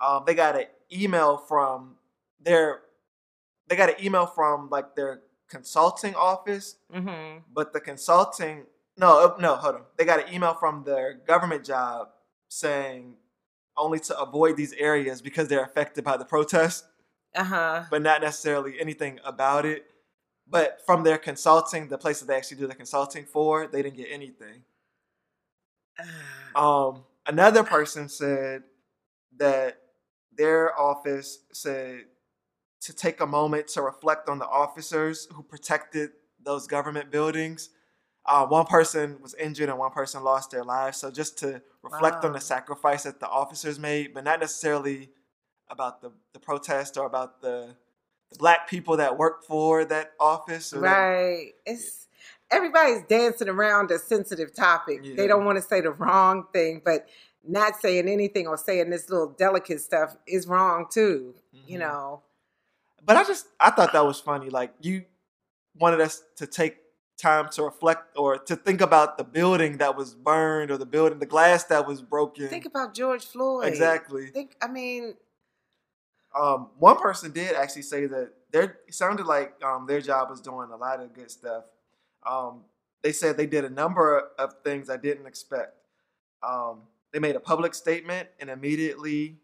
um, 0.00 0.24
they 0.26 0.34
got 0.34 0.56
an 0.56 0.66
email 0.92 1.38
from 1.38 1.96
their 2.40 2.80
they 3.68 3.76
got 3.76 3.88
an 3.90 4.04
email 4.04 4.26
from 4.26 4.68
like 4.70 4.94
their 4.96 5.22
consulting 5.56 6.14
office 6.30 6.66
Mm-hmm. 6.98 7.38
but 7.56 7.66
the 7.74 7.80
consulting 7.90 8.56
no 9.02 9.10
uh, 9.24 9.36
no 9.46 9.54
hold 9.62 9.74
on 9.76 9.82
they 9.96 10.04
got 10.12 10.20
an 10.26 10.28
email 10.34 10.54
from 10.62 10.74
their 10.84 11.06
government 11.32 11.62
job 11.72 12.08
saying 12.48 13.02
only 13.76 13.98
to 14.08 14.12
avoid 14.26 14.54
these 14.56 14.74
areas 14.90 15.16
because 15.28 15.46
they're 15.48 15.64
affected 15.70 16.02
by 16.10 16.16
the 16.22 16.28
protest 16.34 16.84
Uh 17.42 17.44
huh. 17.54 17.78
but 17.92 18.02
not 18.02 18.20
necessarily 18.28 18.72
anything 18.84 19.14
about 19.32 19.64
it 19.72 19.82
but 20.56 20.68
from 20.86 20.98
their 21.06 21.18
consulting 21.30 21.82
the 21.88 21.98
place 22.04 22.18
that 22.20 22.26
they 22.28 22.36
actually 22.40 22.60
do 22.62 22.66
the 22.72 22.74
consulting 22.84 23.24
for 23.34 23.52
they 23.72 23.82
didn't 23.84 23.96
get 24.02 24.08
anything 24.20 24.58
um 26.54 27.04
another 27.26 27.62
person 27.76 28.08
said 28.08 28.62
that 29.36 29.78
their 30.36 30.78
office 30.78 31.30
said 31.52 32.04
to 32.82 32.92
take 32.92 33.20
a 33.20 33.26
moment 33.26 33.68
to 33.68 33.82
reflect 33.82 34.28
on 34.28 34.38
the 34.38 34.46
officers 34.46 35.28
who 35.32 35.42
protected 35.42 36.10
those 36.42 36.66
government 36.66 37.10
buildings. 37.10 37.70
Uh, 38.26 38.46
one 38.46 38.66
person 38.66 39.18
was 39.20 39.34
injured 39.34 39.68
and 39.68 39.78
one 39.78 39.90
person 39.90 40.22
lost 40.22 40.50
their 40.50 40.64
lives. 40.64 40.98
So 40.98 41.10
just 41.10 41.38
to 41.38 41.62
reflect 41.82 42.24
on 42.24 42.32
the 42.32 42.40
sacrifice 42.40 43.02
that 43.04 43.20
the 43.20 43.28
officers 43.28 43.78
made, 43.78 44.14
but 44.14 44.24
not 44.24 44.40
necessarily 44.40 45.10
about 45.68 46.00
the, 46.02 46.12
the 46.32 46.38
protest 46.40 46.96
or 46.96 47.06
about 47.06 47.40
the, 47.40 47.74
the 48.30 48.38
black 48.38 48.68
people 48.68 48.96
that 48.98 49.16
worked 49.18 49.44
for 49.46 49.84
that 49.84 50.12
office. 50.20 50.72
Or 50.72 50.80
that- 50.80 50.98
Right. 50.98 51.52
It's 51.66 52.06
everybody's 52.50 53.02
dancing 53.08 53.48
around 53.48 53.90
a 53.90 53.98
sensitive 53.98 54.54
topic. 54.54 55.00
Yeah. 55.02 55.14
They 55.16 55.26
don't 55.26 55.44
want 55.44 55.56
to 55.56 55.62
say 55.62 55.80
the 55.80 55.92
wrong 55.92 56.46
thing, 56.52 56.82
but 56.84 57.08
not 57.46 57.80
saying 57.80 58.08
anything 58.08 58.46
or 58.46 58.56
saying 58.56 58.90
this 58.90 59.08
little 59.10 59.28
delicate 59.28 59.80
stuff 59.80 60.16
is 60.26 60.46
wrong 60.46 60.86
too. 60.90 61.34
You 61.66 61.76
Mhm. 61.76 61.80
know. 61.80 62.22
But 63.04 63.16
I 63.16 63.24
just 63.24 63.46
I 63.58 63.70
thought 63.70 63.92
that 63.92 64.04
was 64.04 64.20
funny. 64.20 64.48
Like 64.50 64.72
you 64.80 65.04
wanted 65.76 66.00
us 66.00 66.22
to 66.36 66.46
take 66.46 66.76
time 67.20 67.48
to 67.52 67.62
reflect 67.62 68.16
or 68.16 68.38
to 68.38 68.56
think 68.56 68.80
about 68.80 69.16
the 69.18 69.24
building 69.24 69.78
that 69.78 69.96
was 69.96 70.14
burned 70.14 70.70
or 70.70 70.76
the 70.78 70.86
building, 70.86 71.18
the 71.18 71.26
glass 71.26 71.64
that 71.64 71.86
was 71.86 72.02
broken. 72.02 72.48
Think 72.48 72.66
about 72.66 72.94
George 72.94 73.24
Floyd. 73.24 73.66
exactly. 73.66 74.26
Think. 74.28 74.56
I 74.60 74.68
mean, 74.68 75.14
Um, 76.34 76.70
one 76.78 76.96
person 76.96 77.30
did 77.32 77.54
actually 77.54 77.82
say 77.82 78.06
that 78.06 78.32
their 78.50 78.78
it 78.86 78.94
sounded 78.94 79.26
like 79.26 79.54
um, 79.62 79.86
their 79.86 80.00
job 80.00 80.30
was 80.30 80.40
doing 80.40 80.70
a 80.72 80.76
lot 80.76 81.00
of 81.00 81.12
good 81.12 81.30
stuff. 81.30 81.64
Um, 82.26 82.64
they 83.02 83.12
said 83.12 83.36
they 83.36 83.46
did 83.46 83.64
a 83.64 83.70
number 83.70 84.28
of 84.38 84.54
things 84.64 84.88
I 84.88 84.96
didn't 84.96 85.26
expect. 85.26 85.74
Um, 86.42 86.82
they 87.12 87.18
made 87.18 87.36
a 87.36 87.40
public 87.40 87.74
statement 87.74 88.28
and 88.40 88.48
immediately 88.48 89.36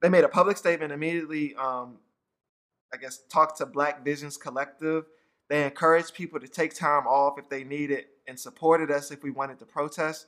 they 0.00 0.08
made 0.08 0.24
a 0.24 0.28
public 0.28 0.56
statement 0.56 0.92
immediately 0.92 1.54
um, 1.56 1.98
i 2.92 2.96
guess 2.96 3.20
talked 3.28 3.58
to 3.58 3.66
black 3.66 4.04
visions 4.04 4.36
collective. 4.36 5.04
They 5.48 5.64
encouraged 5.64 6.14
people 6.14 6.38
to 6.40 6.48
take 6.48 6.74
time 6.74 7.06
off 7.06 7.38
if 7.38 7.48
they 7.48 7.64
needed 7.64 8.04
and 8.26 8.38
supported 8.38 8.90
us 8.90 9.10
if 9.10 9.22
we 9.22 9.30
wanted 9.30 9.58
to 9.60 9.66
protest. 9.66 10.26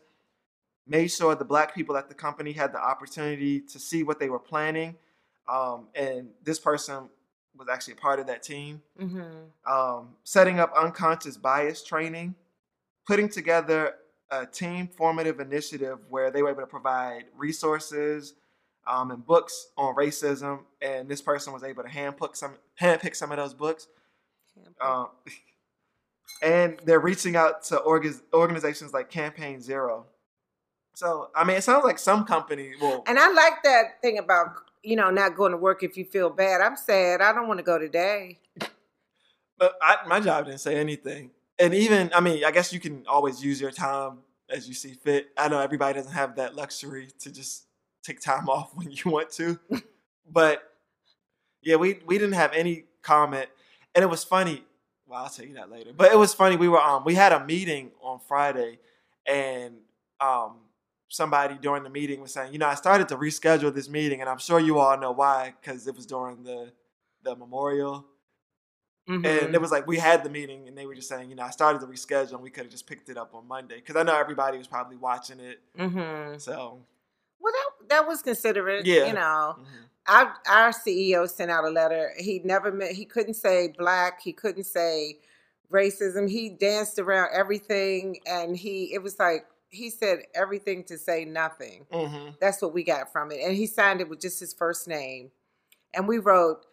Made 0.86 1.08
sure 1.08 1.34
the 1.34 1.44
black 1.44 1.74
people 1.74 1.96
at 1.96 2.08
the 2.08 2.14
company 2.14 2.52
had 2.52 2.72
the 2.72 2.82
opportunity 2.82 3.60
to 3.60 3.78
see 3.78 4.02
what 4.02 4.18
they 4.18 4.30
were 4.30 4.38
planning. 4.38 4.96
Um, 5.46 5.88
and 5.94 6.28
this 6.42 6.58
person 6.58 7.10
was 7.56 7.68
actually 7.68 7.94
a 7.94 7.96
part 7.96 8.18
of 8.18 8.26
that 8.28 8.42
team. 8.42 8.82
Mm-hmm. 8.98 9.70
um, 9.70 10.14
setting 10.24 10.58
up 10.58 10.72
unconscious 10.76 11.36
bias 11.36 11.84
training, 11.84 12.34
putting 13.06 13.28
together 13.28 13.96
a 14.30 14.46
team 14.46 14.88
formative 14.88 15.40
initiative 15.40 15.98
where 16.08 16.30
they 16.30 16.42
were 16.42 16.50
able 16.50 16.62
to 16.62 16.66
provide 16.66 17.24
resources 17.36 18.34
um, 18.86 19.10
and 19.10 19.24
books 19.24 19.68
on 19.76 19.94
racism, 19.94 20.60
and 20.80 21.08
this 21.08 21.20
person 21.20 21.52
was 21.52 21.62
able 21.62 21.82
to 21.82 21.88
handpick 21.88 22.36
some 22.36 22.54
handpick 22.80 23.14
some 23.14 23.30
of 23.30 23.38
those 23.38 23.54
books. 23.54 23.88
Um, 24.80 25.08
and 26.42 26.80
they're 26.84 27.00
reaching 27.00 27.36
out 27.36 27.62
to 27.64 27.78
org- 27.78 28.22
organizations 28.32 28.92
like 28.92 29.10
Campaign 29.10 29.60
Zero. 29.60 30.06
So, 30.94 31.30
I 31.34 31.44
mean, 31.44 31.56
it 31.56 31.64
sounds 31.64 31.84
like 31.84 31.98
some 31.98 32.24
company 32.24 32.72
will. 32.80 33.02
and 33.06 33.18
I 33.18 33.30
like 33.32 33.62
that 33.64 34.00
thing 34.02 34.18
about 34.18 34.48
you 34.82 34.96
know 34.96 35.10
not 35.10 35.36
going 35.36 35.52
to 35.52 35.58
work 35.58 35.82
if 35.82 35.96
you 35.96 36.04
feel 36.04 36.30
bad. 36.30 36.60
I'm 36.60 36.76
sad. 36.76 37.20
I 37.20 37.32
don't 37.32 37.48
want 37.48 37.58
to 37.58 37.64
go 37.64 37.78
today. 37.78 38.38
But 39.58 39.74
I, 39.82 39.96
my 40.06 40.20
job 40.20 40.46
didn't 40.46 40.60
say 40.60 40.76
anything. 40.76 41.32
And 41.58 41.74
even, 41.74 42.10
I 42.14 42.20
mean, 42.20 42.46
I 42.46 42.50
guess 42.50 42.72
you 42.72 42.80
can 42.80 43.04
always 43.06 43.44
use 43.44 43.60
your 43.60 43.70
time 43.70 44.20
as 44.48 44.66
you 44.66 44.72
see 44.72 44.94
fit. 44.94 45.28
I 45.36 45.48
know 45.48 45.60
everybody 45.60 45.98
doesn't 45.98 46.12
have 46.12 46.36
that 46.36 46.56
luxury 46.56 47.08
to 47.20 47.30
just 47.30 47.66
take 48.02 48.20
time 48.20 48.48
off 48.48 48.70
when 48.74 48.90
you 48.90 49.10
want 49.10 49.30
to. 49.32 49.58
but 50.30 50.62
yeah, 51.62 51.76
we, 51.76 52.00
we 52.06 52.16
didn't 52.18 52.34
have 52.34 52.52
any 52.54 52.84
comment. 53.02 53.48
And 53.94 54.02
it 54.02 54.08
was 54.08 54.24
funny. 54.24 54.64
Well, 55.06 55.24
I'll 55.24 55.28
tell 55.28 55.44
you 55.44 55.54
that 55.54 55.70
later. 55.70 55.92
But 55.96 56.12
it 56.12 56.18
was 56.18 56.32
funny. 56.32 56.56
We 56.56 56.68
were 56.68 56.80
um 56.80 57.04
we 57.04 57.14
had 57.14 57.32
a 57.32 57.44
meeting 57.44 57.90
on 58.00 58.20
Friday 58.20 58.78
and 59.26 59.74
um 60.20 60.58
somebody 61.08 61.56
during 61.60 61.82
the 61.82 61.90
meeting 61.90 62.20
was 62.20 62.32
saying, 62.32 62.52
you 62.52 62.58
know, 62.58 62.66
I 62.68 62.76
started 62.76 63.08
to 63.08 63.16
reschedule 63.16 63.74
this 63.74 63.88
meeting 63.88 64.20
and 64.20 64.30
I'm 64.30 64.38
sure 64.38 64.60
you 64.60 64.78
all 64.78 64.96
know 64.96 65.10
why, 65.10 65.54
because 65.60 65.86
it 65.88 65.94
was 65.96 66.06
during 66.06 66.44
the 66.44 66.72
the 67.22 67.34
memorial 67.36 68.06
Mhm. 69.08 69.26
and 69.26 69.54
it 69.54 69.60
was 69.60 69.72
like 69.72 69.86
we 69.88 69.98
had 69.98 70.22
the 70.22 70.30
meeting, 70.30 70.68
and 70.68 70.78
they 70.78 70.86
were 70.86 70.94
just 70.94 71.08
saying, 71.08 71.30
you 71.30 71.34
know, 71.34 71.42
I 71.42 71.50
started 71.50 71.80
to 71.80 71.86
reschedule, 71.86 72.34
and 72.34 72.42
we 72.42 72.50
could 72.50 72.64
have 72.64 72.70
just 72.70 72.86
picked 72.86 73.08
it 73.08 73.16
up 73.16 73.34
on 73.34 73.48
Monday 73.48 73.76
because 73.76 73.96
I 73.96 74.04
know 74.04 74.16
everybody 74.16 74.56
was 74.56 74.68
probably 74.68 74.96
watching 74.96 75.40
it. 75.40 75.58
Mhm. 75.76 76.40
So, 76.40 76.84
Well, 77.40 77.52
that 77.52 77.88
that 77.88 78.06
was 78.08 78.22
considerate. 78.22 78.86
Yeah. 78.86 79.06
You 79.06 79.14
know, 79.14 79.56
mhm. 79.58 79.64
our 80.08 80.34
our 80.48 80.70
CEO 80.72 81.28
sent 81.28 81.50
out 81.50 81.64
a 81.64 81.70
letter. 81.70 82.12
He 82.18 82.40
never 82.44 82.70
meant 82.72 82.92
he 82.92 83.04
couldn't 83.04 83.34
say 83.34 83.68
black. 83.78 84.20
He 84.22 84.32
couldn't 84.32 84.64
say 84.64 85.18
racism. 85.72 86.28
He 86.28 86.50
danced 86.50 86.98
around 86.98 87.30
everything, 87.32 88.18
and 88.26 88.56
he 88.56 88.92
it 88.92 89.02
was 89.02 89.18
like 89.18 89.46
he 89.70 89.88
said 89.90 90.20
everything 90.34 90.84
to 90.84 90.98
say 90.98 91.24
nothing. 91.24 91.86
Mhm. 91.92 92.38
That's 92.40 92.60
what 92.60 92.72
we 92.74 92.82
got 92.84 93.12
from 93.12 93.30
it, 93.32 93.40
and 93.40 93.56
he 93.56 93.66
signed 93.66 94.00
it 94.00 94.08
with 94.08 94.20
just 94.20 94.40
his 94.40 94.52
first 94.54 94.86
name, 94.88 95.30
and 95.94 96.06
we 96.08 96.18
wrote. 96.18 96.66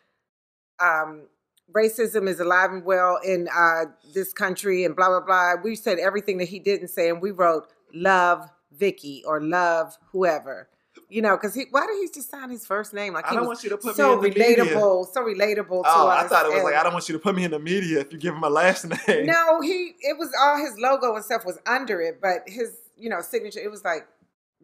Um, 0.79 1.27
Racism 1.73 2.29
is 2.29 2.39
alive 2.39 2.71
and 2.71 2.85
well 2.85 3.19
in 3.25 3.49
uh, 3.53 3.85
this 4.13 4.31
country, 4.31 4.85
and 4.85 4.95
blah 4.95 5.09
blah 5.09 5.19
blah. 5.19 5.55
We 5.61 5.75
said 5.75 5.99
everything 5.99 6.37
that 6.37 6.47
he 6.47 6.59
didn't 6.59 6.87
say, 6.87 7.09
and 7.09 7.21
we 7.21 7.31
wrote 7.31 7.67
"Love 7.93 8.49
Vicky" 8.77 9.23
or 9.25 9.41
"Love 9.41 9.97
whoever," 10.11 10.69
you 11.09 11.21
know, 11.21 11.35
because 11.37 11.53
he. 11.55 11.65
Why 11.71 11.85
did 11.87 11.97
he 11.99 12.07
just 12.13 12.29
sign 12.29 12.49
his 12.49 12.65
first 12.65 12.93
name? 12.93 13.13
Like 13.13 13.29
I 13.31 13.35
don't 13.35 13.45
want 13.47 13.63
you 13.63 13.69
to 13.71 13.77
put 13.77 13.95
so 13.95 14.19
me 14.21 14.27
in 14.29 14.33
the 14.33 14.39
media. 14.39 14.65
relatable, 14.65 15.13
so 15.13 15.23
relatable 15.23 15.83
to 15.83 15.89
Oh, 15.89 16.07
us. 16.07 16.25
I 16.25 16.27
thought 16.27 16.45
it 16.45 16.53
was 16.53 16.63
like 16.63 16.75
I 16.75 16.83
don't 16.83 16.93
want 16.93 17.07
you 17.09 17.13
to 17.13 17.19
put 17.19 17.35
me 17.35 17.43
in 17.43 17.51
the 17.51 17.59
media 17.59 17.99
if 17.99 18.11
you 18.11 18.17
give 18.19 18.33
him 18.35 18.43
a 18.43 18.49
last 18.49 18.85
name. 19.07 19.25
No, 19.25 19.61
he. 19.61 19.93
It 20.01 20.17
was 20.17 20.29
all 20.41 20.57
his 20.57 20.77
logo 20.77 21.15
and 21.15 21.23
stuff 21.25 21.45
was 21.45 21.57
under 21.65 22.01
it, 22.01 22.19
but 22.21 22.43
his, 22.47 22.75
you 22.97 23.09
know, 23.09 23.21
signature. 23.21 23.59
It 23.59 23.69
was 23.71 23.83
like, 23.83 24.07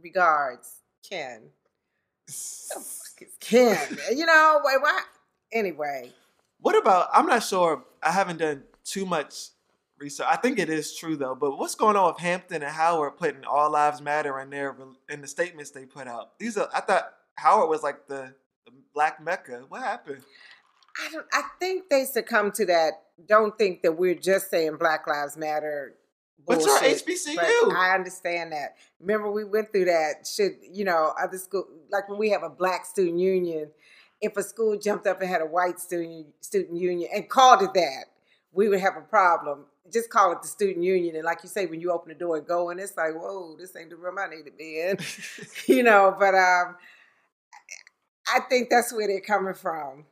regards, 0.02 0.78
Ken. 1.08 1.50
Fuck 2.28 3.22
is 3.22 3.36
Ken. 3.40 3.98
You 4.16 4.26
know, 4.26 4.60
why? 4.64 4.78
why? 4.80 5.02
Anyway, 5.52 6.12
What 6.60 6.78
about? 6.78 7.10
I'm 7.14 7.26
not 7.28 7.44
sure. 7.44 7.84
I 8.02 8.12
haven't 8.12 8.38
done 8.38 8.64
too 8.84 9.06
much 9.06 9.50
research. 10.00 10.28
I 10.30 10.36
think 10.36 10.60
it 10.60 10.70
is 10.70 10.96
true 10.96 11.16
though. 11.16 11.36
But 11.36 11.58
what's 11.58 11.76
going 11.76 11.96
on 11.96 12.14
with 12.14 12.22
Hampton 12.22 12.62
and 12.64 12.72
Howard 12.72 13.18
putting 13.18 13.46
"All 13.46 13.72
Lives 13.72 14.02
Matter" 14.02 14.40
in 14.40 14.50
their 14.50 14.76
in 15.10 15.22
the 15.22 15.28
statements 15.28 15.72
they 15.72 15.86
put 15.86 16.08
out? 16.08 16.38
These 16.40 16.58
are. 16.58 16.70
I 16.74 16.82
thought 16.82 17.14
Howard 17.36 17.70
was 17.70 17.84
like 17.84 18.08
the, 18.08 18.34
the 18.66 18.72
Black 18.94 19.24
Mecca. 19.24 19.66
What 19.70 19.82
happened? 19.82 20.22
I 20.98 21.12
don't. 21.12 21.26
I 21.32 21.44
think 21.60 21.90
they 21.90 22.06
succumb 22.06 22.52
to 22.54 22.66
that. 22.68 22.94
Don't 23.28 23.58
think 23.58 23.82
that 23.82 23.98
we're 23.98 24.16
just 24.16 24.50
saying 24.50 24.78
Black 24.78 25.08
Lives 25.08 25.38
Matter. 25.38 25.96
But 26.46 26.60
you're. 26.60 26.80
HBCU. 26.80 27.74
I 27.74 27.96
understand 27.96 28.52
that. 28.52 28.76
Remember, 29.00 29.32
we 29.32 29.44
went 29.44 29.72
through 29.72 29.86
that. 29.86 30.28
Should 30.28 30.54
you 30.72 30.86
know 30.86 31.14
other 31.22 31.38
school 31.38 31.66
like 31.92 32.10
when 32.10 32.20
we 32.20 32.30
have 32.32 32.44
a 32.44 32.50
black 32.50 32.86
student 32.86 33.20
union, 33.20 33.72
if 34.22 34.38
a 34.38 34.44
school 34.44 34.78
jumped 34.78 35.08
up 35.08 35.22
and 35.22 35.30
had 35.30 35.42
a 35.42 35.46
white 35.46 35.80
student 35.80 36.28
student 36.42 36.78
union 36.78 37.10
and 37.14 37.30
called 37.30 37.62
it 37.62 37.74
that, 37.74 38.06
we 38.54 38.70
would 38.70 38.80
have 38.80 38.96
a 38.98 39.02
problem. 39.02 39.66
Just 39.92 40.10
call 40.10 40.32
it 40.32 40.42
the 40.42 40.48
student 40.48 40.84
union, 40.86 41.16
and 41.16 41.26
like 41.26 41.40
you 41.44 41.50
say, 41.50 41.66
when 41.66 41.82
you 41.82 41.92
open 41.92 42.10
the 42.10 42.16
door 42.16 42.38
and 42.38 42.48
go 42.48 42.70
in, 42.70 42.80
it's 42.80 42.96
like, 42.96 43.14
whoa, 43.14 43.56
this 43.58 43.76
ain't 43.76 43.90
the 43.90 43.98
room 43.98 44.18
I 44.18 44.28
need 44.34 44.46
to 44.46 44.52
be 44.52 44.80
in, 44.80 44.98
you 45.68 45.84
know. 45.84 46.16
But 46.18 46.36
um, 46.36 46.76
I 48.28 48.40
think 48.50 48.70
that's 48.70 48.94
where 48.94 49.08
they're 49.08 49.20
coming 49.20 49.54
from. 49.54 50.06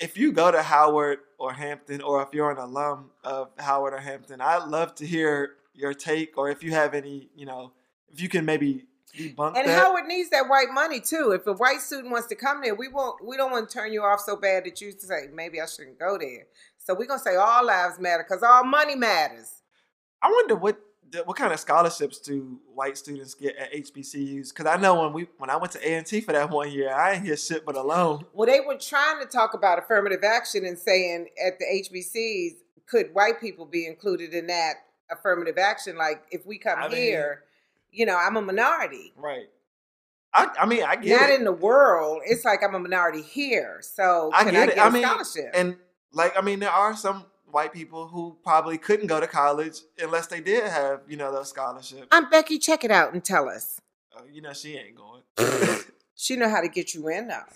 if 0.00 0.16
you 0.16 0.32
go 0.32 0.50
to 0.50 0.62
Howard 0.62 1.20
or 1.38 1.52
Hampton, 1.52 2.02
or 2.02 2.22
if 2.22 2.28
you're 2.32 2.50
an 2.50 2.58
alum 2.58 3.10
of 3.22 3.50
Howard 3.58 3.94
or 3.94 3.98
Hampton, 3.98 4.40
I'd 4.40 4.64
love 4.66 4.94
to 4.96 5.06
hear 5.06 5.52
your 5.74 5.94
take, 5.94 6.36
or 6.36 6.50
if 6.50 6.62
you 6.62 6.72
have 6.72 6.94
any, 6.94 7.28
you 7.36 7.46
know, 7.46 7.72
if 8.08 8.20
you 8.20 8.28
can 8.28 8.44
maybe 8.44 8.84
debunk 9.16 9.54
that. 9.54 9.60
And 9.60 9.68
that. 9.68 9.78
Howard 9.78 10.06
needs 10.06 10.30
that 10.30 10.48
white 10.48 10.70
money 10.72 11.00
too. 11.00 11.32
If 11.32 11.46
a 11.46 11.52
white 11.52 11.80
student 11.80 12.10
wants 12.10 12.26
to 12.28 12.34
come 12.34 12.60
there, 12.62 12.74
we 12.74 12.88
won't. 12.88 13.24
We 13.24 13.36
don't 13.36 13.50
want 13.52 13.70
to 13.70 13.72
turn 13.72 13.92
you 13.92 14.02
off 14.02 14.20
so 14.20 14.36
bad 14.36 14.64
that 14.64 14.80
you 14.80 14.92
say 14.98 15.28
maybe 15.32 15.60
I 15.60 15.66
shouldn't 15.66 15.98
go 15.98 16.18
there. 16.18 16.46
So 16.84 16.94
we're 16.94 17.06
gonna 17.06 17.20
say 17.20 17.36
all 17.36 17.64
lives 17.64 17.98
matter 17.98 18.24
because 18.28 18.42
all 18.42 18.64
money 18.64 18.94
matters. 18.96 19.62
I 20.22 20.30
wonder 20.30 20.56
what 20.56 20.78
what 21.26 21.36
kind 21.36 21.52
of 21.52 21.60
scholarships 21.60 22.18
do 22.20 22.58
white 22.74 22.96
students 22.96 23.34
get 23.34 23.54
at 23.56 23.70
HBCUs? 23.72 24.48
Because 24.48 24.66
I 24.66 24.76
know 24.80 25.00
when 25.02 25.12
we 25.12 25.28
when 25.38 25.50
I 25.50 25.56
went 25.56 25.72
to 25.72 25.88
A 25.88 25.94
and 25.94 26.06
T 26.06 26.20
for 26.20 26.32
that 26.32 26.50
one 26.50 26.70
year, 26.70 26.92
I 26.92 27.12
ain't 27.14 27.24
hear 27.24 27.36
shit 27.36 27.64
but 27.66 27.76
a 27.76 27.82
loan. 27.82 28.24
Well, 28.32 28.46
they 28.46 28.60
were 28.60 28.78
trying 28.78 29.20
to 29.20 29.26
talk 29.26 29.54
about 29.54 29.78
affirmative 29.78 30.24
action 30.24 30.64
and 30.64 30.78
saying 30.78 31.28
at 31.44 31.58
the 31.58 31.66
HBCs, 31.66 32.52
could 32.86 33.12
white 33.14 33.40
people 33.40 33.66
be 33.66 33.86
included 33.86 34.32
in 34.32 34.46
that 34.48 34.74
affirmative 35.10 35.58
action? 35.58 35.96
Like 35.96 36.22
if 36.30 36.46
we 36.46 36.58
come 36.58 36.78
I 36.78 36.88
mean- 36.88 36.96
here, 36.96 37.44
you 37.90 38.06
know, 38.06 38.16
I'm 38.16 38.36
a 38.36 38.42
minority. 38.42 39.12
Right. 39.16 39.48
I 40.34 40.48
I 40.60 40.66
mean 40.66 40.82
I 40.82 40.96
get 40.96 41.20
Not 41.20 41.30
it. 41.30 41.38
in 41.40 41.44
the 41.44 41.52
world. 41.52 42.22
It's 42.24 42.44
like 42.44 42.64
I'm 42.64 42.74
a 42.74 42.78
minority 42.78 43.20
here. 43.22 43.80
So 43.82 44.30
I 44.32 44.44
can 44.44 44.52
get 44.54 44.60
I 44.60 44.62
it. 44.72 44.74
get 44.76 44.78
a 44.78 44.82
I 44.84 44.90
mean, 44.90 45.02
scholarship? 45.04 45.50
and 45.52 45.76
like 46.12 46.36
I 46.36 46.40
mean, 46.40 46.60
there 46.60 46.70
are 46.70 46.96
some 46.96 47.26
white 47.50 47.72
people 47.72 48.08
who 48.08 48.36
probably 48.42 48.78
couldn't 48.78 49.06
go 49.06 49.20
to 49.20 49.26
college 49.26 49.80
unless 49.98 50.26
they 50.26 50.40
did 50.40 50.64
have 50.64 51.00
you 51.08 51.16
know 51.16 51.32
those 51.32 51.50
scholarships. 51.50 52.06
I'm 52.10 52.30
Becky. 52.30 52.58
Check 52.58 52.84
it 52.84 52.90
out 52.90 53.12
and 53.12 53.24
tell 53.24 53.48
us. 53.48 53.80
Uh, 54.16 54.22
you 54.30 54.42
know, 54.42 54.52
she 54.52 54.76
ain't 54.76 54.96
going. 54.96 55.22
She 56.14 56.36
know 56.36 56.48
how 56.48 56.60
to 56.60 56.68
get 56.68 56.94
you 56.94 57.08
in 57.08 57.26
now. 57.26 57.46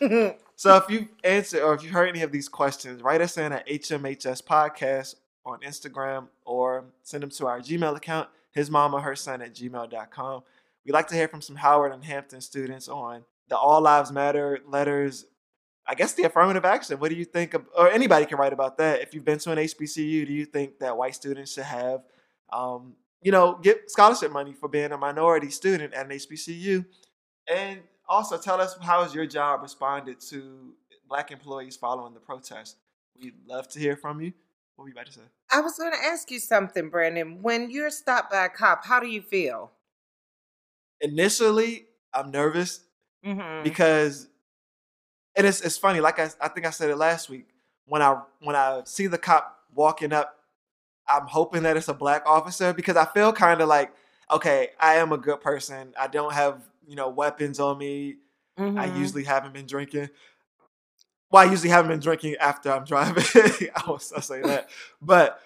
So 0.58 0.74
if 0.76 0.88
you 0.88 1.08
answer 1.22 1.62
or 1.62 1.74
if 1.74 1.84
you 1.84 1.90
heard 1.90 2.08
any 2.08 2.22
of 2.22 2.32
these 2.32 2.48
questions, 2.48 3.02
write 3.02 3.20
us 3.20 3.36
in 3.36 3.52
at 3.52 3.68
HMHS 3.68 4.42
Podcast 4.42 5.16
on 5.44 5.60
Instagram 5.60 6.28
or 6.46 6.86
send 7.02 7.22
them 7.22 7.30
to 7.30 7.46
our 7.46 7.60
Gmail 7.60 7.94
account, 7.94 8.30
his 8.52 8.70
mom 8.70 8.94
or 8.94 9.02
her 9.02 9.14
son 9.14 9.42
at 9.42 9.54
gmail.com. 9.54 10.42
We'd 10.84 10.92
like 10.92 11.08
to 11.08 11.14
hear 11.14 11.28
from 11.28 11.42
some 11.42 11.56
Howard 11.56 11.92
and 11.92 12.02
Hampton 12.02 12.40
students 12.40 12.88
on 12.88 13.24
the 13.48 13.56
All 13.58 13.82
Lives 13.82 14.10
Matter 14.10 14.60
letters. 14.66 15.26
I 15.88 15.94
guess 15.94 16.14
the 16.14 16.24
affirmative 16.24 16.64
action. 16.64 16.98
What 16.98 17.10
do 17.10 17.16
you 17.16 17.24
think 17.24 17.54
of, 17.54 17.64
or 17.76 17.90
anybody 17.90 18.26
can 18.26 18.38
write 18.38 18.52
about 18.52 18.76
that. 18.78 19.00
If 19.00 19.14
you've 19.14 19.24
been 19.24 19.38
to 19.38 19.52
an 19.52 19.58
HBCU, 19.58 20.26
do 20.26 20.32
you 20.32 20.44
think 20.44 20.78
that 20.80 20.96
white 20.96 21.14
students 21.14 21.52
should 21.52 21.64
have, 21.64 22.02
um, 22.52 22.94
you 23.22 23.30
know, 23.30 23.58
get 23.62 23.90
scholarship 23.90 24.32
money 24.32 24.52
for 24.52 24.68
being 24.68 24.92
a 24.92 24.98
minority 24.98 25.50
student 25.50 25.94
at 25.94 26.06
an 26.06 26.12
HBCU? 26.12 26.84
And 27.48 27.80
also 28.08 28.36
tell 28.36 28.60
us 28.60 28.76
how 28.82 29.04
has 29.04 29.14
your 29.14 29.26
job 29.26 29.62
responded 29.62 30.20
to 30.30 30.74
black 31.08 31.30
employees 31.30 31.76
following 31.76 32.14
the 32.14 32.20
protest. 32.20 32.76
We'd 33.20 33.34
love 33.46 33.68
to 33.68 33.78
hear 33.78 33.96
from 33.96 34.20
you. 34.20 34.32
What 34.74 34.84
were 34.84 34.88
you 34.88 34.94
about 34.94 35.06
to 35.06 35.12
say? 35.12 35.20
I 35.50 35.60
was 35.60 35.78
going 35.78 35.92
to 35.92 36.04
ask 36.04 36.30
you 36.30 36.40
something, 36.40 36.90
Brandon. 36.90 37.40
When 37.42 37.70
you're 37.70 37.90
stopped 37.90 38.32
by 38.32 38.44
a 38.44 38.48
cop, 38.48 38.84
how 38.84 38.98
do 39.00 39.06
you 39.06 39.22
feel? 39.22 39.70
Initially, 41.00 41.86
I'm 42.12 42.30
nervous 42.30 42.80
Mm-hmm. 43.24 43.64
because, 43.64 44.28
and 45.36 45.46
it's 45.46 45.60
it's 45.60 45.76
funny. 45.78 46.00
Like 46.00 46.18
I, 46.18 46.30
I 46.40 46.48
think 46.48 46.66
I 46.66 46.70
said 46.70 46.90
it 46.90 46.96
last 46.96 47.28
week. 47.28 47.46
When 47.86 48.02
I 48.02 48.20
when 48.40 48.56
I 48.56 48.82
see 48.84 49.06
the 49.06 49.18
cop 49.18 49.58
walking 49.74 50.12
up 50.12 50.32
I'm 51.08 51.26
hoping 51.26 51.62
that 51.62 51.76
it's 51.76 51.86
a 51.88 51.94
black 51.94 52.24
officer 52.26 52.72
because 52.72 52.96
I 52.96 53.04
feel 53.04 53.32
kind 53.32 53.60
of 53.60 53.68
like, 53.68 53.92
okay, 54.28 54.70
I 54.80 54.94
am 54.94 55.12
a 55.12 55.18
good 55.18 55.40
person. 55.40 55.94
I 55.98 56.08
don't 56.08 56.32
have 56.32 56.62
you 56.86 56.96
know 56.96 57.08
weapons 57.10 57.60
on 57.60 57.78
me. 57.78 58.16
I 58.58 58.62
Mhm. 58.88 58.98
usually 58.98 59.24
haven't 59.24 59.52
been 59.52 59.66
drinking. 59.66 60.08
Well, 61.30 61.46
I 61.46 61.50
usually 61.50 61.70
haven't 61.70 61.90
been 61.90 62.00
drinking 62.00 62.36
after 62.40 62.72
I'm 62.72 62.84
driving. 62.84 63.24
I 63.76 63.82
was 63.90 64.12
I 64.12 64.20
say 64.20 64.40
that, 64.42 64.68
but 65.02 65.40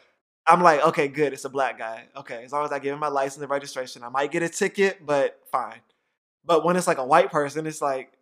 I'm 0.46 0.62
like, 0.62 0.80
okay, 0.88 1.08
good. 1.08 1.32
It's 1.32 1.44
a 1.44 1.48
black 1.50 1.78
guy. 1.78 2.04
Okay, 2.16 2.44
as 2.44 2.52
long 2.52 2.64
as 2.64 2.72
I 2.72 2.78
give 2.78 2.92
him 2.94 3.00
my 3.00 3.08
license 3.08 3.42
and 3.42 3.50
registration, 3.50 4.02
I 4.02 4.08
might 4.08 4.30
get 4.30 4.42
a 4.42 4.48
ticket, 4.48 5.04
but 5.04 5.40
fine. 5.50 5.80
But 6.44 6.64
when 6.64 6.76
it's 6.76 6.86
like 6.86 6.98
a 6.98 7.04
white 7.04 7.30
person, 7.30 7.66
it's 7.66 7.82
like, 7.82 8.12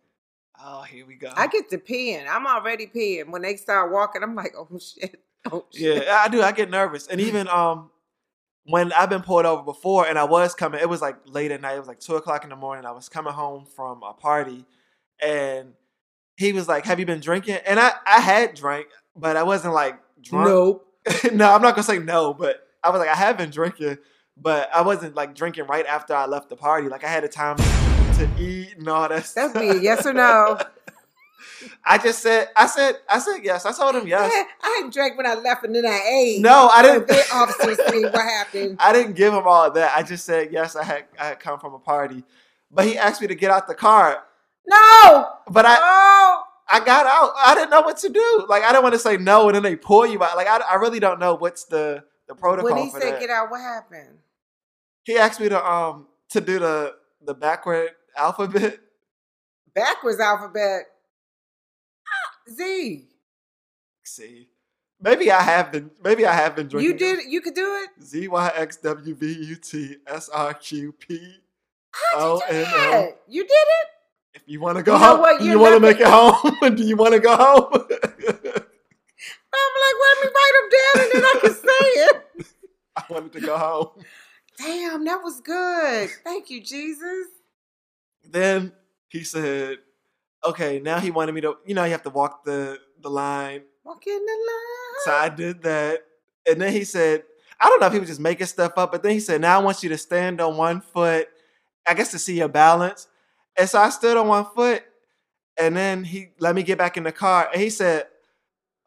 oh, 0.63 0.81
here 0.83 1.05
we 1.05 1.15
go. 1.15 1.31
I 1.35 1.47
get 1.47 1.69
to 1.69 1.77
peeing. 1.77 2.25
I'm 2.29 2.45
already 2.47 2.87
peeing. 2.87 3.29
When 3.29 3.41
they 3.41 3.55
start 3.55 3.91
walking, 3.91 4.23
I'm 4.23 4.35
like, 4.35 4.53
oh 4.57 4.67
shit. 4.79 5.21
Oh 5.49 5.65
shit. 5.73 6.03
yeah, 6.03 6.21
I 6.21 6.27
do. 6.27 6.41
I 6.41 6.51
get 6.51 6.69
nervous, 6.69 7.07
and 7.07 7.21
even 7.21 7.47
um, 7.47 7.91
when 8.65 8.91
I've 8.91 9.09
been 9.09 9.21
pulled 9.21 9.45
over 9.45 9.63
before, 9.63 10.05
and 10.05 10.19
I 10.19 10.25
was 10.25 10.53
coming, 10.53 10.81
it 10.81 10.89
was 10.89 11.01
like 11.01 11.15
late 11.25 11.49
at 11.51 11.61
night. 11.61 11.75
It 11.75 11.79
was 11.79 11.87
like 11.87 12.01
two 12.01 12.17
o'clock 12.17 12.43
in 12.43 12.49
the 12.49 12.57
morning. 12.57 12.85
I 12.85 12.91
was 12.91 13.07
coming 13.07 13.31
home 13.31 13.65
from 13.65 14.03
a 14.03 14.11
party, 14.11 14.65
and 15.23 15.75
he 16.35 16.51
was 16.51 16.67
like, 16.67 16.85
"Have 16.85 16.99
you 16.99 17.05
been 17.05 17.21
drinking?" 17.21 17.59
And 17.65 17.79
I 17.79 17.93
I 18.05 18.19
had 18.19 18.53
drank, 18.53 18.87
but 19.15 19.37
I 19.37 19.43
wasn't 19.43 19.75
like 19.75 19.97
drunk. 20.21 20.49
Nope. 20.49 20.87
no, 21.31 21.53
I'm 21.53 21.61
not 21.61 21.73
gonna 21.75 21.83
say 21.83 21.99
no, 21.99 22.33
but 22.33 22.67
I 22.83 22.89
was 22.89 22.99
like, 22.99 23.09
I 23.09 23.15
have 23.15 23.37
been 23.37 23.49
drinking, 23.49 23.97
but 24.35 24.69
I 24.73 24.81
wasn't 24.81 25.15
like 25.15 25.35
drinking 25.35 25.67
right 25.67 25.85
after 25.85 26.13
I 26.13 26.25
left 26.25 26.49
the 26.49 26.57
party. 26.57 26.89
Like 26.89 27.05
I 27.05 27.09
had 27.09 27.23
a 27.23 27.29
time 27.29 27.55
to 28.17 28.29
eat 28.39 28.77
and 28.77 28.87
all 28.87 29.07
that. 29.09 29.31
That's 29.35 29.55
me. 29.55 29.79
Yes 29.79 30.05
or 30.05 30.13
no? 30.13 30.59
I 31.85 31.97
just 31.97 32.21
said, 32.21 32.47
I 32.55 32.67
said, 32.67 32.95
I 33.09 33.19
said 33.19 33.39
yes. 33.43 33.65
I 33.65 33.71
told 33.73 33.95
him 33.95 34.07
yes. 34.07 34.31
I, 34.33 34.45
I 34.67 34.75
hadn't 34.77 34.93
drank 34.93 35.17
when 35.17 35.25
I 35.25 35.33
left 35.35 35.63
and 35.65 35.75
then 35.75 35.85
I 35.85 35.99
ate. 36.09 36.41
No, 36.41 36.69
I 36.69 36.81
didn't. 36.81 37.07
The 37.07 37.21
officers 37.33 37.77
see 37.89 38.03
what 38.03 38.15
happened. 38.15 38.77
I 38.79 38.93
didn't 38.93 39.13
give 39.15 39.33
him 39.33 39.43
all 39.45 39.65
of 39.65 39.73
that. 39.73 39.93
I 39.95 40.03
just 40.03 40.25
said 40.25 40.49
yes. 40.51 40.75
I 40.75 40.83
had 40.83 41.05
I 41.19 41.25
had 41.27 41.39
come 41.39 41.59
from 41.59 41.73
a 41.73 41.79
party, 41.79 42.23
but 42.71 42.85
he 42.85 42.97
asked 42.97 43.19
me 43.21 43.27
to 43.27 43.35
get 43.35 43.51
out 43.51 43.67
the 43.67 43.75
car. 43.75 44.23
No. 44.65 45.29
But 45.49 45.65
I 45.65 45.77
Oh. 45.79 46.43
I 46.71 46.79
got 46.85 47.05
out. 47.07 47.31
I 47.35 47.55
didn't 47.55 47.71
know 47.71 47.81
what 47.81 47.97
to 47.97 48.09
do. 48.09 48.45
Like 48.47 48.63
I 48.63 48.69
didn't 48.71 48.83
want 48.83 48.93
to 48.93 48.99
say 48.99 49.17
no, 49.17 49.49
and 49.49 49.55
then 49.55 49.63
they 49.63 49.75
pull 49.75 50.05
you 50.05 50.23
out. 50.23 50.37
Like 50.37 50.47
I, 50.47 50.59
I 50.59 50.75
really 50.75 50.99
don't 50.99 51.19
know 51.19 51.33
what's 51.33 51.65
the 51.65 52.03
the 52.27 52.35
protocol 52.35 52.71
When 52.73 52.83
he 52.83 52.91
said 52.91 53.01
that. 53.01 53.19
get 53.19 53.29
out, 53.31 53.49
what 53.49 53.59
happened? 53.59 54.19
He 55.03 55.17
asked 55.17 55.39
me 55.39 55.49
to 55.49 55.65
um 55.67 56.07
to 56.29 56.39
do 56.41 56.59
the 56.59 56.93
the 57.21 57.33
backward 57.33 57.91
alphabet. 58.15 58.79
Backwards 59.73 60.19
alphabet. 60.19 60.83
Ah, 62.07 62.51
Z. 62.51 63.07
See, 64.03 64.47
maybe 64.99 65.31
I 65.31 65.41
have 65.41 65.71
been. 65.71 65.91
Maybe 66.03 66.25
I 66.25 66.33
have 66.33 66.55
been 66.55 66.67
drinking. 66.67 66.91
You 66.91 66.97
did. 66.97 67.31
You 67.31 67.41
could 67.41 67.53
do 67.53 67.75
it. 67.83 68.03
Z 68.03 68.27
Y 68.27 68.51
X 68.55 68.77
W 68.77 69.15
V 69.15 69.33
U 69.33 69.55
T 69.55 69.97
S 70.07 70.29
R 70.29 70.53
Q 70.53 70.93
P. 70.93 71.13
You 71.13 72.17
do 72.17 72.19
um, 72.19 72.39
that? 72.49 73.21
You 73.27 73.43
did 73.43 73.51
it. 73.51 73.87
If 74.33 74.43
you 74.45 74.59
want 74.59 74.77
to 74.77 74.83
go 74.83 74.93
You 74.93 74.99
know 74.99 75.17
home, 75.17 75.37
do 75.39 75.45
You're 75.45 75.59
want 75.59 75.75
to 75.75 75.79
make 75.79 75.99
it 75.99 76.07
home? 76.07 76.75
do 76.75 76.83
you 76.83 76.95
want 76.95 77.13
to 77.13 77.19
go 77.19 77.35
home? 77.35 77.69
I'm 79.51 79.73
like, 79.83 79.97
let 80.05 80.15
me 80.21 80.29
write 80.35 80.53
them 80.55 80.69
down 80.77 80.95
and 81.03 81.11
then 81.13 81.23
I 81.23 81.39
can 81.41 81.53
say 81.53 81.85
it. 82.05 82.15
I 82.95 83.03
wanted 83.09 83.33
to 83.33 83.41
go 83.41 83.57
home. 83.57 83.89
Damn, 84.59 85.05
that 85.05 85.21
was 85.23 85.41
good. 85.41 86.09
Thank 86.23 86.49
you, 86.49 86.61
Jesus. 86.61 87.27
Then 88.23 88.73
he 89.07 89.23
said, 89.23 89.77
"Okay, 90.45 90.79
now 90.79 90.99
he 90.99 91.11
wanted 91.11 91.33
me 91.33 91.41
to. 91.41 91.57
You 91.65 91.73
know, 91.73 91.85
you 91.85 91.91
have 91.91 92.03
to 92.03 92.09
walk 92.09 92.43
the 92.43 92.79
the 93.01 93.09
line. 93.09 93.63
Walk 93.83 94.05
in 94.05 94.13
the 94.25 94.31
line. 94.31 94.99
So 95.05 95.11
I 95.13 95.29
did 95.29 95.63
that, 95.63 96.01
and 96.47 96.61
then 96.61 96.73
he 96.73 96.83
said, 96.83 97.23
I 97.59 97.67
don't 97.69 97.81
know 97.81 97.87
if 97.87 97.93
he 97.93 97.99
was 97.99 98.09
just 98.09 98.19
making 98.21 98.47
stuff 98.47 98.73
up, 98.77 98.91
but 98.91 99.03
then 99.03 99.11
he 99.11 99.19
said, 99.19 99.41
now 99.41 99.59
I 99.59 99.63
want 99.63 99.83
you 99.83 99.89
to 99.89 99.97
stand 99.97 100.39
on 100.39 100.55
one 100.55 100.81
foot. 100.81 101.27
I 101.85 101.93
guess 101.93 102.11
to 102.11 102.19
see 102.19 102.37
your 102.37 102.47
balance. 102.47 103.07
And 103.57 103.67
so 103.67 103.79
I 103.79 103.89
stood 103.89 104.15
on 104.15 104.27
one 104.27 104.45
foot, 104.55 104.83
and 105.57 105.75
then 105.75 106.03
he 106.03 106.29
let 106.39 106.55
me 106.55 106.63
get 106.63 106.77
back 106.77 106.97
in 106.97 107.03
the 107.03 107.11
car, 107.11 107.49
and 107.51 107.61
he 107.61 107.69
said, 107.69 108.07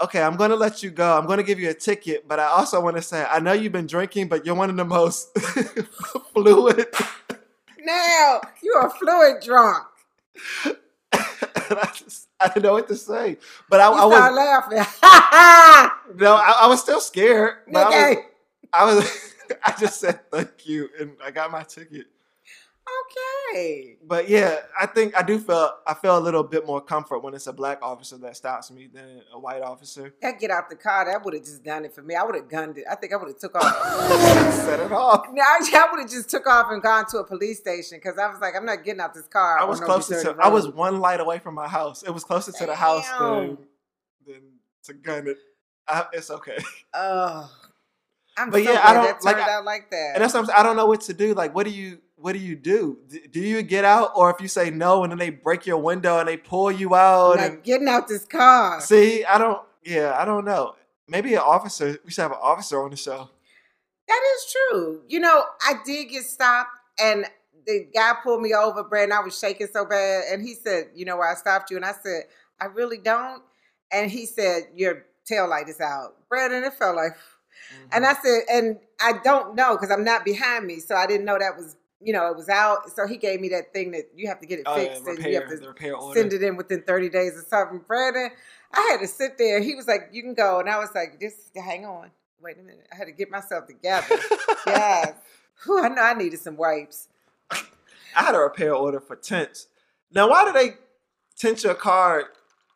"Okay, 0.01 0.23
I'm 0.23 0.37
going 0.37 0.51
to 0.51 0.57
let 0.57 0.83
you 0.83 0.91
go. 0.91 1.17
I'm 1.19 1.27
going 1.27 1.39
to 1.39 1.45
give 1.45 1.61
you 1.61 1.71
a 1.71 1.75
ticket, 1.75 2.27
but 2.27 2.39
I 2.41 2.47
also 2.47 2.81
want 2.81 2.97
to 2.97 3.03
say, 3.03 3.25
I 3.29 3.39
know 3.41 3.53
you've 3.53 3.73
been 3.73 3.87
drinking, 3.87 4.29
but 4.29 4.45
you're 4.47 4.55
one 4.55 4.71
of 4.71 4.77
the 4.77 4.85
most 4.85 5.37
fluid." 6.35 6.87
Now 7.85 8.41
you're 8.63 8.87
a 8.87 8.91
fluid 8.91 9.43
drunk. 9.43 9.85
I 11.13 11.91
just 11.95 12.29
I 12.41 12.49
didn't 12.49 12.63
know 12.65 12.73
what 12.75 12.89
to 12.89 12.97
say, 12.97 13.39
but 13.69 13.81
I, 13.81 13.87
I 13.87 14.05
was 14.05 14.35
laughing. 14.37 14.79
No, 16.19 16.35
I, 16.35 16.61
I 16.63 16.67
was 16.67 16.81
still 16.81 17.01
scared. 17.01 17.55
But 17.73 17.87
I 17.87 17.89
was, 17.89 17.95
Okay. 18.17 18.23
I 18.73 18.85
was 18.85 19.35
I 19.65 19.75
just 19.79 19.99
said 20.01 20.21
thank 20.31 20.67
you 20.67 20.89
and 21.01 21.13
I 21.25 21.31
got 21.31 21.51
my 21.51 21.63
ticket. 21.63 22.07
Okay. 23.03 23.97
But 24.07 24.29
yeah, 24.29 24.61
I 24.81 24.87
think 24.87 25.17
I 25.17 25.23
do 25.23 25.39
feel 25.39 25.71
I 25.87 25.95
feel 25.95 26.17
a 26.17 26.21
little 26.21 26.43
bit 26.43 26.67
more 26.67 26.81
comfort 26.81 27.21
when 27.21 27.35
it's 27.35 27.47
a 27.47 27.53
black 27.53 27.79
officer 27.83 28.17
that 28.19 28.37
stops 28.37 28.71
me 28.71 28.89
than 28.93 29.23
a 29.33 29.39
white 29.39 29.63
officer. 29.63 30.15
That 30.23 30.39
get 30.41 30.51
out 30.51 30.71
the 30.71 30.77
car, 30.77 31.05
that 31.07 31.25
would 31.25 31.35
have 31.35 31.43
just 31.45 31.63
done 31.63 31.85
it 31.85 31.95
for 31.95 32.03
me. 32.03 32.15
I 32.15 32.23
would 32.23 32.35
have 32.35 32.49
gunned 32.49 32.79
it. 32.79 32.85
I 32.91 32.95
think 32.95 33.13
I 33.13 33.17
would 33.17 33.29
have 33.29 33.39
took 33.39 33.55
off. 33.55 33.65
Set 34.65 34.81
it 34.81 34.93
off. 34.93 35.27
now 35.33 35.43
I 35.45 35.89
would 35.91 36.01
have 36.01 36.11
just 36.11 36.31
took 36.31 36.47
off 36.47 36.67
and 36.71 36.83
gone 36.83 37.07
to 37.11 37.19
a 37.19 37.25
police 37.25 37.59
station 37.59 37.99
because 37.99 38.19
I 38.19 38.29
was 38.29 38.41
like, 38.41 38.55
I'm 38.57 38.65
not 38.67 38.85
getting 38.85 39.01
out 39.01 39.15
this 39.15 39.29
car. 39.29 39.59
I 39.59 39.65
was 39.65 39.81
no 39.81 39.87
closer 39.87 40.23
to 40.23 40.37
I 40.41 40.49
was 40.49 40.69
one 40.69 41.01
light 41.01 41.21
away 41.21 41.39
from 41.39 41.55
my 41.55 41.69
house. 41.69 42.03
It 42.03 42.11
was 42.11 42.25
closer 42.25 42.53
to 42.53 42.67
the 42.67 42.75
house 42.75 43.09
than 43.19 43.59
than 44.27 44.43
to 44.85 44.95
gun 44.95 45.29
it. 45.29 45.39
I, 45.89 46.07
it's 46.13 46.31
okay. 46.31 46.59
Oh, 46.95 47.51
I'm 48.37 48.51
But 48.51 48.65
so 48.65 48.73
yeah, 48.73 48.81
I 48.85 48.95
don't- 48.95 49.05
that 49.05 49.25
like, 49.25 49.37
I- 49.37 49.53
out 49.57 49.65
like 49.65 49.91
that. 49.91 50.13
And 50.15 50.23
that's 50.23 50.33
what 50.33 50.41
I'm 50.41 50.47
saying. 50.47 50.59
I 50.59 50.63
don't 50.63 50.77
know 50.77 50.87
what 50.87 51.01
to 51.03 51.13
do. 51.13 51.35
Like, 51.35 51.55
what 51.55 51.65
do 51.65 51.71
you 51.73 51.99
what 52.23 52.35
do 52.35 52.39
you 52.39 52.55
do? 52.55 52.99
Do 53.31 53.41
you 53.41 53.63
get 53.63 53.85
out, 53.85 54.13
or 54.15 54.31
if 54.31 54.41
you 54.41 54.47
say 54.47 54.71
no, 54.71 55.03
and 55.03 55.11
then 55.11 55.19
they 55.19 55.31
break 55.31 55.67
your 55.67 55.79
window 55.79 56.21
and 56.21 56.29
they 56.29 56.37
pull 56.37 56.71
you 56.71 56.95
out? 56.95 57.37
like 57.37 57.51
and 57.53 57.63
getting 57.65 57.89
out 57.89 58.07
this 58.07 58.25
car. 58.25 58.81
see, 58.81 59.25
I 59.25 59.39
don't. 59.39 59.61
Yeah, 59.85 60.15
I 60.17 60.25
don't 60.25 60.45
know. 60.45 60.77
Maybe 61.09 61.35
an 61.35 61.41
officer. 61.41 61.99
We 62.05 62.13
should 62.13 62.23
have 62.23 62.31
an 62.31 62.39
officer 62.41 62.81
on 62.83 62.91
the 62.91 62.97
show. 62.97 63.29
That 64.07 64.21
is 64.37 64.53
true. 64.53 65.03
You 65.09 65.21
know, 65.21 65.45
I 65.63 65.75
did 65.85 66.11
get 66.11 66.23
stopped, 66.23 66.71
and 67.01 67.27
the 67.67 67.89
guy 67.93 68.13
pulled 68.23 68.41
me 68.41 68.55
over, 68.55 68.85
Brandon. 68.85 69.19
I 69.19 69.21
was 69.21 69.37
shaking 69.37 69.69
so 69.73 69.85
bad, 69.85 70.25
and 70.31 70.43
he 70.43 70.55
said, 70.55 70.91
"You 70.95 71.05
know 71.05 71.17
why 71.17 71.33
I 71.33 71.35
stopped 71.35 71.71
you?" 71.71 71.77
And 71.77 71.85
I 71.85 71.93
said, 71.93 72.25
"I 72.61 72.67
really 72.67 72.99
don't." 72.99 73.43
And 73.91 74.11
he 74.11 74.27
said, 74.27 74.69
"Your 74.77 75.07
tail 75.25 75.49
light 75.49 75.69
is 75.69 75.81
out, 75.81 76.15
Brandon." 76.29 76.63
It 76.63 76.75
felt 76.75 76.95
like, 76.95 77.17
and 77.93 78.05
mm-hmm. 78.05 78.17
I 78.17 78.23
said, 78.23 78.43
"And 78.49 78.79
I 79.01 79.15
don't 79.25 79.57
know 79.57 79.77
because 79.77 79.91
I'm 79.91 80.05
not 80.05 80.25
behind 80.25 80.67
me, 80.67 80.79
so 80.79 80.95
I 80.95 81.07
didn't 81.07 81.27
know 81.27 81.39
that 81.39 81.57
was." 81.57 81.77
You 82.03 82.13
know, 82.13 82.29
it 82.29 82.37
was 82.37 82.49
out. 82.49 82.91
So 82.91 83.07
he 83.07 83.17
gave 83.17 83.41
me 83.41 83.49
that 83.51 83.73
thing 83.73 83.93
that 83.93 84.11
you 84.15 84.29
have 84.29 84.41
to 84.41 84.47
get 84.47 84.59
it 84.59 84.65
oh, 84.67 84.75
fixed 84.75 85.07
and 85.07 85.19
you 85.19 85.35
have 85.35 85.49
to 85.49 85.67
repair 85.67 85.95
send 86.15 86.33
it 86.33 86.43
in 86.43 86.57
within 86.57 86.83
30 86.83 87.09
days 87.09 87.33
or 87.37 87.45
something. 87.49 87.81
Brandon, 87.87 88.31
I 88.75 88.89
had 88.91 89.01
to 89.01 89.09
sit 89.09 89.39
there. 89.39 89.61
He 89.61 89.75
was 89.75 89.87
like, 89.87 90.11
You 90.13 90.23
can 90.23 90.35
go. 90.35 90.61
And 90.61 90.69
I 90.69 90.79
was 90.79 90.91
like, 90.95 91.21
Just 91.21 91.57
hang 91.57 91.87
on. 91.87 92.11
Wait 92.41 92.59
a 92.59 92.63
minute. 92.63 92.87
I 92.93 92.97
had 92.97 93.05
to 93.07 93.13
get 93.13 93.31
myself 93.31 93.67
together. 93.67 94.19
yes. 94.67 95.15
Whew, 95.65 95.83
I 95.83 95.89
know 95.89 96.03
I 96.03 96.15
needed 96.15 96.41
some 96.41 96.57
wipes. 96.57 97.09
I 97.51 98.25
had 98.25 98.35
a 98.35 98.39
repair 98.39 98.75
order 98.75 99.01
for 99.01 99.17
tents. 99.17 99.69
Now, 100.13 100.29
why 100.29 100.45
do 100.45 100.53
they 100.53 100.75
tint 101.37 101.63
your 101.65 101.75
car 101.75 102.25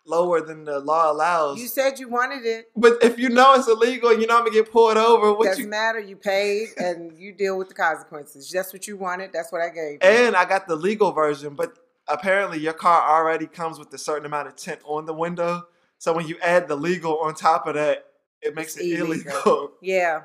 lower 0.06 0.40
than 0.40 0.64
the 0.64 0.78
law 0.80 1.10
allows? 1.10 1.58
You 1.60 1.68
said 1.68 1.98
you 1.98 2.08
wanted 2.08 2.44
it. 2.46 2.70
but 2.76 2.94
if 3.02 3.18
you 3.18 3.28
know 3.28 3.54
it's 3.54 3.68
illegal 3.68 4.10
and 4.10 4.20
you 4.20 4.26
know 4.26 4.36
I'm 4.38 4.44
gonna 4.44 4.52
get 4.54 4.70
pulled 4.70 4.96
over, 4.96 5.32
what 5.34 5.46
Doesn't 5.46 5.64
you? 5.64 5.68
matter. 5.70 5.98
You 6.00 6.16
paid 6.16 6.68
and 6.78 7.16
you 7.18 7.32
deal 7.32 7.58
with 7.58 7.68
the 7.68 7.74
consequences. 7.74 8.50
That's 8.50 8.72
what 8.72 8.86
you 8.86 8.96
wanted. 8.96 9.32
That's 9.32 9.52
what 9.52 9.60
I 9.62 9.68
gave 9.68 9.92
you. 9.94 9.98
And 10.02 10.36
I 10.36 10.44
got 10.44 10.66
the 10.68 10.76
legal 10.76 11.12
version, 11.12 11.54
but 11.54 11.78
apparently 12.08 12.58
your 12.58 12.72
car 12.72 13.18
already 13.18 13.46
comes 13.46 13.78
with 13.78 13.92
a 13.92 13.98
certain 13.98 14.26
amount 14.26 14.48
of 14.48 14.56
tint 14.56 14.80
on 14.84 15.06
the 15.06 15.14
window. 15.14 15.66
So 15.98 16.12
when 16.12 16.26
you 16.28 16.36
add 16.42 16.68
the 16.68 16.76
legal 16.76 17.18
on 17.18 17.34
top 17.34 17.66
of 17.66 17.74
that, 17.74 18.04
it 18.42 18.54
makes 18.54 18.76
It's 18.76 18.84
it 18.84 19.00
illegal. 19.00 19.32
illegal. 19.32 19.70
yeah. 19.82 20.22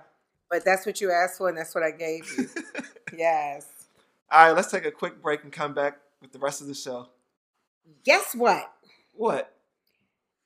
But 0.50 0.66
that's 0.66 0.86
what 0.86 1.00
you 1.00 1.12
asked 1.12 1.38
for 1.38 1.48
and 1.50 1.58
that's 1.58 1.74
what 1.74 1.84
I 1.84 1.92
gave 1.92 2.30
you. 2.38 2.50
yes. 3.18 3.66
All 4.30 4.48
right, 4.48 4.52
let's 4.56 4.70
take 4.70 4.86
a 4.86 4.92
quick 4.92 5.22
break 5.22 5.44
and 5.44 5.52
come 5.52 5.74
back 5.74 5.98
with 6.22 6.32
the 6.34 6.40
rest 6.40 6.62
of 6.62 6.68
the 6.68 6.74
show. 6.76 7.08
Guess 8.06 8.36
what? 8.36 8.72
What? 9.14 9.54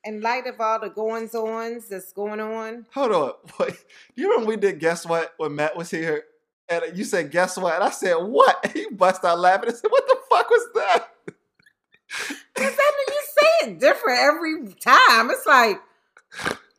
In 0.05 0.21
light 0.21 0.45
of 0.45 0.61
all 0.61 0.79
the 0.79 0.89
goings 0.89 1.33
ons 1.33 1.89
that's 1.89 2.13
going 2.13 2.39
on, 2.39 2.85
Hold 2.93 3.11
on. 3.11 3.31
Wait. 3.59 3.73
Do 4.15 4.21
you 4.21 4.29
remember 4.29 4.49
we 4.49 4.55
did 4.57 4.79
guess 4.79 5.05
what 5.05 5.33
when 5.37 5.55
Matt 5.55 5.75
was 5.75 5.89
here? 5.89 6.23
And 6.69 6.95
you 6.95 7.03
said 7.03 7.31
guess 7.31 7.57
what? 7.57 7.73
And 7.75 7.83
I 7.83 7.89
said 7.89 8.15
what? 8.15 8.65
He 8.73 8.87
bust 8.91 9.23
out 9.25 9.39
laughing 9.39 9.69
and 9.69 9.77
said, 9.77 9.89
What 9.89 10.05
the 10.07 10.17
fuck 10.29 10.49
was 10.49 10.67
that? 10.75 11.07
Cause 12.55 12.75
I 12.79 12.91
mean, 12.97 13.07
you 13.07 13.21
say 13.23 13.67
it 13.71 13.79
different 13.79 14.19
every 14.19 14.73
time. 14.79 15.29
It's 15.31 15.45
like, 15.45 15.81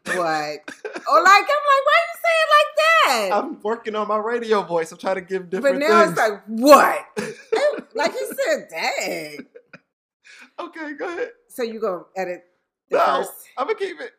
what? 0.06 0.60
Or 1.08 1.22
like, 1.22 1.42
I'm 1.42 1.64
like, 1.72 1.84
why 1.86 1.98
you 2.02 2.16
say 2.24 2.34
it 2.42 2.48
like 2.56 3.30
that? 3.30 3.30
I'm 3.32 3.60
working 3.62 3.94
on 3.94 4.08
my 4.08 4.16
radio 4.16 4.62
voice. 4.62 4.90
I'm 4.90 4.98
trying 4.98 5.16
to 5.16 5.20
give 5.20 5.50
different 5.50 5.78
but 5.78 5.88
now 5.88 6.04
things. 6.04 6.12
it's 6.12 6.18
like, 6.18 6.42
what? 6.46 7.04
like 7.94 8.12
he 8.12 8.26
said, 8.26 8.68
dang. 8.70 9.46
okay, 10.58 10.94
go 10.94 11.06
ahead. 11.06 11.30
So 11.48 11.62
you 11.62 11.78
gonna 11.80 12.02
edit 12.16 12.42
the 12.90 12.96
No, 12.96 13.04
first? 13.04 13.32
I'm 13.56 13.66
gonna 13.66 13.78
keep 13.78 14.00
it. 14.00 14.12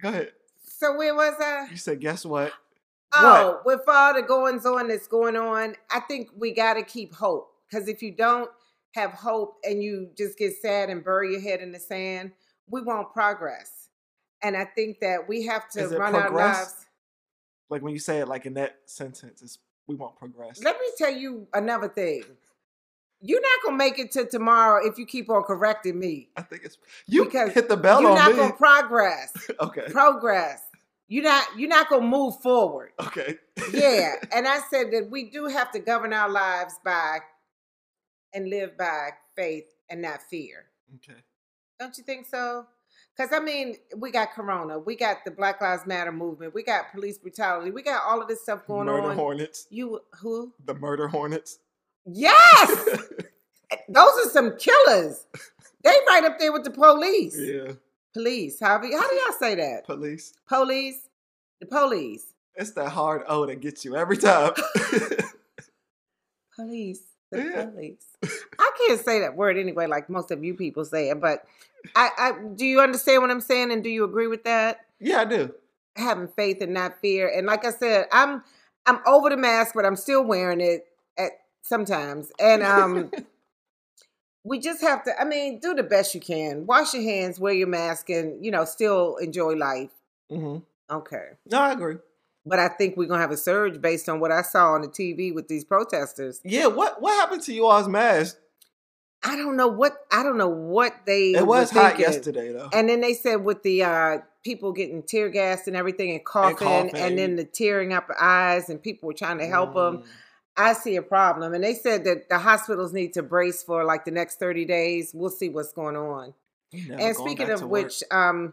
Go 0.00 0.08
ahead. 0.08 0.32
So 0.64 0.96
where 0.96 1.14
was 1.14 1.34
I? 1.40 1.68
You 1.70 1.76
said 1.76 2.00
guess 2.00 2.24
what? 2.24 2.52
Oh, 3.16 3.60
with 3.64 3.80
all 3.86 4.14
the 4.14 4.22
goings 4.22 4.66
on 4.66 4.88
that's 4.88 5.06
going 5.06 5.36
on, 5.36 5.76
I 5.90 6.00
think 6.00 6.30
we 6.36 6.52
got 6.52 6.74
to 6.74 6.82
keep 6.82 7.14
hope. 7.14 7.52
Because 7.68 7.88
if 7.88 8.02
you 8.02 8.10
don't 8.10 8.50
have 8.94 9.12
hope 9.12 9.56
and 9.64 9.82
you 9.82 10.10
just 10.16 10.38
get 10.38 10.54
sad 10.60 10.90
and 10.90 11.04
bury 11.04 11.32
your 11.32 11.40
head 11.40 11.60
in 11.60 11.72
the 11.72 11.78
sand, 11.78 12.32
we 12.68 12.80
won't 12.82 13.12
progress. 13.12 13.88
And 14.42 14.56
I 14.56 14.64
think 14.64 15.00
that 15.00 15.28
we 15.28 15.44
have 15.46 15.68
to 15.70 15.86
run 15.88 16.14
our 16.14 16.22
progress? 16.22 16.58
lives. 16.58 16.86
Like 17.70 17.82
when 17.82 17.92
you 17.92 17.98
say 17.98 18.18
it 18.18 18.28
like 18.28 18.46
in 18.46 18.54
that 18.54 18.78
sentence, 18.86 19.42
it's, 19.42 19.58
we 19.86 19.94
won't 19.94 20.16
progress. 20.16 20.62
Let 20.62 20.78
me 20.80 20.86
tell 20.98 21.12
you 21.12 21.46
another 21.54 21.88
thing. 21.88 22.24
You're 23.26 23.40
not 23.40 23.60
gonna 23.64 23.76
make 23.78 23.98
it 23.98 24.12
to 24.12 24.26
tomorrow 24.26 24.86
if 24.86 24.98
you 24.98 25.06
keep 25.06 25.30
on 25.30 25.42
correcting 25.44 25.98
me. 25.98 26.28
I 26.36 26.42
think 26.42 26.62
it's 26.64 26.76
you 27.06 27.24
Because 27.24 27.52
hit 27.52 27.68
the 27.70 27.76
bell 27.76 28.02
You're 28.02 28.14
not 28.14 28.32
me. 28.32 28.36
gonna 28.36 28.52
progress. 28.52 29.32
okay. 29.60 29.86
progress. 29.90 30.60
You're 31.08 31.24
not 31.24 31.46
you're 31.56 31.68
not 31.70 31.88
gonna 31.88 32.06
move 32.06 32.40
forward. 32.40 32.90
Okay. 33.00 33.36
Yeah. 33.72 34.14
and 34.34 34.46
I 34.46 34.58
said 34.70 34.90
that 34.92 35.08
we 35.10 35.30
do 35.30 35.46
have 35.46 35.70
to 35.72 35.78
govern 35.78 36.12
our 36.12 36.28
lives 36.28 36.74
by 36.84 37.20
and 38.34 38.50
live 38.50 38.76
by 38.76 39.10
faith 39.36 39.64
and 39.88 40.02
not 40.02 40.20
fear. 40.22 40.66
okay. 40.96 41.18
Don't 41.80 41.96
you 41.96 42.04
think 42.04 42.26
so? 42.26 42.66
Because 43.16 43.32
I 43.32 43.38
mean, 43.40 43.76
we 43.96 44.10
got 44.10 44.32
Corona, 44.32 44.78
we 44.78 44.96
got 44.96 45.18
the 45.24 45.30
Black 45.30 45.60
Lives 45.60 45.86
Matter 45.86 46.10
movement, 46.12 46.52
we 46.52 46.62
got 46.64 46.90
police 46.92 47.16
brutality, 47.18 47.70
we 47.70 47.82
got 47.82 48.02
all 48.04 48.20
of 48.20 48.26
this 48.28 48.42
stuff 48.42 48.66
going 48.66 48.86
murder 48.86 48.98
on. 49.02 49.08
Murder 49.08 49.14
hornets. 49.20 49.66
You 49.70 50.00
who? 50.20 50.52
The 50.64 50.74
murder 50.74 51.06
hornets. 51.08 51.58
Yes, 52.06 52.88
eh, 53.70 53.76
those 53.88 54.26
are 54.26 54.30
some 54.30 54.56
killers. 54.58 55.26
They 55.82 55.94
right 56.08 56.24
up 56.24 56.38
there 56.38 56.52
with 56.52 56.64
the 56.64 56.70
police. 56.70 57.36
yeah. 57.38 57.72
Police. 58.12 58.60
How, 58.60 58.78
do- 58.78 58.90
how 58.96 59.08
do 59.08 59.14
y'all 59.16 59.38
say 59.38 59.54
that? 59.56 59.84
Police. 59.86 60.34
Police. 60.48 61.08
The 61.60 61.66
police. 61.66 62.26
It's 62.54 62.70
that 62.72 62.90
hard 62.90 63.22
O 63.26 63.44
that 63.46 63.60
gets 63.60 63.84
you 63.84 63.96
every 63.96 64.16
time. 64.16 64.52
Police. 66.56 67.02
The 67.30 67.38
Yeah. 67.42 67.64
police. 67.66 68.06
I 68.58 68.70
can't 68.86 69.00
say 69.04 69.20
that 69.20 69.36
word 69.36 69.56
anyway, 69.58 69.86
like 69.86 70.08
most 70.08 70.30
of 70.30 70.44
you 70.44 70.54
people 70.54 70.84
say 70.84 71.10
it, 71.10 71.20
but 71.20 71.44
I, 71.96 72.10
I 72.16 72.32
do 72.54 72.64
you 72.64 72.80
understand 72.80 73.22
what 73.22 73.30
I'm 73.30 73.40
saying 73.40 73.72
and 73.72 73.82
do 73.82 73.90
you 73.90 74.04
agree 74.04 74.28
with 74.28 74.44
that? 74.44 74.80
yeah, 75.00 75.20
I 75.20 75.24
do. 75.24 75.52
Having 75.96 76.28
faith 76.28 76.58
and 76.60 76.72
not 76.72 77.00
fear. 77.00 77.28
And 77.28 77.46
like 77.46 77.64
I 77.64 77.70
said, 77.70 78.06
I'm 78.12 78.42
I'm 78.86 79.00
over 79.06 79.30
the 79.30 79.36
mask, 79.36 79.74
but 79.74 79.84
I'm 79.84 79.96
still 79.96 80.22
wearing 80.24 80.60
it 80.60 80.86
sometimes. 81.64 82.30
And 82.38 82.62
um 82.62 83.10
we 84.44 84.60
just 84.60 84.80
have 84.82 85.02
to 85.04 85.20
I 85.20 85.24
mean, 85.24 85.58
do 85.58 85.74
the 85.74 85.82
best 85.82 86.14
you 86.14 86.20
can. 86.20 86.66
Wash 86.66 86.94
your 86.94 87.02
hands, 87.02 87.40
wear 87.40 87.54
your 87.54 87.66
mask, 87.66 88.10
and 88.10 88.44
you 88.44 88.52
know, 88.52 88.64
still 88.64 89.16
enjoy 89.16 89.54
life. 89.54 89.90
hmm 90.30 90.58
Okay. 90.90 91.30
No, 91.50 91.60
I 91.60 91.72
agree. 91.72 91.96
But 92.46 92.58
I 92.58 92.68
think 92.68 92.96
we're 92.96 93.08
gonna 93.08 93.22
have 93.22 93.30
a 93.30 93.38
surge 93.38 93.80
based 93.80 94.08
on 94.08 94.20
what 94.20 94.30
I 94.30 94.42
saw 94.42 94.74
on 94.74 94.82
the 94.82 94.88
TV 94.88 95.34
with 95.34 95.48
these 95.48 95.64
protesters. 95.64 96.40
Yeah, 96.44 96.66
what 96.66 97.00
what 97.00 97.18
happened 97.18 97.42
to 97.44 97.54
you 97.54 97.66
all's 97.66 97.88
mask? 97.88 98.36
I 99.24 99.36
don't 99.36 99.56
know 99.56 99.68
what 99.68 99.94
I 100.12 100.22
don't 100.22 100.36
know 100.36 100.48
what 100.48 101.06
they. 101.06 101.32
It 101.32 101.46
was 101.46 101.70
hot 101.70 101.98
yesterday 101.98 102.52
though. 102.52 102.68
And 102.72 102.88
then 102.88 103.00
they 103.00 103.14
said 103.14 103.36
with 103.36 103.62
the 103.62 103.82
uh, 103.82 104.18
people 104.44 104.72
getting 104.72 105.02
tear 105.02 105.30
gassed 105.30 105.66
and 105.66 105.76
everything 105.76 106.10
and 106.10 106.22
coughing, 106.22 106.68
and, 106.68 106.90
coughing. 106.90 107.16
then 107.16 107.36
the 107.36 107.44
tearing 107.44 107.94
up 107.94 108.10
eyes 108.20 108.68
and 108.68 108.82
people 108.82 109.06
were 109.06 109.14
trying 109.14 109.38
to 109.38 109.46
help 109.46 109.72
them. 109.72 110.04
I 110.56 110.72
see 110.72 110.96
a 110.96 111.02
problem, 111.02 111.52
and 111.52 111.64
they 111.64 111.74
said 111.74 112.04
that 112.04 112.28
the 112.28 112.38
hospitals 112.38 112.92
need 112.92 113.12
to 113.14 113.22
brace 113.22 113.62
for 113.62 113.84
like 113.84 114.04
the 114.04 114.10
next 114.10 114.38
thirty 114.38 114.64
days. 114.64 115.12
We'll 115.14 115.30
see 115.30 115.48
what's 115.48 115.72
going 115.72 115.96
on. 115.96 116.34
Never 116.72 116.92
and 116.92 116.98
going 116.98 117.14
speaking 117.14 117.50
of 117.50 117.62
work, 117.62 117.70
which, 117.70 118.02
um, 118.10 118.52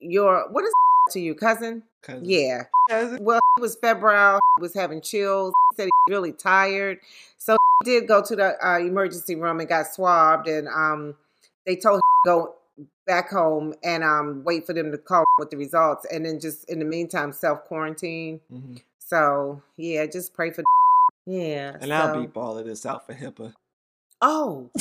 your 0.00 0.48
what 0.50 0.64
is 0.64 0.72
to 1.10 1.20
you, 1.20 1.34
cousin? 1.34 1.82
cousin. 2.02 2.24
Yeah. 2.24 2.64
Cousin? 2.88 3.24
Well, 3.24 3.40
he 3.56 3.60
was 3.62 3.76
febrile, 3.76 4.38
he 4.58 4.62
was 4.62 4.74
having 4.74 5.00
chills, 5.00 5.52
he 5.70 5.76
said 5.76 5.84
he 5.84 5.90
was 6.06 6.16
really 6.16 6.32
tired. 6.32 6.98
So 7.38 7.56
he 7.82 7.90
did 7.90 8.06
go 8.08 8.22
to 8.22 8.36
the 8.36 8.54
uh, 8.64 8.78
emergency 8.78 9.34
room 9.34 9.60
and 9.60 9.68
got 9.68 9.86
swabbed, 9.92 10.46
and 10.48 10.68
um, 10.68 11.16
they 11.64 11.76
told 11.76 11.96
him 11.96 12.00
to 12.00 12.28
go 12.30 12.54
back 13.06 13.30
home 13.30 13.74
and 13.82 14.04
um, 14.04 14.42
wait 14.44 14.66
for 14.66 14.72
them 14.72 14.92
to 14.92 14.98
call 14.98 15.24
with 15.38 15.50
the 15.50 15.56
results, 15.56 16.06
and 16.12 16.24
then 16.24 16.38
just 16.38 16.68
in 16.70 16.78
the 16.78 16.84
meantime 16.84 17.32
self 17.32 17.64
quarantine. 17.64 18.40
Mhm. 18.52 18.82
So 19.06 19.62
yeah, 19.76 20.06
just 20.06 20.34
pray 20.34 20.50
for. 20.50 20.62
Yeah. 21.28 21.76
And 21.80 21.92
I'll 21.92 22.14
so- 22.14 22.20
beep 22.20 22.36
all 22.36 22.56
of 22.56 22.66
this 22.66 22.86
out 22.86 23.04
for 23.04 23.12
HIPAA. 23.12 23.52
Oh, 24.22 24.70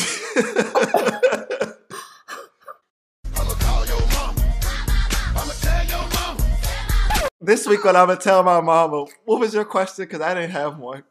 this 7.42 7.68
week 7.68 7.84
when 7.84 7.96
I'm 7.96 8.08
gonna 8.08 8.20
tell 8.20 8.44
my 8.44 8.62
mama, 8.62 9.06
what 9.26 9.40
was 9.40 9.54
your 9.54 9.66
question? 9.66 10.06
Because 10.06 10.22
I 10.22 10.34
didn't 10.34 10.52
have 10.52 10.78
one. 10.78 11.04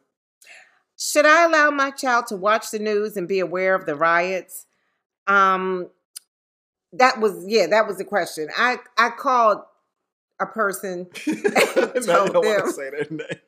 should 0.97 1.25
I 1.25 1.45
allow 1.45 1.69
my 1.71 1.91
child 1.91 2.27
to 2.27 2.35
watch 2.35 2.71
the 2.71 2.79
news 2.79 3.17
and 3.17 3.27
be 3.27 3.39
aware 3.39 3.75
of 3.75 3.85
the 3.85 3.95
riots? 3.95 4.65
Um, 5.27 5.89
that 6.93 7.19
was 7.19 7.43
yeah, 7.47 7.67
that 7.67 7.87
was 7.87 7.97
the 7.97 8.05
question. 8.05 8.47
I 8.55 8.77
I 8.97 9.09
called 9.09 9.59
a 10.39 10.45
person 10.45 11.07
you 11.25 11.35
Told 11.43 12.33
them. 12.33 12.43
to 12.43 12.71
say 12.71 12.89
their 12.89 13.07
name. 13.09 13.39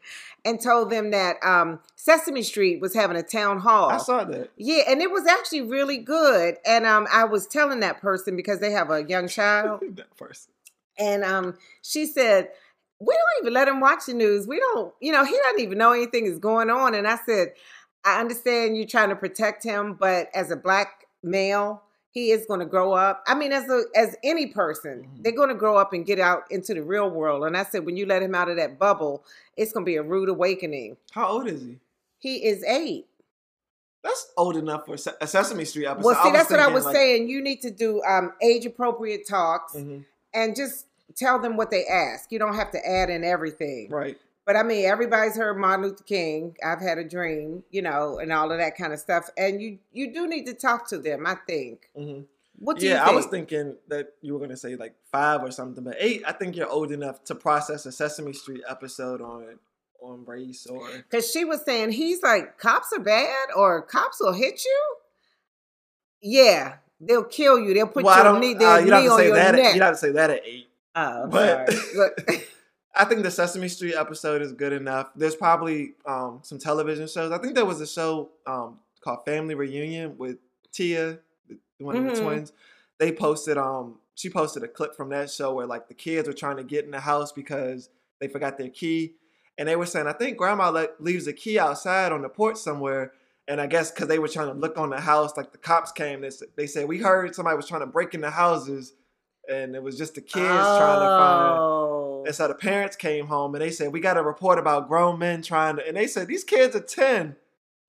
and 0.46 0.62
told 0.62 0.90
them 0.90 1.12
that 1.12 1.36
um, 1.44 1.80
Sesame 1.96 2.44
Street 2.44 2.80
was 2.80 2.94
having 2.94 3.18
a 3.18 3.24
town 3.24 3.60
hall. 3.60 3.90
I 3.90 3.98
saw 3.98 4.24
that. 4.24 4.52
Yeah, 4.56 4.84
and 4.88 5.02
it 5.02 5.12
was 5.12 5.26
actually 5.28 5.64
really 5.64 5.98
good. 5.98 6.56
And 6.66 6.86
um, 6.86 7.08
I 7.12 7.26
was 7.26 7.46
telling 7.48 7.82
that 7.82 8.00
person 8.00 8.36
because 8.38 8.60
they 8.60 8.72
have 8.72 8.90
a 8.90 9.04
young 9.04 9.28
child, 9.28 9.82
that 9.96 10.16
person. 10.18 10.52
and 10.98 11.24
um, 11.26 11.56
she 11.82 12.06
said, 12.06 12.50
"We 13.00 13.14
don't 13.14 13.44
even 13.44 13.54
let 13.54 13.68
him 13.68 13.82
watch 13.82 14.06
the 14.08 14.14
news. 14.14 14.48
We 14.48 14.60
don't, 14.60 14.94
you 15.02 15.12
know, 15.12 15.26
he 15.26 15.38
doesn't 15.44 15.60
even 15.60 15.78
know 15.78 15.92
anything 15.92 16.26
is 16.26 16.40
going 16.40 16.70
on." 16.70 16.96
And 16.96 17.06
I 17.08 17.18
said, 17.26 17.50
"I 18.06 18.20
understand 18.22 18.78
you're 18.78 18.88
trying 18.88 19.10
to 19.10 19.16
protect 19.18 19.64
him, 19.64 19.96
but 20.00 20.30
as 20.34 20.52
a 20.52 20.56
black 20.56 21.06
male." 21.22 21.84
He 22.18 22.32
is 22.32 22.48
going 22.48 22.62
to 22.62 22.66
grow 22.66 22.94
up. 22.94 23.24
I 23.28 23.36
mean, 23.36 23.52
as 23.52 23.70
a 23.70 23.84
as 23.96 24.16
any 24.24 24.48
person, 24.48 25.04
Mhm. 25.04 25.22
they're 25.24 25.32
going 25.36 25.50
to 25.50 25.56
grow 25.56 25.78
up 25.78 25.94
and 25.94 26.04
get 26.04 26.20
out 26.20 26.46
into 26.50 26.74
the 26.74 26.82
real 26.82 27.12
world. 27.12 27.44
And 27.44 27.56
I 27.56 27.64
said, 27.64 27.86
when 27.86 27.96
you 27.96 28.08
let 28.08 28.24
him 28.24 28.34
out 28.34 28.50
of 28.50 28.56
that 28.56 28.80
bubble, 28.80 29.24
it's 29.56 29.72
going 29.72 29.86
to 29.86 29.90
be 29.90 29.98
a 29.98 30.02
rude 30.02 30.28
awakening. 30.28 30.98
How 31.12 31.28
old 31.28 31.48
is 31.48 31.62
he? 31.62 31.78
He 32.18 32.46
is 32.46 32.64
eight. 32.64 33.06
That's 34.04 34.32
old 34.36 34.58
enough 34.58 34.88
for 34.88 34.96
a 35.22 35.28
Sesame 35.28 35.64
Street 35.66 35.86
episode. 35.86 36.06
Well, 36.08 36.24
see, 36.24 36.32
that's 36.32 36.50
what 36.50 36.60
I 36.60 36.70
was 36.70 36.86
like- 36.86 36.96
saying. 36.96 37.30
You 37.30 37.40
need 37.40 37.62
to 37.62 37.70
do 37.70 38.02
um, 38.04 38.34
age 38.42 38.66
appropriate 38.66 39.28
talks 39.28 39.74
Mhm. 39.74 40.04
and 40.34 40.56
just 40.56 40.88
tell 41.16 41.38
them 41.38 41.56
what 41.56 41.70
they 41.70 41.86
ask. 41.86 42.32
You 42.32 42.40
don't 42.40 42.56
have 42.56 42.72
to 42.72 42.84
add 42.84 43.12
in 43.12 43.24
everything. 43.24 43.90
Right. 43.92 44.18
But 44.48 44.56
I 44.56 44.64
mean, 44.64 44.86
everybody's 44.86 45.36
heard 45.36 45.58
Martin 45.58 45.86
Luther 45.86 46.06
King. 46.06 46.56
I've 46.66 46.80
had 46.80 46.98
a 46.98 47.04
dream, 47.04 47.64
you 47.70 47.82
know, 47.82 48.18
and 48.18 48.32
all 48.32 48.50
of 48.50 48.60
that 48.60 48.78
kind 48.78 48.94
of 48.94 49.00
stuff. 49.00 49.30
And 49.38 49.62
you 49.62 49.78
you 49.92 50.14
do 50.14 50.26
need 50.26 50.46
to 50.46 50.54
talk 50.54 50.88
to 50.90 50.98
them. 50.98 51.28
I 51.28 51.36
think. 51.46 51.90
hmm 51.94 52.22
What 52.58 52.80
do 52.80 52.86
Yeah, 52.88 52.94
you 52.94 52.98
think? 53.00 53.10
I 53.10 53.16
was 53.16 53.26
thinking 53.26 53.76
that 53.90 54.14
you 54.22 54.34
were 54.34 54.40
gonna 54.40 54.56
say 54.56 54.78
like 54.78 54.96
five 55.12 55.44
or 55.44 55.52
something, 55.52 55.84
but 55.84 55.98
eight. 56.00 56.24
I 56.26 56.32
think 56.32 56.56
you're 56.56 56.70
old 56.70 56.94
enough 56.94 57.26
to 57.26 57.36
process 57.36 57.86
a 57.86 57.92
Sesame 57.92 58.32
Street 58.32 58.62
episode 58.70 59.22
on 59.22 59.60
on 60.00 60.24
race 60.26 60.66
or 60.66 60.88
Because 60.96 61.30
she 61.30 61.44
was 61.44 61.66
saying 61.66 61.92
he's 61.92 62.24
like 62.24 62.58
cops 62.58 62.94
are 62.94 63.02
bad 63.04 63.50
or 63.54 63.82
cops 63.82 64.22
will 64.22 64.32
hit 64.32 64.64
you. 64.64 64.96
Yeah, 66.22 66.76
they'll 67.02 67.26
kill 67.26 67.60
you. 67.60 67.74
They'll 67.74 67.88
put 67.88 68.06
well, 68.06 68.24
your 68.24 68.40
knee, 68.40 68.56
uh, 68.56 68.78
you 68.78 68.90
don't 68.92 69.04
knee 69.04 69.10
on 69.10 69.18
say 69.20 69.26
your 69.28 69.36
that. 69.36 69.56
At, 69.56 69.74
you 69.74 69.80
don't 69.80 69.88
have 69.88 69.96
to 69.96 70.00
say 70.00 70.12
that 70.12 70.30
at 70.30 70.42
eight. 70.48 70.70
oh, 70.96 71.28
but- 71.28 71.70
I 72.98 73.06
think 73.06 73.24
the 73.24 73.32
Sesame 73.32 73.68
Street 73.68 73.96
episode 73.96 74.42
is 74.42 74.52
good 74.54 74.74
enough. 74.74 75.10
There's 75.16 75.36
probably 75.36 75.94
um, 76.06 76.40
some 76.44 76.58
television 76.58 77.08
shows. 77.08 77.32
I 77.32 77.38
think 77.38 77.56
there 77.56 77.66
was 77.66 77.80
a 77.82 77.88
show 77.88 78.30
um, 78.46 78.80
called 79.02 79.20
Family 79.26 79.56
Reunion 79.56 80.18
with 80.18 80.38
Tia, 80.72 81.20
one 81.80 81.96
of 81.96 82.04
Mhm. 82.04 82.16
the 82.16 82.22
twins. 82.22 82.54
They 83.00 83.12
posted 83.12 83.58
um 83.58 84.00
she 84.16 84.30
posted 84.32 84.64
a 84.64 84.68
clip 84.68 84.96
from 84.96 85.10
that 85.10 85.30
show 85.30 85.54
where 85.54 85.68
like 85.68 85.88
the 85.88 85.94
kids 85.94 86.28
were 86.28 86.34
trying 86.34 86.58
to 86.58 86.64
get 86.64 86.86
in 86.86 86.92
the 86.92 87.00
house 87.00 87.32
because 87.32 87.90
they 88.20 88.28
forgot 88.28 88.58
their 88.58 88.70
key, 88.70 89.14
and 89.60 89.68
they 89.70 89.76
were 89.76 89.86
saying 89.86 90.08
I 90.08 90.14
think 90.14 90.38
Grandma 90.38 90.70
le- 90.70 90.88
leaves 91.00 91.26
the 91.26 91.34
key 91.34 91.60
outside 91.60 92.12
on 92.12 92.24
the 92.24 92.30
porch 92.30 92.58
somewhere. 92.58 93.14
And 93.50 93.62
I 93.62 93.68
guess 93.68 93.92
because 93.92 94.08
they 94.10 94.20
were 94.20 94.28
trying 94.28 94.48
to 94.50 94.54
look 94.54 94.78
on 94.78 94.90
the 94.90 95.00
house, 95.00 95.38
like 95.38 95.54
the 95.54 95.58
cops 95.58 95.94
came, 95.94 96.20
they, 96.20 96.32
they 96.58 96.68
said 96.68 96.86
we 96.88 96.98
heard 96.98 97.34
somebody 97.34 97.56
was 97.56 97.66
trying 97.68 97.80
to 97.80 97.86
break 97.88 98.14
in 98.14 98.20
the 98.22 98.30
houses, 98.32 98.94
and 99.50 99.76
it 99.76 99.82
was 99.84 99.98
just 99.98 100.16
the 100.16 100.22
kids 100.22 100.34
trying 100.46 101.00
to 101.00 101.18
find. 101.20 101.60
Oh. 101.60 102.24
And 102.26 102.36
so 102.36 102.48
the 102.48 102.54
parents 102.56 102.96
came 102.96 103.28
home 103.28 103.56
and 103.56 103.62
they 103.62 103.72
said, 103.72 103.92
We 103.94 104.00
got 104.00 104.18
a 104.18 104.24
report 104.24 104.60
about 104.60 104.88
grown 104.88 105.18
men 105.20 105.42
trying 105.42 105.78
to, 105.78 105.88
and 105.88 105.96
they 105.96 106.08
said, 106.08 106.28
These 106.28 106.44
kids 106.44 106.76
are 106.76 106.80
10. 106.82 107.36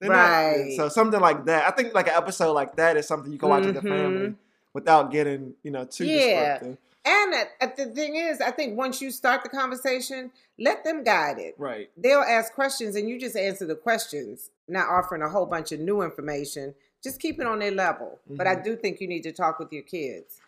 They're 0.00 0.10
not- 0.10 0.16
Right. 0.16 0.72
so 0.76 0.88
something 0.88 1.20
like 1.20 1.44
that. 1.46 1.66
I 1.66 1.70
think 1.72 1.92
like 1.94 2.06
an 2.06 2.14
episode 2.16 2.52
like 2.52 2.76
that 2.76 2.96
is 2.96 3.06
something 3.08 3.32
you 3.32 3.38
can 3.38 3.48
watch 3.48 3.64
with 3.66 3.74
the 3.74 3.82
family 3.82 4.28
Mhm. 4.28 4.34
without 4.72 5.10
getting, 5.10 5.54
you 5.62 5.70
know, 5.72 5.84
too 5.84 6.04
Yeah. 6.06 6.58
descriptive. 6.58 6.78
And 7.04 7.34
the 7.76 7.86
thing 7.86 8.16
is, 8.16 8.40
I 8.40 8.50
think 8.50 8.76
once 8.76 9.00
you 9.00 9.10
start 9.10 9.42
the 9.42 9.48
conversation, 9.48 10.30
let 10.58 10.84
them 10.84 11.02
guide 11.04 11.38
it. 11.38 11.54
Right. 11.58 11.90
They'll 11.96 12.20
ask 12.20 12.52
questions 12.52 12.94
and 12.96 13.08
you 13.08 13.18
just 13.18 13.34
answer 13.36 13.64
the 13.66 13.74
questions, 13.76 14.50
not 14.68 14.88
offering 14.88 15.22
a 15.22 15.28
whole 15.28 15.46
bunch 15.46 15.72
of 15.72 15.80
new 15.80 16.02
information. 16.02 16.74
Just 17.02 17.18
keep 17.20 17.40
it 17.40 17.46
on 17.46 17.60
their 17.60 17.70
level. 17.70 18.18
But 18.28 18.46
I 18.46 18.56
Mhm. 18.56 18.64
do 18.64 18.76
think 18.76 19.00
you 19.00 19.08
need 19.08 19.22
to 19.22 19.32
talk 19.32 19.58
with 19.58 19.72
your 19.72 19.84
kids. 19.84 20.40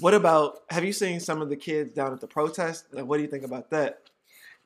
What 0.00 0.14
about, 0.14 0.58
have 0.70 0.84
you 0.84 0.92
seen 0.92 1.20
some 1.20 1.40
of 1.40 1.48
the 1.48 1.56
kids 1.56 1.92
down 1.92 2.12
at 2.12 2.20
the 2.20 2.26
protest? 2.26 2.86
Like, 2.92 3.06
what 3.06 3.16
do 3.16 3.22
you 3.22 3.28
think 3.28 3.44
about 3.44 3.70
that? 3.70 4.02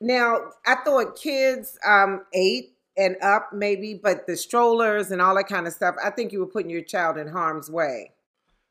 Now, 0.01 0.39
I 0.67 0.77
thought 0.77 1.17
kids 1.17 1.79
um, 1.87 2.25
eight 2.33 2.73
and 2.97 3.17
up 3.23 3.51
maybe, 3.53 3.95
but 3.95 4.27
the 4.27 4.37
strollers 4.37 5.11
and 5.11 5.21
all 5.21 5.35
that 5.37 5.47
kind 5.47 5.67
of 5.67 5.73
stuff, 5.73 5.95
I 6.03 6.11
think 6.11 6.33
you 6.33 6.41
were 6.41 6.47
putting 6.47 6.71
your 6.71 6.83
child 6.83 7.17
in 7.17 7.29
harm's 7.29 7.71
way. 7.71 8.13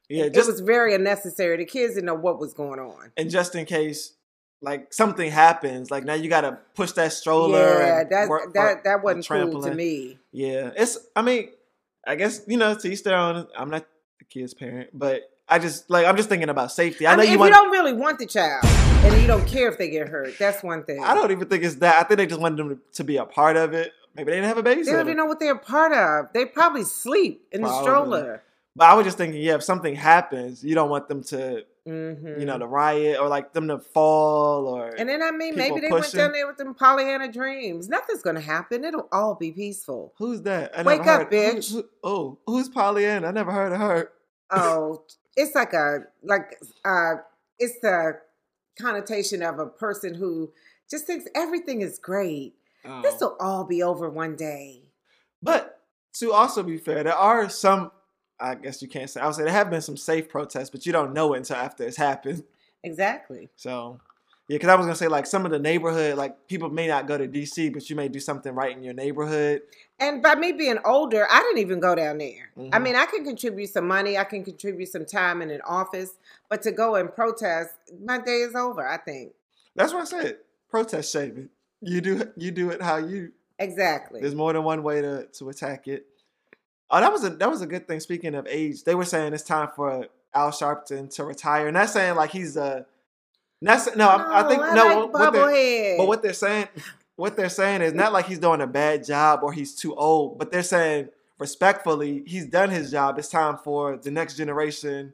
Yeah, 0.09 0.25
it 0.25 0.35
was 0.35 0.59
very 0.59 0.95
unnecessary. 0.95 1.57
The 1.57 1.65
kids 1.65 1.93
didn't 1.93 2.07
know 2.07 2.15
what 2.15 2.39
was 2.39 2.53
going 2.53 2.79
on. 2.79 3.11
and 3.15 3.29
just 3.29 3.53
in 3.53 3.65
case 3.65 4.13
like 4.61 4.91
something 4.91 5.29
happens, 5.29 5.91
like 5.91 6.03
now 6.03 6.15
you 6.15 6.29
got 6.29 6.41
to 6.41 6.57
push 6.75 6.91
that 6.93 7.13
stroller. 7.13 7.79
yeah, 7.79 8.03
that 8.09 8.27
work 8.27 8.53
that 8.55 8.83
that 8.85 9.03
wasn't 9.03 9.27
cool 9.27 9.61
to 9.61 9.73
me. 9.73 10.17
Yeah, 10.31 10.71
it's. 10.75 10.97
I 11.15 11.21
mean, 11.21 11.49
I 12.07 12.15
guess 12.15 12.41
you 12.47 12.57
know 12.57 12.73
to 12.75 12.91
each 12.91 13.03
their 13.03 13.17
own. 13.17 13.47
I'm 13.55 13.69
not 13.69 13.85
the 14.17 14.25
kid's 14.25 14.55
parent, 14.55 14.89
but 14.93 15.29
I 15.49 15.59
just 15.59 15.89
like 15.89 16.05
I'm 16.05 16.15
just 16.15 16.29
thinking 16.29 16.49
about 16.49 16.71
safety. 16.71 17.05
I, 17.07 17.13
I, 17.13 17.15
know 17.15 17.21
mean, 17.23 17.29
you 17.29 17.33
if 17.35 17.39
want. 17.39 17.49
you 17.49 17.55
don't 17.55 17.71
really 17.71 17.93
want 17.93 18.19
the 18.19 18.25
child 18.25 18.63
and 18.65 19.21
you 19.21 19.27
don't 19.27 19.47
care 19.47 19.69
if 19.69 19.77
they 19.77 19.89
get 19.89 20.07
hurt, 20.09 20.37
that's 20.37 20.61
one 20.63 20.83
thing. 20.83 21.03
I 21.03 21.13
don't 21.13 21.31
even 21.31 21.47
think 21.47 21.63
it's 21.63 21.75
that. 21.75 21.95
I 21.95 22.03
think 22.07 22.17
they 22.17 22.27
just 22.27 22.39
wanted 22.41 22.57
them 22.57 22.81
to, 22.93 23.03
be 23.03 23.17
a 23.17 23.25
part 23.25 23.55
of 23.57 23.73
it. 23.73 23.93
Maybe 24.15 24.31
they 24.31 24.37
didn't 24.37 24.47
have 24.49 24.57
a 24.57 24.63
baby. 24.63 24.83
They 24.83 24.91
don't 24.91 25.01
even 25.01 25.17
know 25.17 25.25
what 25.25 25.39
they're 25.39 25.53
a 25.53 25.59
part 25.59 25.93
of. 25.93 26.31
They 26.33 26.45
probably 26.45 26.83
sleep 26.83 27.47
in 27.51 27.61
the 27.61 27.81
stroller. 27.81 28.43
But 28.75 28.85
I 28.85 28.93
was 28.93 29.05
just 29.05 29.17
thinking, 29.17 29.41
yeah, 29.41 29.55
if 29.55 29.63
something 29.63 29.95
happens, 29.95 30.63
you 30.63 30.75
don't 30.75 30.89
want 30.89 31.07
them 31.07 31.23
to, 31.25 31.63
hmm 31.85 32.39
you 32.39 32.45
know, 32.45 32.57
to 32.59 32.67
riot 32.67 33.19
or 33.19 33.27
like 33.27 33.53
them 33.53 33.67
to 33.69 33.79
fall 33.79 34.67
or. 34.67 34.89
And 34.89 35.09
then 35.09 35.23
I 35.23 35.31
mean, 35.31 35.55
maybe 35.55 35.79
they 35.79 35.89
went 35.91 36.11
down 36.11 36.31
there 36.33 36.45
with 36.47 36.57
them 36.57 36.73
Pollyanna 36.75 37.31
dreams. 37.31 37.89
Nothing's 37.89 38.21
gonna 38.21 38.39
happen. 38.41 38.83
It'll 38.83 39.07
all 39.11 39.35
be 39.35 39.51
peaceful. 39.51 40.13
Who's 40.17 40.41
that? 40.43 40.77
I 40.77 40.83
Wake 40.83 41.01
up, 41.01 41.31
heard- 41.31 41.33
who- 41.33 41.35
bitch. 41.59 41.71
who- 41.71 41.85
oh, 42.03 42.37
who's 42.45 42.69
Pollyanna? 42.69 43.27
I 43.27 43.31
never 43.31 43.51
heard 43.51 43.71
of 43.73 43.79
her. 43.79 44.11
Oh, 44.51 45.03
it's 45.39 45.55
like 45.55 45.73
a 45.73 45.99
like 46.21 46.57
uh 46.83 47.15
it's 47.57 47.79
the 47.81 48.19
connotation 48.79 49.41
of 49.41 49.59
a 49.59 49.65
person 49.65 50.13
who 50.13 50.51
just 50.89 51.05
thinks 51.05 51.25
everything 51.35 51.81
is 51.81 51.97
great. 51.99 52.55
Oh. 52.85 53.01
This 53.01 53.19
will 53.21 53.37
all 53.39 53.63
be 53.63 53.81
over 53.83 54.09
one 54.09 54.35
day. 54.35 54.83
But 55.41 55.79
to 56.15 56.33
also 56.33 56.63
be 56.63 56.77
fair, 56.77 57.03
there 57.03 57.15
are 57.15 57.49
some. 57.49 57.91
I 58.41 58.55
guess 58.55 58.81
you 58.81 58.87
can't 58.87 59.09
say. 59.09 59.19
I 59.19 59.25
would 59.25 59.35
say 59.35 59.43
there 59.43 59.51
have 59.51 59.69
been 59.69 59.81
some 59.81 59.97
safe 59.97 60.29
protests, 60.29 60.69
but 60.69 60.85
you 60.85 60.93
don't 60.93 61.13
know 61.13 61.33
it 61.33 61.37
until 61.37 61.57
after 61.57 61.85
it's 61.85 61.97
happened. 61.97 62.43
Exactly. 62.83 63.49
So, 63.57 63.99
yeah, 64.49 64.55
because 64.55 64.69
I 64.69 64.75
was 64.75 64.87
gonna 64.87 64.95
say 64.95 65.07
like 65.07 65.27
some 65.27 65.45
of 65.45 65.51
the 65.51 65.59
neighborhood, 65.59 66.17
like 66.17 66.47
people 66.47 66.69
may 66.71 66.87
not 66.87 67.07
go 67.07 67.17
to 67.19 67.27
DC, 67.27 67.71
but 67.71 67.87
you 67.87 67.95
may 67.95 68.07
do 68.07 68.19
something 68.19 68.53
right 68.55 68.75
in 68.75 68.83
your 68.83 68.95
neighborhood. 68.95 69.61
And 69.99 70.23
by 70.23 70.33
me 70.33 70.51
being 70.53 70.79
older, 70.83 71.27
I 71.29 71.39
didn't 71.39 71.59
even 71.59 71.79
go 71.79 71.93
down 71.93 72.17
there. 72.17 72.49
I 72.57 72.59
Mhm. 72.59 72.81
mean, 72.81 72.95
I 72.95 73.05
can 73.05 73.23
contribute 73.23 73.67
some 73.69 73.87
money, 73.87 74.17
I 74.17 74.23
can 74.23 74.43
contribute 74.43 74.87
some 74.87 75.05
time 75.05 75.43
in 75.43 75.51
an 75.51 75.61
office, 75.61 76.13
but 76.49 76.63
to 76.63 76.71
go 76.71 76.95
and 76.95 77.13
protest, 77.13 77.75
my 78.03 78.17
day 78.17 78.41
is 78.41 78.55
over, 78.55 78.85
I 78.85 78.97
think. 78.97 79.33
That's 79.75 79.93
what 79.93 80.01
I 80.01 80.05
said. 80.05 80.37
Protest 80.67 81.13
shaving. 81.13 81.49
You 81.81 82.01
do 82.01 82.31
you 82.35 82.49
do 82.51 82.71
it 82.71 82.81
how 82.81 82.97
you. 82.97 83.31
Exactly. 83.59 84.19
There's 84.19 84.35
more 84.35 84.51
than 84.53 84.63
one 84.63 84.81
way 84.81 84.99
to 85.01 85.27
to 85.33 85.49
attack 85.49 85.87
it. 85.87 86.07
Oh, 86.89 86.99
that 86.99 87.11
was 87.11 87.23
a 87.23 87.29
that 87.29 87.51
was 87.51 87.61
a 87.61 87.67
good 87.67 87.87
thing. 87.87 87.99
Speaking 87.99 88.33
of 88.33 88.47
age, 88.49 88.83
they 88.83 88.95
were 88.95 89.05
saying 89.05 89.33
it's 89.33 89.43
time 89.43 89.69
for 89.75 90.07
Al 90.33 90.49
Sharpton 90.49 91.13
to 91.15 91.23
retire, 91.23 91.67
and 91.67 91.75
that's 91.75 91.93
saying 91.93 92.15
like 92.15 92.31
he's 92.31 92.57
a. 92.57 92.87
That's 93.61 93.93
no, 93.95 94.07
I, 94.07 94.41
I 94.43 94.47
think 94.47 94.61
I 94.61 94.73
no. 94.73 94.83
like 94.85 95.13
what 95.13 95.33
they're- 95.33 95.97
But 95.97 96.07
what 96.07 96.21
they're 96.21 96.33
saying, 96.33 96.67
what 97.17 97.35
they're 97.35 97.49
saying 97.49 97.81
is 97.81 97.93
not 97.93 98.13
like 98.13 98.25
he's 98.25 98.39
doing 98.39 98.61
a 98.61 98.67
bad 98.67 99.05
job 99.05 99.41
or 99.43 99.51
he's 99.51 99.75
too 99.75 99.93
old, 99.95 100.39
but 100.39 100.51
they're 100.51 100.63
saying 100.63 101.09
respectfully, 101.37 102.23
he's 102.25 102.45
done 102.45 102.69
his 102.69 102.91
job. 102.91 103.17
It's 103.19 103.27
time 103.29 103.57
for 103.57 103.97
the 103.97 104.11
next 104.11 104.35
generation, 104.37 105.13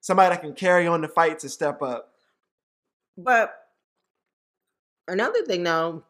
somebody 0.00 0.34
that 0.34 0.40
can 0.42 0.54
carry 0.54 0.86
on 0.86 1.02
the 1.02 1.08
fight 1.08 1.38
to 1.40 1.48
step 1.50 1.82
up. 1.82 2.12
But 3.18 3.52
another 5.06 5.44
thing 5.44 5.62
though, 5.62 6.04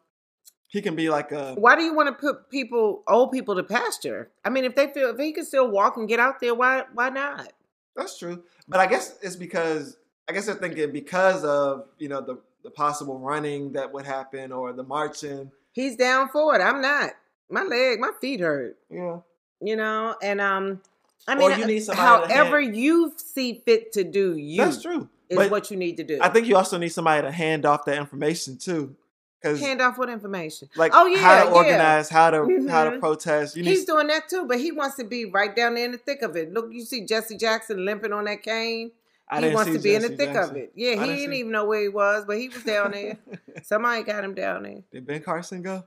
He 0.69 0.81
can 0.81 0.95
be 0.95 1.09
like 1.09 1.31
a 1.33 1.55
why 1.55 1.75
do 1.75 1.83
you 1.83 1.93
want 1.93 2.07
to 2.07 2.13
put 2.13 2.49
people, 2.49 3.03
old 3.07 3.31
people, 3.33 3.55
to 3.55 3.63
pasture? 3.63 4.31
I 4.45 4.49
mean, 4.49 4.63
if 4.63 4.75
they 4.75 4.87
feel 4.87 5.09
if 5.09 5.17
he 5.19 5.33
can 5.33 5.43
still 5.45 5.69
walk 5.69 5.97
and 5.97 6.07
get 6.07 6.19
out 6.21 6.39
there, 6.39 6.55
why 6.55 6.83
why 6.93 7.09
not? 7.09 7.51
that's 7.95 8.17
true. 8.17 8.43
But 8.69 8.79
I 8.79 8.87
guess 8.87 9.19
it's 9.21 9.35
because 9.35 9.97
I 10.29 10.33
guess 10.33 10.45
they're 10.45 10.55
thinking 10.55 10.91
because 10.91 11.43
of 11.43 11.85
you 11.97 12.09
know 12.09 12.21
the 12.21 12.39
the 12.63 12.71
possible 12.71 13.19
running 13.19 13.73
that 13.73 13.91
would 13.93 14.05
happen 14.05 14.51
or 14.51 14.73
the 14.73 14.83
marching. 14.83 15.51
He's 15.73 15.95
down 15.95 16.29
for 16.29 16.55
it. 16.55 16.61
I'm 16.61 16.81
not. 16.81 17.11
My 17.49 17.63
leg, 17.63 17.99
my 17.99 18.11
feet 18.21 18.39
hurt. 18.39 18.77
Yeah. 18.89 19.17
You 19.61 19.75
know, 19.75 20.15
and 20.21 20.41
um, 20.41 20.81
I 21.27 21.35
mean, 21.35 21.51
uh, 21.51 21.57
you 21.57 21.65
need 21.65 21.87
however 21.87 22.59
you 22.59 23.13
see 23.17 23.61
fit 23.65 23.93
to 23.93 24.03
do 24.03 24.35
you 24.35 24.57
That's 24.57 24.81
true. 24.81 25.09
is 25.29 25.37
But 25.37 25.51
what 25.51 25.71
you 25.71 25.77
need 25.77 25.97
to 25.97 26.03
do. 26.03 26.19
I 26.21 26.29
think 26.29 26.47
you 26.47 26.55
also 26.55 26.77
need 26.77 26.89
somebody 26.89 27.21
to 27.21 27.31
hand 27.31 27.65
off 27.65 27.85
that 27.85 27.97
information 27.97 28.57
too. 28.57 28.95
Because 29.41 29.59
hand 29.59 29.81
off 29.81 29.97
what 29.97 30.09
information. 30.09 30.69
like 30.75 30.93
Oh, 30.95 31.05
yeah, 31.05 31.17
how 31.17 31.43
to 31.43 31.49
yeah. 31.49 31.55
organize, 31.55 32.09
how 32.09 32.29
to 32.29 32.67
how 32.69 32.89
to 32.89 32.97
protest. 32.99 33.57
You 33.57 33.63
need 33.63 33.71
He's 33.71 33.85
doing 33.85 34.07
that 34.07 34.29
too, 34.29 34.45
but 34.47 34.59
he 34.59 34.71
wants 34.71 34.95
to 34.97 35.03
be 35.03 35.25
right 35.25 35.53
down 35.53 35.75
there 35.75 35.85
in 35.85 35.91
the 35.91 35.97
thick 35.97 36.21
of 36.21 36.37
it. 36.37 36.53
Look, 36.53 36.67
you 36.71 36.81
see 36.85 37.05
Jesse 37.05 37.35
Jackson 37.35 37.83
limping 37.83 38.13
on 38.13 38.23
that 38.25 38.41
cane. 38.41 38.91
I 39.37 39.49
he 39.49 39.55
wants 39.55 39.71
to 39.71 39.79
be 39.79 39.95
in 39.95 40.01
the 40.01 40.09
Jesse 40.09 40.17
thick 40.17 40.35
of 40.35 40.55
it. 40.55 40.71
Yeah, 40.75 40.89
I 40.89 40.93
he 40.93 40.99
didn't 40.99 41.15
didn't 41.15 41.31
see- 41.33 41.39
even 41.39 41.51
know 41.51 41.65
where 41.65 41.81
he 41.81 41.89
was, 41.89 42.25
but 42.25 42.37
he 42.37 42.49
was 42.49 42.63
down 42.63 42.91
there. 42.91 43.17
Somebody 43.63 44.03
got 44.03 44.23
him 44.23 44.33
down 44.33 44.63
there. 44.63 44.83
Did 44.91 45.05
Ben 45.05 45.21
Carson 45.21 45.61
go? 45.61 45.83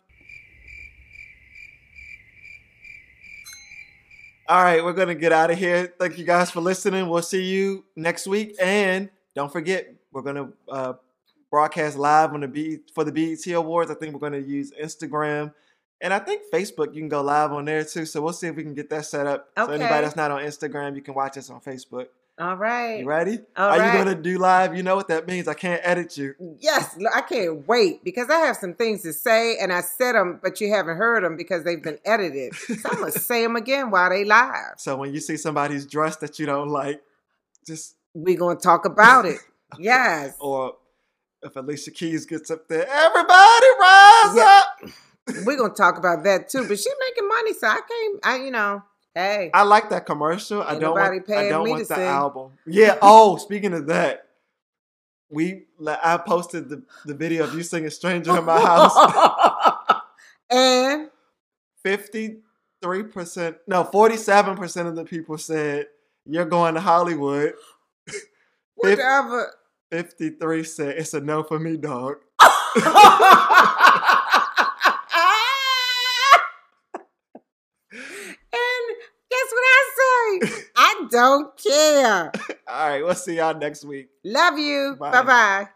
All 4.48 4.62
right, 4.62 4.84
we're 4.84 4.92
gonna 4.92 5.14
get 5.16 5.32
out 5.32 5.50
of 5.50 5.58
here. 5.58 5.92
Thank 5.98 6.18
you 6.18 6.24
guys 6.24 6.50
for 6.52 6.60
listening. 6.60 7.08
We'll 7.08 7.22
see 7.22 7.42
you 7.42 7.84
next 7.96 8.28
week, 8.28 8.54
and 8.62 9.10
don't 9.34 9.52
forget 9.52 9.92
we're 10.12 10.22
gonna 10.22 10.50
uh, 10.68 10.92
broadcast 11.50 11.98
live 11.98 12.32
on 12.32 12.40
the 12.40 12.48
B 12.48 12.78
for 12.94 13.02
the 13.02 13.10
BET 13.10 13.44
Awards. 13.54 13.90
I 13.90 13.94
think 13.94 14.14
we're 14.14 14.20
gonna 14.20 14.38
use 14.38 14.70
Instagram, 14.80 15.52
and 16.00 16.14
I 16.14 16.20
think 16.20 16.42
Facebook. 16.52 16.94
You 16.94 17.00
can 17.00 17.08
go 17.08 17.22
live 17.22 17.52
on 17.52 17.64
there 17.64 17.82
too. 17.84 18.06
So 18.06 18.22
we'll 18.22 18.32
see 18.32 18.46
if 18.46 18.54
we 18.54 18.62
can 18.62 18.74
get 18.74 18.88
that 18.90 19.06
set 19.06 19.26
up. 19.26 19.48
Okay. 19.58 19.66
So 19.66 19.72
anybody 19.72 20.02
that's 20.04 20.14
not 20.16 20.30
on 20.30 20.40
Instagram, 20.42 20.94
you 20.94 21.02
can 21.02 21.14
watch 21.14 21.36
us 21.36 21.50
on 21.50 21.60
Facebook. 21.60 22.06
All 22.38 22.54
right. 22.56 23.00
You 23.00 23.06
ready? 23.06 23.38
All 23.56 23.70
Are 23.70 23.78
right. 23.78 23.92
you 23.98 24.04
gonna 24.04 24.14
do 24.14 24.36
live? 24.38 24.76
You 24.76 24.82
know 24.82 24.94
what 24.94 25.08
that 25.08 25.26
means. 25.26 25.48
I 25.48 25.54
can't 25.54 25.80
edit 25.82 26.18
you. 26.18 26.34
Yes, 26.60 26.94
I 27.14 27.22
can't 27.22 27.66
wait 27.66 28.04
because 28.04 28.28
I 28.28 28.40
have 28.40 28.56
some 28.56 28.74
things 28.74 29.02
to 29.02 29.14
say, 29.14 29.56
and 29.58 29.72
I 29.72 29.80
said 29.80 30.12
them, 30.12 30.38
but 30.42 30.60
you 30.60 30.70
haven't 30.70 30.98
heard 30.98 31.24
them 31.24 31.36
because 31.36 31.64
they've 31.64 31.82
been 31.82 31.98
edited. 32.04 32.54
So 32.54 32.74
I'm 32.90 32.98
gonna 32.98 33.10
say 33.12 33.42
them 33.42 33.56
again 33.56 33.90
while 33.90 34.10
they 34.10 34.24
live. 34.24 34.74
So 34.76 34.96
when 34.96 35.14
you 35.14 35.20
see 35.20 35.38
somebody's 35.38 35.86
dress 35.86 36.16
that 36.16 36.38
you 36.38 36.44
don't 36.44 36.68
like, 36.68 37.00
just 37.66 37.96
We're 38.12 38.36
gonna 38.38 38.58
talk 38.58 38.84
about 38.84 39.24
it. 39.24 39.38
Yes. 39.78 40.36
or 40.38 40.74
if 41.42 41.56
Alicia 41.56 41.90
Keys 41.90 42.24
gets 42.24 42.50
up 42.52 42.68
there, 42.68 42.86
everybody 42.88 43.66
rise 43.80 44.36
Yeah. 44.36 44.62
up. 44.84 44.90
We're 45.44 45.56
gonna 45.56 45.74
talk 45.74 45.98
about 45.98 46.22
that 46.24 46.48
too. 46.50 46.68
But 46.68 46.78
she's 46.78 46.94
making 47.00 47.28
money, 47.28 47.52
so 47.54 47.66
I 47.66 47.80
can't. 47.88 48.20
I, 48.24 48.36
you 48.44 48.50
know, 48.52 48.82
hey, 49.16 49.50
I 49.52 49.62
like 49.64 49.90
that 49.90 50.06
commercial. 50.06 50.62
I 50.62 50.78
don't 50.78 50.94
want. 50.94 51.30
I 51.30 51.48
don't 51.48 51.64
me 51.64 51.70
want 51.70 51.82
to 51.82 51.88
the 51.88 51.94
sing. 51.94 52.04
album. 52.04 52.52
Yeah. 52.66 52.98
Oh, 53.02 53.36
speaking 53.36 53.72
of 53.72 53.86
that, 53.88 54.28
we 55.30 55.64
I 55.84 56.18
posted 56.18 56.68
the, 56.68 56.82
the 57.04 57.14
video 57.14 57.44
of 57.44 57.54
you 57.54 57.62
singing 57.62 57.90
"Stranger 57.90 58.36
in 58.38 58.44
My 58.44 58.60
House." 58.60 60.02
and 60.50 61.10
Fifty 61.82 62.38
three 62.82 63.04
percent, 63.04 63.56
no, 63.66 63.84
forty 63.84 64.16
seven 64.16 64.56
percent 64.56 64.88
of 64.88 64.96
the 64.96 65.04
people 65.04 65.38
said 65.38 65.86
you're 66.24 66.44
going 66.44 66.74
to 66.74 66.80
Hollywood. 66.80 67.54
whatever. 68.74 69.54
Fifty 69.90 70.30
three 70.30 70.64
said 70.64 70.96
it's 70.98 71.14
a 71.14 71.20
no 71.20 71.42
for 71.44 71.58
me, 71.60 71.76
dog. 71.76 72.16
and 72.40 72.50
guess 79.30 79.48
what 79.52 79.64
I 79.64 79.90
say? 79.96 80.40
I 80.98 81.06
don't 81.10 81.56
care. 81.56 82.32
All 82.68 82.88
right, 82.88 83.04
we'll 83.04 83.14
see 83.14 83.36
y'all 83.36 83.58
next 83.58 83.84
week. 83.84 84.08
Love 84.24 84.58
you. 84.58 84.96
Bye. 84.98 85.10
Bye 85.10 85.22
bye. 85.22 85.68